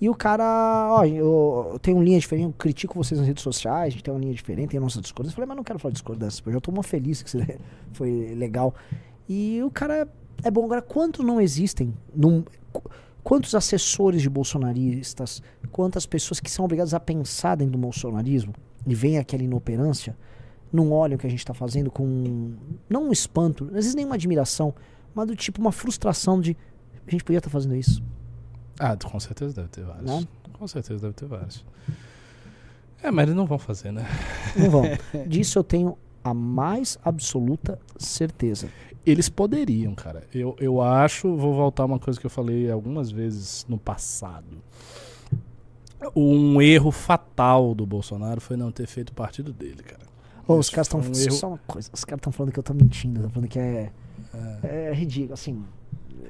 [0.00, 3.88] E o cara, ó, eu, tenho uma linha diferente, eu critico vocês nas redes sociais,
[3.88, 5.32] a gente tem uma linha diferente, tem a nossa discordância.
[5.32, 7.58] Eu falei, mas não quero falar de discordância, eu já tô uma feliz que você
[7.92, 8.74] foi legal.
[9.28, 10.08] E o cara
[10.42, 10.64] é bom.
[10.64, 11.92] Agora, quantos não existem?
[12.14, 12.42] num-
[12.72, 12.90] qu-
[13.22, 18.54] quantos assessores de bolsonaristas, quantas pessoas que são obrigadas a pensar dentro do bolsonarismo
[18.86, 20.16] e vem aquela inoperância,
[20.72, 22.54] não olham o que a gente tá fazendo com,
[22.88, 24.74] não um espanto, às vezes nem uma admiração,
[25.14, 26.56] mas do tipo uma frustração de
[27.06, 28.02] a gente podia estar fazendo isso.
[28.82, 30.10] Ah, com certeza deve ter vários.
[30.10, 30.28] Né?
[30.54, 31.64] Com certeza deve ter vários.
[33.02, 34.06] É, mas eles não vão fazer, né?
[34.56, 34.82] Não vão.
[35.28, 38.68] Disso eu tenho a mais absoluta certeza.
[39.04, 40.22] Eles poderiam, cara.
[40.34, 44.62] Eu, eu acho, vou voltar a uma coisa que eu falei algumas vezes no passado.
[46.16, 50.02] Um erro fatal do Bolsonaro foi não ter feito o partido dele, cara.
[50.46, 52.62] Ô, os caras estão um erro- só uma coisa, os caras estão falando que eu
[52.62, 53.92] tô mentindo, estão falando que é,
[54.62, 55.62] é ridículo, assim.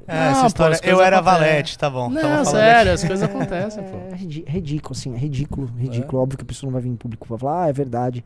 [0.07, 0.79] É, Não, essa pô, história.
[0.79, 1.41] coisas Eu era acontecem.
[1.49, 2.09] valete, tá bom.
[2.11, 3.03] Não, sério, aqui.
[3.03, 3.97] as coisas acontecem, pô.
[4.13, 6.23] É ridi- ridículo, assim, é ridículo, ridículo.
[6.23, 8.25] Óbvio que a pessoa não vai vir em público pra falar, ah, é verdade.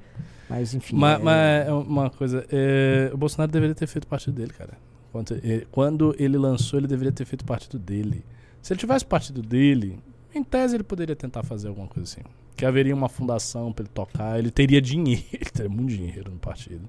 [0.48, 0.96] Mas enfim.
[0.96, 4.72] Mas, é- mas é uma coisa, é, o Bolsonaro deveria ter feito partido dele, cara.
[5.12, 8.24] Quando ele, quando ele lançou, ele deveria ter feito partido dele.
[8.60, 9.98] Se ele tivesse partido dele,
[10.34, 12.22] em tese ele poderia tentar fazer alguma coisa assim.
[12.56, 16.38] Que haveria uma fundação pra ele tocar, ele teria dinheiro, ele teria muito dinheiro no
[16.38, 16.88] partido.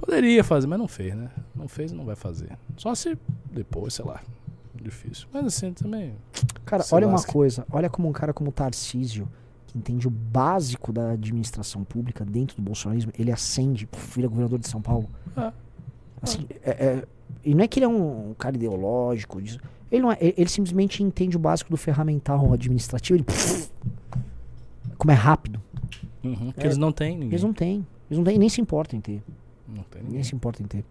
[0.00, 1.30] Poderia fazer, mas não fez, né?
[1.54, 2.56] Não fez e não vai fazer.
[2.76, 3.16] Só se
[3.52, 4.20] depois, sei lá.
[4.74, 5.26] Difícil.
[5.32, 6.14] Mas assim, também.
[6.64, 7.30] Cara, olha uma lasca.
[7.32, 9.28] coisa, olha como um cara como o Tarcísio,
[9.66, 14.68] que entende o básico da administração pública dentro do bolsonarismo, ele acende, vira governador de
[14.68, 15.08] São Paulo.
[15.36, 15.52] Ah.
[16.22, 17.04] Assim, é- é-
[17.44, 19.38] e não é que ele é um cara ideológico.
[19.38, 23.18] Ele, não é- ele, ele simplesmente entende o básico do ferramental administrativo.
[23.18, 23.26] Ele,
[24.96, 25.60] como é rápido.
[26.24, 26.64] Uhum, que É.
[26.64, 27.28] eles não têm ninguém.
[27.28, 27.86] Eles não têm.
[28.10, 29.22] Eles não têm nem se importam em ter.
[29.74, 30.22] Não tem Nem ninguém.
[30.24, 30.84] se importa em ter.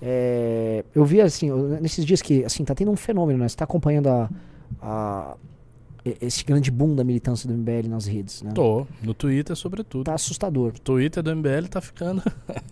[0.00, 3.48] É, eu vi assim, nesses dias que assim, tá tendo um fenômeno, né?
[3.48, 4.28] Você tá acompanhando a,
[4.80, 5.34] a-
[6.04, 8.52] e- esse grande boom da militância do MBL nas redes, né?
[8.54, 8.86] Tô.
[9.02, 10.04] No Twitter, sobretudo.
[10.04, 10.68] Tá assustador.
[10.68, 12.22] O Twitter do MBL tá ficando.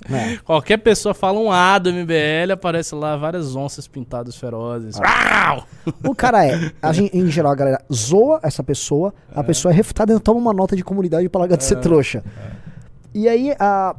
[0.08, 0.38] né?
[0.46, 4.96] Qualquer pessoa fala um A do MBL, aparece lá várias onças pintadas ferozes.
[4.96, 5.66] Uau!
[6.04, 9.74] O cara é, a gen- em geral, a galera zoa essa pessoa, a pessoa é
[9.74, 12.22] refutada e toma uma nota de comunidade pra largar de ser trouxa.
[13.12, 13.96] E aí, a,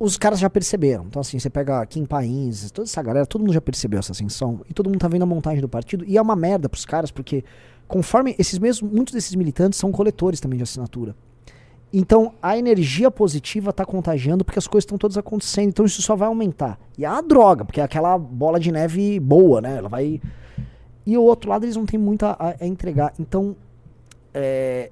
[0.00, 1.04] os caras já perceberam.
[1.06, 4.60] Então, assim, você pega Kim Pains, toda essa galera, todo mundo já percebeu essa ascensão.
[4.68, 6.04] E todo mundo tá vendo a montagem do partido.
[6.06, 7.44] E é uma merda pros caras, porque
[7.86, 11.16] conforme esses mesmos, muitos desses militantes são coletores também de assinatura.
[11.92, 15.68] Então, a energia positiva tá contagiando porque as coisas estão todas acontecendo.
[15.70, 16.78] Então, isso só vai aumentar.
[16.98, 19.76] E é uma droga, porque é aquela bola de neve boa, né?
[19.78, 20.20] Ela vai.
[21.06, 23.14] E o outro lado, eles não têm muito a, a- a entregar.
[23.18, 23.56] Então,
[24.34, 24.90] é,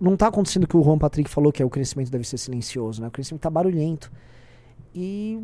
[0.00, 2.38] não tá acontecendo o que o Juan Patrick falou, que é o crescimento deve ser
[2.38, 3.08] silencioso, né?
[3.08, 4.10] O crescimento tá barulhento.
[4.94, 5.40] E.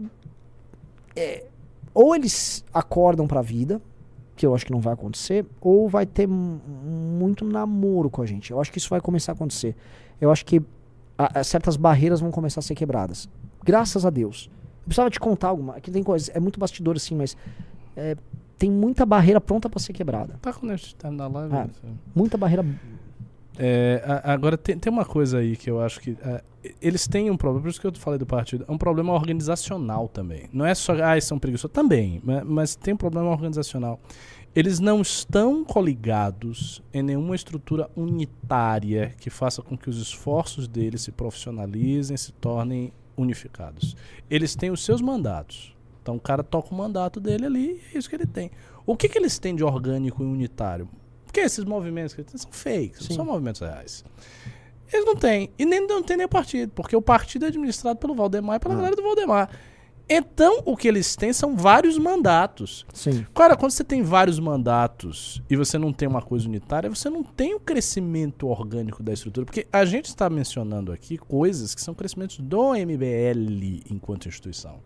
[1.16, 1.44] é,
[1.92, 3.80] ou eles acordam pra vida,
[4.36, 8.50] que eu acho que não vai acontecer, ou vai ter muito namoro com a gente.
[8.52, 9.74] Eu acho que isso vai começar a acontecer.
[10.20, 10.62] Eu acho que
[11.18, 13.28] a- a certas barreiras vão começar a ser quebradas.
[13.64, 14.48] Graças a Deus.
[14.82, 15.74] Eu precisava te contar alguma.
[15.76, 17.36] Aqui tem coisa, é muito bastidor assim, mas
[17.96, 18.16] é,
[18.56, 20.38] tem muita barreira pronta pra ser quebrada.
[20.40, 21.52] Tá quando a gente tá na live.
[21.52, 21.68] Né?
[22.14, 22.64] Muita barreira.
[23.58, 26.16] É, agora, tem, tem uma coisa aí que eu acho que.
[26.22, 26.42] é,
[26.80, 30.08] eles têm um problema, por isso que eu falei do partido, é um problema organizacional
[30.08, 30.44] também.
[30.52, 31.72] Não é só, ah, eles são preguiçosos.
[31.72, 33.98] Também, ma- mas tem um problema organizacional.
[34.54, 41.02] Eles não estão coligados em nenhuma estrutura unitária que faça com que os esforços deles
[41.02, 43.96] se profissionalizem, se tornem unificados.
[44.28, 45.74] Eles têm os seus mandatos.
[46.02, 48.50] Então o cara toca o mandato dele ali é isso que ele tem.
[48.84, 50.88] O que, que eles têm de orgânico e unitário?
[51.30, 54.04] Porque esses movimentos que são fakes, não são movimentos reais.
[54.92, 55.48] Eles não têm.
[55.56, 58.74] E nem não tem nem partido, porque o partido é administrado pelo Valdemar e pela
[58.74, 58.76] Ah.
[58.78, 59.48] galera do Valdemar.
[60.08, 62.84] Então, o que eles têm são vários mandatos.
[62.92, 63.24] Sim.
[63.32, 67.22] Cara, quando você tem vários mandatos e você não tem uma coisa unitária, você não
[67.22, 69.46] tem o crescimento orgânico da estrutura.
[69.46, 74.80] Porque a gente está mencionando aqui coisas que são crescimentos do MBL enquanto instituição.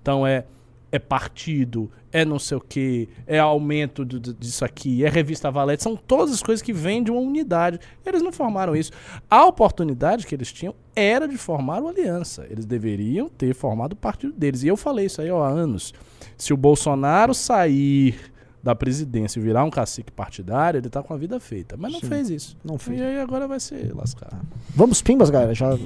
[0.00, 0.46] Então é,
[0.92, 5.50] é partido, é não sei o que, é aumento do- do- disso aqui, é revista
[5.50, 7.78] Valete, são todas as coisas que vêm de uma unidade.
[8.04, 8.90] Eles não formaram isso.
[9.30, 12.44] A oportunidade que eles tinham era de formar uma aliança.
[12.50, 14.62] Eles deveriam ter formado o partido deles.
[14.64, 15.94] E eu falei isso aí ó, há anos.
[16.36, 18.18] Se o Bolsonaro sair
[18.62, 21.76] da presidência e virar um cacique partidário, ele tá com a vida feita.
[21.78, 22.08] Mas não Sim.
[22.08, 22.56] fez isso.
[22.64, 22.98] Não fez.
[23.00, 24.36] E aí agora vai ser lascado.
[24.74, 25.54] Vamos pimbas, galera.
[25.54, 25.78] Já.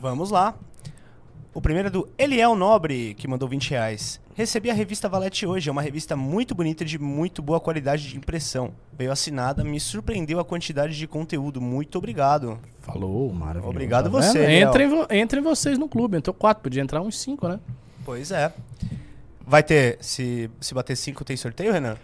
[0.00, 0.54] Vamos lá.
[1.54, 4.20] O primeiro é do Eliel Nobre, que mandou 20 reais.
[4.34, 8.06] Recebi a revista Valete hoje, é uma revista muito bonita e de muito boa qualidade
[8.08, 8.70] de impressão.
[8.96, 11.60] Veio assinada, me surpreendeu a quantidade de conteúdo.
[11.60, 12.58] Muito obrigado.
[12.80, 13.68] Falou, maravilhoso.
[13.70, 14.38] Obrigado Tá você?
[14.38, 14.68] Léo.
[14.68, 16.16] Entrem, vo- entrem vocês no clube.
[16.16, 17.58] Entrou quatro, podia entrar uns cinco, né?
[18.04, 18.52] Pois é.
[19.44, 21.96] Vai ter, se, se bater 5 tem sorteio, Renan?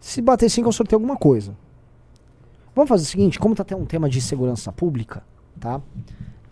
[0.00, 1.54] Se bater 5, eu sorteio alguma coisa.
[2.74, 5.22] Vamos fazer o seguinte: como tá tendo um tema de segurança pública,
[5.60, 5.80] tá?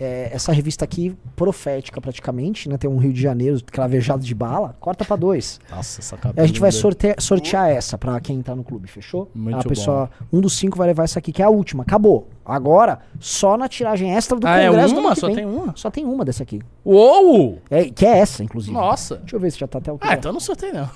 [0.01, 2.79] É, essa revista aqui, profética praticamente, né?
[2.79, 5.61] Tem um Rio de Janeiro cravejado de bala, corta pra dois.
[5.71, 9.31] Nossa, essa A gente vai sortear, sortear essa pra quem tá no clube, fechou?
[9.35, 11.83] Muito a pessoa, um dos cinco vai levar essa aqui, que é a última.
[11.83, 12.29] Acabou.
[12.43, 15.15] Agora, só na tiragem extra do Ah, é Congresso do uma?
[15.15, 15.77] que Só tem uma?
[15.77, 16.61] Só tem uma dessa aqui.
[16.83, 17.59] Uou!
[17.69, 18.73] É, que é essa, inclusive.
[18.73, 19.17] Nossa!
[19.19, 20.91] Deixa eu ver se já tá até o Ah, então não sorteio não.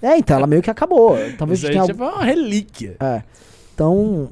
[0.00, 1.16] É, então, ela meio que acabou.
[1.36, 2.96] Talvez Isso aí tenha tipo, é uma relíquia.
[3.00, 3.22] É.
[3.74, 4.30] Então,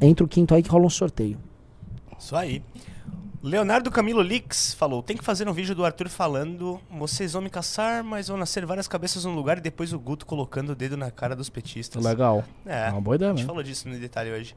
[0.00, 1.36] entra o quinto aí que rola um sorteio.
[2.18, 2.62] Isso aí.
[3.42, 6.80] Leonardo Camilo Lix falou: tem que fazer um vídeo do Arthur falando.
[6.90, 10.24] Vocês vão me caçar, mas vão nascer várias cabeças no lugar e depois o Guto
[10.24, 12.04] colocando o dedo na cara dos petistas.
[12.04, 12.44] Legal.
[12.64, 13.48] É, Uma boa ideia a gente mesmo.
[13.48, 14.54] falou disso no detalhe hoje.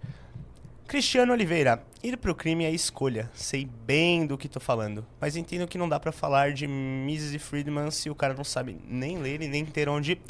[0.88, 3.32] Cristiano Oliveira, ir pro crime é escolha.
[3.34, 7.40] Sei bem do que tô falando, mas entendo que não dá pra falar de Mrs.
[7.40, 10.22] Friedman se o cara não sabe nem ler e nem ter onde.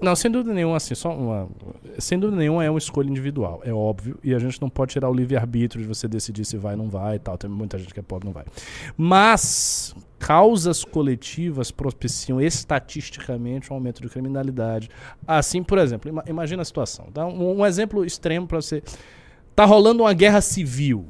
[0.00, 1.48] Não, sem dúvida nenhuma, assim, só uma.
[1.98, 4.18] Sem dúvida nenhuma é uma escolha individual, é óbvio.
[4.22, 6.88] E a gente não pode tirar o livre-arbítrio de você decidir se vai ou não
[6.88, 7.38] vai e tal.
[7.38, 8.44] Tem muita gente que é pobre não vai.
[8.96, 14.90] Mas causas coletivas propiciam estatisticamente um aumento de criminalidade.
[15.26, 17.06] Assim, por exemplo, ima- imagina a situação.
[17.12, 18.82] Dá um, um exemplo extremo para você.
[19.54, 21.06] Tá rolando uma guerra civil.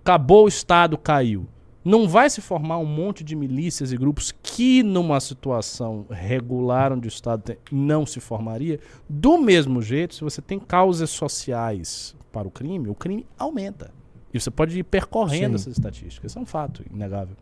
[0.00, 1.46] Acabou o Estado, caiu.
[1.84, 7.06] Não vai se formar um monte de milícias e grupos que, numa situação regular onde
[7.06, 8.80] o Estado tem- não se formaria.
[9.08, 13.92] Do mesmo jeito, se você tem causas sociais para o crime, o crime aumenta.
[14.32, 15.64] E você pode ir percorrendo Sim.
[15.64, 16.32] essas estatísticas.
[16.32, 17.36] Isso é um fato inegável.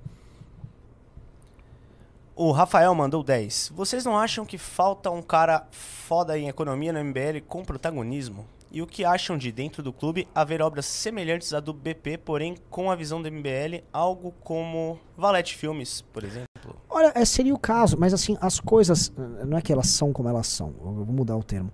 [2.34, 3.72] O Rafael mandou 10.
[3.74, 8.44] Vocês não acham que falta um cara foda em economia no MBL com protagonismo?
[8.74, 12.56] E o que acham de dentro do clube haver obras semelhantes à do BP, porém
[12.70, 16.46] com a visão do MBL, algo como Valete Filmes, por exemplo?
[16.88, 19.12] Olha, é, seria o caso, mas assim, as coisas,
[19.46, 21.70] não é que elas são como elas são, vou mudar o termo.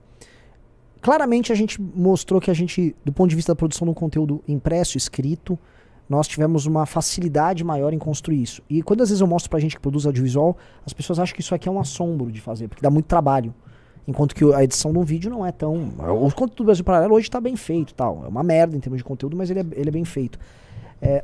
[1.00, 4.42] Claramente a gente mostrou que a gente, do ponto de vista da produção do conteúdo
[4.48, 5.56] impresso, escrito,
[6.08, 8.60] nós tivemos uma facilidade maior em construir isso.
[8.68, 11.42] E quando às vezes eu mostro pra gente que produz audiovisual, as pessoas acham que
[11.42, 13.54] isso aqui é um assombro de fazer, porque dá muito trabalho.
[14.08, 15.92] Enquanto que a edição de um vídeo não é tão.
[15.98, 18.24] O conteúdo do Brasil Paralelo hoje tá bem feito tal.
[18.24, 20.38] É uma merda em termos de conteúdo, mas ele é, ele é bem feito.
[21.02, 21.22] É,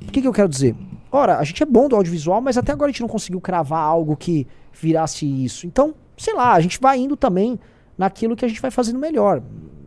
[0.00, 0.74] o que, que eu quero dizer?
[1.12, 3.82] Ora, a gente é bom do audiovisual, mas até agora a gente não conseguiu cravar
[3.82, 5.66] algo que virasse isso.
[5.66, 7.60] Então, sei lá, a gente vai indo também
[7.98, 9.42] naquilo que a gente vai fazendo melhor.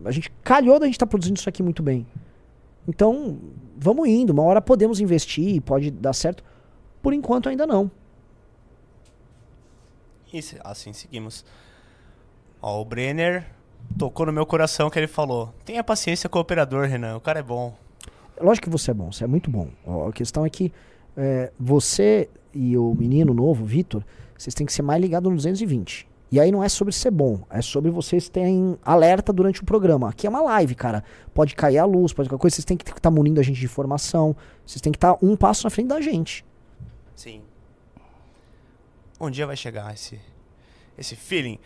[0.05, 2.05] A gente calhou da gente estar tá produzindo isso aqui muito bem.
[2.87, 3.39] Então,
[3.75, 4.31] vamos indo.
[4.33, 6.43] Uma hora podemos investir, pode dar certo.
[7.01, 7.89] Por enquanto, ainda não.
[10.31, 11.43] E assim seguimos.
[12.61, 13.45] Ó, o Brenner
[13.97, 15.53] tocou no meu coração que ele falou.
[15.65, 17.17] Tenha paciência com o operador, Renan.
[17.17, 17.75] O cara é bom.
[18.39, 19.69] Lógico que você é bom, você é muito bom.
[20.07, 20.71] A questão é que
[21.17, 24.03] é, você e o menino novo, Vitor,
[24.37, 26.07] vocês têm que ser mais ligados no 220.
[26.31, 30.09] E aí não é sobre ser bom, é sobre vocês terem alerta durante o programa.
[30.09, 31.03] Aqui é uma live, cara.
[31.33, 32.55] Pode cair a luz, pode qualquer coisa.
[32.55, 34.35] Vocês têm que estar tá munindo a gente de informação.
[34.65, 36.45] Vocês têm que estar tá um passo na frente da gente.
[37.15, 37.41] Sim.
[39.19, 40.19] Um dia vai chegar esse,
[40.97, 41.57] esse feeling.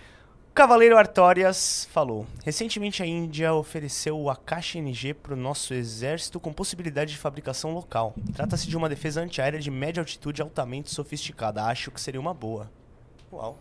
[0.53, 6.53] Cavaleiro Artorias falou: Recentemente a Índia ofereceu o Akashi NG para o nosso exército com
[6.53, 8.13] possibilidade de fabricação local.
[8.35, 11.63] Trata-se de uma defesa antiaérea de média altitude altamente sofisticada.
[11.63, 12.69] Acho que seria uma boa.
[13.31, 13.57] Uau.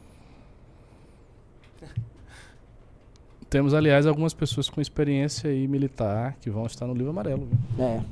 [3.48, 7.46] Temos, aliás, algumas pessoas com experiência aí militar que vão estar no livro amarelo.
[7.46, 7.84] Viu?
[7.84, 8.02] É.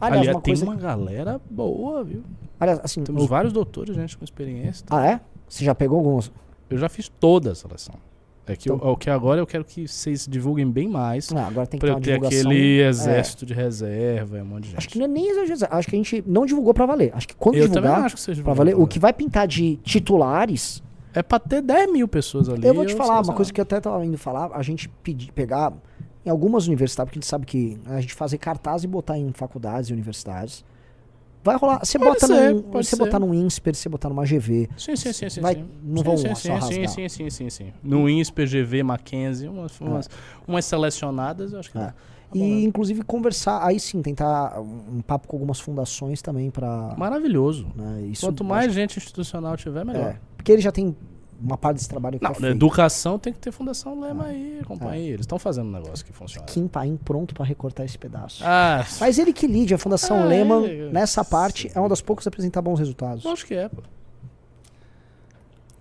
[0.00, 0.82] Aliás, aliás uma tem uma que...
[0.82, 2.22] galera boa, viu?
[2.60, 4.84] Aliás, assim, Temos vários doutores, gente, com experiência.
[4.88, 5.20] Ah, é?
[5.48, 6.32] Você já pegou alguns?
[6.70, 7.94] Eu já fiz toda a seleção.
[8.48, 11.30] É que então, o que agora eu quero que vocês divulguem bem mais.
[11.32, 12.88] Ah, agora tem que ter, eu ter aquele é.
[12.88, 13.48] exército é.
[13.48, 14.78] de reserva, um monte de gente.
[14.78, 15.68] Acho que não é nem exército.
[15.70, 17.12] Acho que a gente não divulgou pra valer.
[17.14, 19.76] Acho que quando eu divulgar acho que vocês pra valer, o que vai pintar de
[19.82, 20.82] titulares.
[21.12, 22.66] É pra ter 10 mil pessoas ali.
[22.66, 25.30] Eu vou te falar, uma coisa que eu até tava indo falar, a gente pedir,
[25.32, 25.72] pegar
[26.24, 29.30] em algumas universidades, porque a gente sabe que a gente fazer cartaz e botar em
[29.32, 30.64] faculdades e universidades.
[31.42, 31.80] Vai rolar.
[31.84, 32.96] Você bota ser, num, você ser.
[32.96, 34.68] botar num INSPER, você botar numa GV.
[34.76, 35.40] Sim, sim, sim, sim.
[35.40, 35.68] Vai, sim.
[35.82, 37.72] Não vão sim, sim, sim, sim, sim, sim, sim.
[37.82, 40.10] No INSPER, GV, Mackenzie, umas, umas, é.
[40.46, 41.92] umas selecionadas, eu acho que é.
[42.34, 42.46] E, né?
[42.62, 47.66] inclusive, conversar, aí sim, tentar um, papo com algumas fundações também para Maravilhoso.
[47.74, 50.10] Né, isso, Quanto mais gente institucional tiver, melhor.
[50.10, 50.94] É, porque ele já tem
[51.40, 52.50] uma parte desse trabalho que não, é feito.
[52.50, 54.28] educação tem que ter Fundação Lema ah.
[54.28, 55.10] aí, companhia.
[55.10, 55.14] É.
[55.14, 56.46] Eles estão fazendo um negócio que funciona.
[56.46, 58.42] Kim Paim pronto para recortar esse pedaço.
[58.44, 58.84] Ah.
[59.00, 60.90] Mas ele que lide, a Fundação ah, Lehman, é.
[60.90, 63.24] nessa parte, é uma das poucas a apresentar bons resultados.
[63.24, 63.82] Acho que é, pô.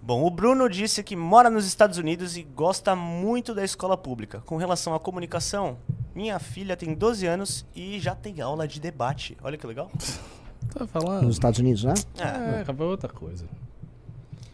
[0.07, 4.41] Bom, o Bruno disse que mora nos Estados Unidos e gosta muito da escola pública.
[4.45, 5.77] Com relação à comunicação,
[6.15, 9.35] minha filha tem 12 anos e já tem aula de debate.
[9.43, 9.91] Olha que legal.
[10.73, 11.23] tá falando?
[11.23, 11.93] Nos Estados Unidos, né?
[12.17, 13.43] É, é outra coisa.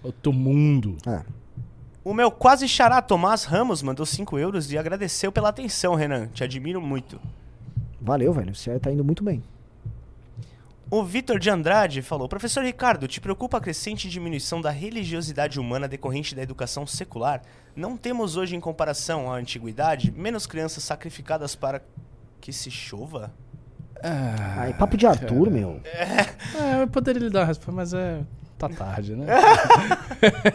[0.03, 0.97] Outro mundo.
[1.07, 1.23] É.
[2.03, 6.27] O meu quase xará Tomás Ramos mandou 5 euros e agradeceu pela atenção, Renan.
[6.27, 7.19] Te admiro muito.
[8.01, 8.53] Valeu, velho.
[8.53, 9.41] Você tá indo muito bem.
[10.91, 15.87] O Vitor de Andrade falou: Professor Ricardo, te preocupa a crescente diminuição da religiosidade humana
[15.87, 17.41] decorrente da educação secular?
[17.75, 21.81] Não temos hoje, em comparação à antiguidade, menos crianças sacrificadas para
[22.41, 23.33] que se chova?
[24.03, 25.49] Ah, Ai, papo de Arthur, cara.
[25.49, 25.81] meu.
[25.85, 26.79] É.
[26.79, 28.21] é, eu poderia lhe dar uma resposta, mas é.
[28.69, 29.25] Tá tarde, né?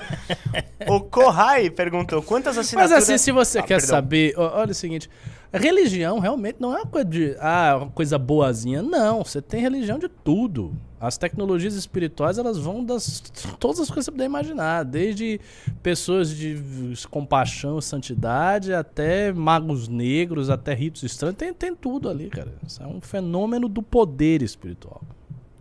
[0.89, 2.90] o Kohai perguntou quantas assinaturas...
[2.90, 3.89] Mas assim, se você ah, quer perdão.
[3.89, 4.35] saber...
[4.36, 5.09] Olha o seguinte...
[5.52, 7.36] Religião realmente não é uma coisa de...
[7.40, 8.82] Ah, uma coisa boazinha.
[8.82, 10.76] Não, você tem religião de tudo.
[11.01, 13.20] As tecnologias espirituais, elas vão das...
[13.59, 14.85] Todas as coisas que você puder imaginar.
[14.85, 15.40] Desde
[15.82, 16.62] pessoas de
[17.10, 21.39] compaixão, santidade, até magos negros, até ritos estranhos.
[21.39, 22.52] Tem, tem tudo ali, cara.
[22.66, 25.01] Isso é um fenômeno do poder espiritual.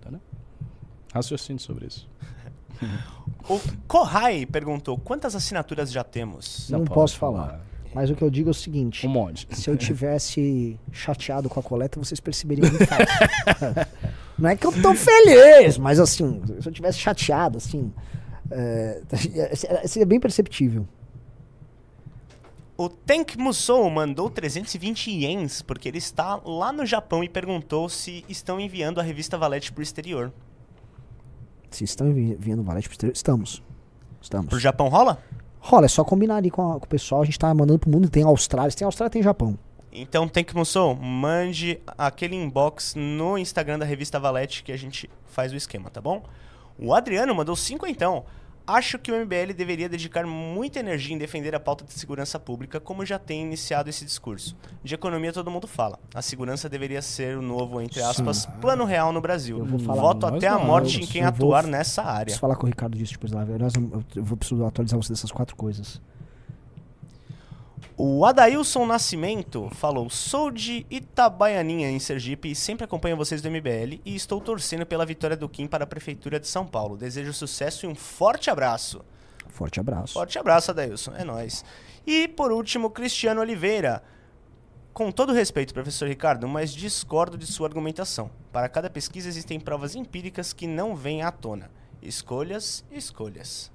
[0.01, 0.19] Entendeu?
[1.13, 2.09] Raciocínio sobre isso.
[3.49, 6.69] O Kohai perguntou: quantas assinaturas já temos?
[6.69, 7.47] Não, Não posso falar.
[7.47, 7.67] falar.
[7.93, 9.47] Mas o que eu digo é o seguinte: um monte.
[9.51, 13.87] Se eu tivesse chateado com a coleta, vocês perceberiam muito fácil.
[14.37, 17.91] Não é que eu tô feliz, mas assim, se eu tivesse chateado, assim,
[18.51, 19.01] é,
[19.87, 20.87] seria bem perceptível.
[22.77, 28.23] O Tank Musou mandou 320 ienes porque ele está lá no Japão e perguntou se
[28.29, 30.31] estão enviando a revista Valete para o exterior.
[31.77, 33.61] Se estão enviando valete pro estamos.
[34.19, 34.49] Estamos.
[34.49, 35.21] Pro Japão rola?
[35.59, 37.21] Rola, é só combinar ali com, a, com o pessoal.
[37.21, 38.09] A gente tá mandando pro mundo.
[38.09, 39.55] Tem Austrália, tem Austrália, tem Japão.
[39.91, 45.07] Então tem que, moço, mande aquele inbox no Instagram da revista Valete que a gente
[45.27, 46.23] faz o esquema, tá bom?
[46.79, 48.25] O Adriano mandou cinco então.
[48.67, 52.81] Acho que o MBL deveria dedicar muita energia em defender a pauta de segurança pública,
[52.81, 54.57] como já tem iniciado esse discurso.
[54.83, 55.97] De economia todo mundo fala.
[56.13, 59.59] A segurança deveria ser o novo, entre aspas, plano real no Brasil.
[59.59, 62.25] Eu Voto até a não, morte eu- em quem eu vou- atuar nessa área.
[62.25, 63.41] Preciso falar com o Ricardo disso depois lá.
[63.43, 66.01] Aliás, eu, eu vou precisar atualizar você dessas quatro coisas.
[67.99, 73.99] O Adailson Nascimento falou: Sou de Itabaianinha, em Sergipe, e sempre acompanho vocês do MBL
[74.05, 76.95] e estou torcendo pela vitória do Kim para a Prefeitura de São Paulo.
[76.95, 79.03] Desejo sucesso e um forte abraço.
[79.49, 80.13] Forte abraço.
[80.13, 81.15] Forte abraço, Adailson.
[81.15, 81.65] É nóis.
[82.05, 84.03] E por último, Cristiano Oliveira.
[84.93, 88.29] Com todo respeito, professor Ricardo, mas discordo de sua argumentação.
[88.51, 91.71] Para cada pesquisa existem provas empíricas que não vêm à tona.
[91.99, 93.71] Escolhas, escolhas.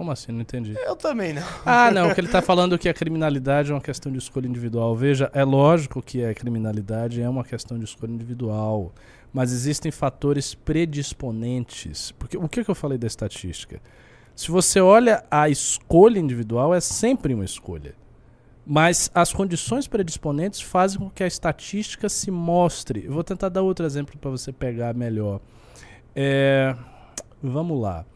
[0.00, 0.32] Como assim?
[0.32, 0.74] Não entendi.
[0.86, 1.42] Eu também não.
[1.66, 4.96] Ah, não, que ele tá falando que a criminalidade é uma questão de escolha individual.
[4.96, 8.94] Veja, é lógico que a criminalidade é uma questão de escolha individual,
[9.30, 12.12] mas existem fatores predisponentes.
[12.12, 13.78] Porque o que, que eu falei da estatística?
[14.34, 17.94] Se você olha a escolha individual, é sempre uma escolha.
[18.66, 23.04] Mas as condições predisponentes fazem com que a estatística se mostre.
[23.04, 25.42] Eu vou tentar dar outro exemplo para você pegar melhor.
[26.16, 26.74] É,
[27.42, 28.06] vamos lá.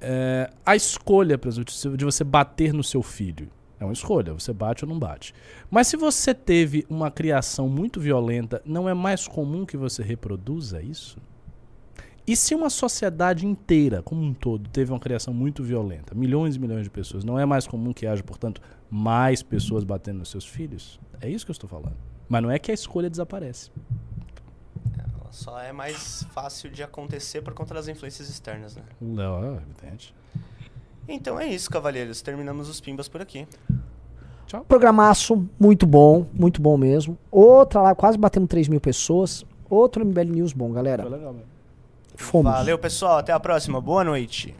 [0.00, 3.50] É, a escolha, por exemplo, de você bater no seu filho.
[3.80, 5.32] É uma escolha, você bate ou não bate.
[5.70, 10.82] Mas se você teve uma criação muito violenta, não é mais comum que você reproduza
[10.82, 11.18] isso?
[12.26, 16.58] E se uma sociedade inteira, como um todo, teve uma criação muito violenta, milhões e
[16.58, 18.60] milhões de pessoas, não é mais comum que haja, portanto,
[18.90, 21.00] mais pessoas batendo nos seus filhos?
[21.20, 21.96] É isso que eu estou falando.
[22.28, 23.70] Mas não é que a escolha desaparece.
[25.28, 28.82] Ela só é mais fácil de acontecer por conta das influências externas, né?
[28.98, 30.14] Não, é evidente.
[31.06, 32.22] Então é isso, cavalheiros.
[32.22, 33.46] Terminamos os pimbas por aqui.
[34.66, 37.18] Programaço, muito bom, muito bom mesmo.
[37.30, 39.44] Outra lá, quase batendo 3 mil pessoas.
[39.68, 41.02] Outro MBL News bom, galera.
[41.02, 41.48] Foi legal mesmo.
[42.16, 42.50] Fomos.
[42.50, 43.18] Valeu, pessoal.
[43.18, 43.82] Até a próxima.
[43.82, 44.54] Boa noite.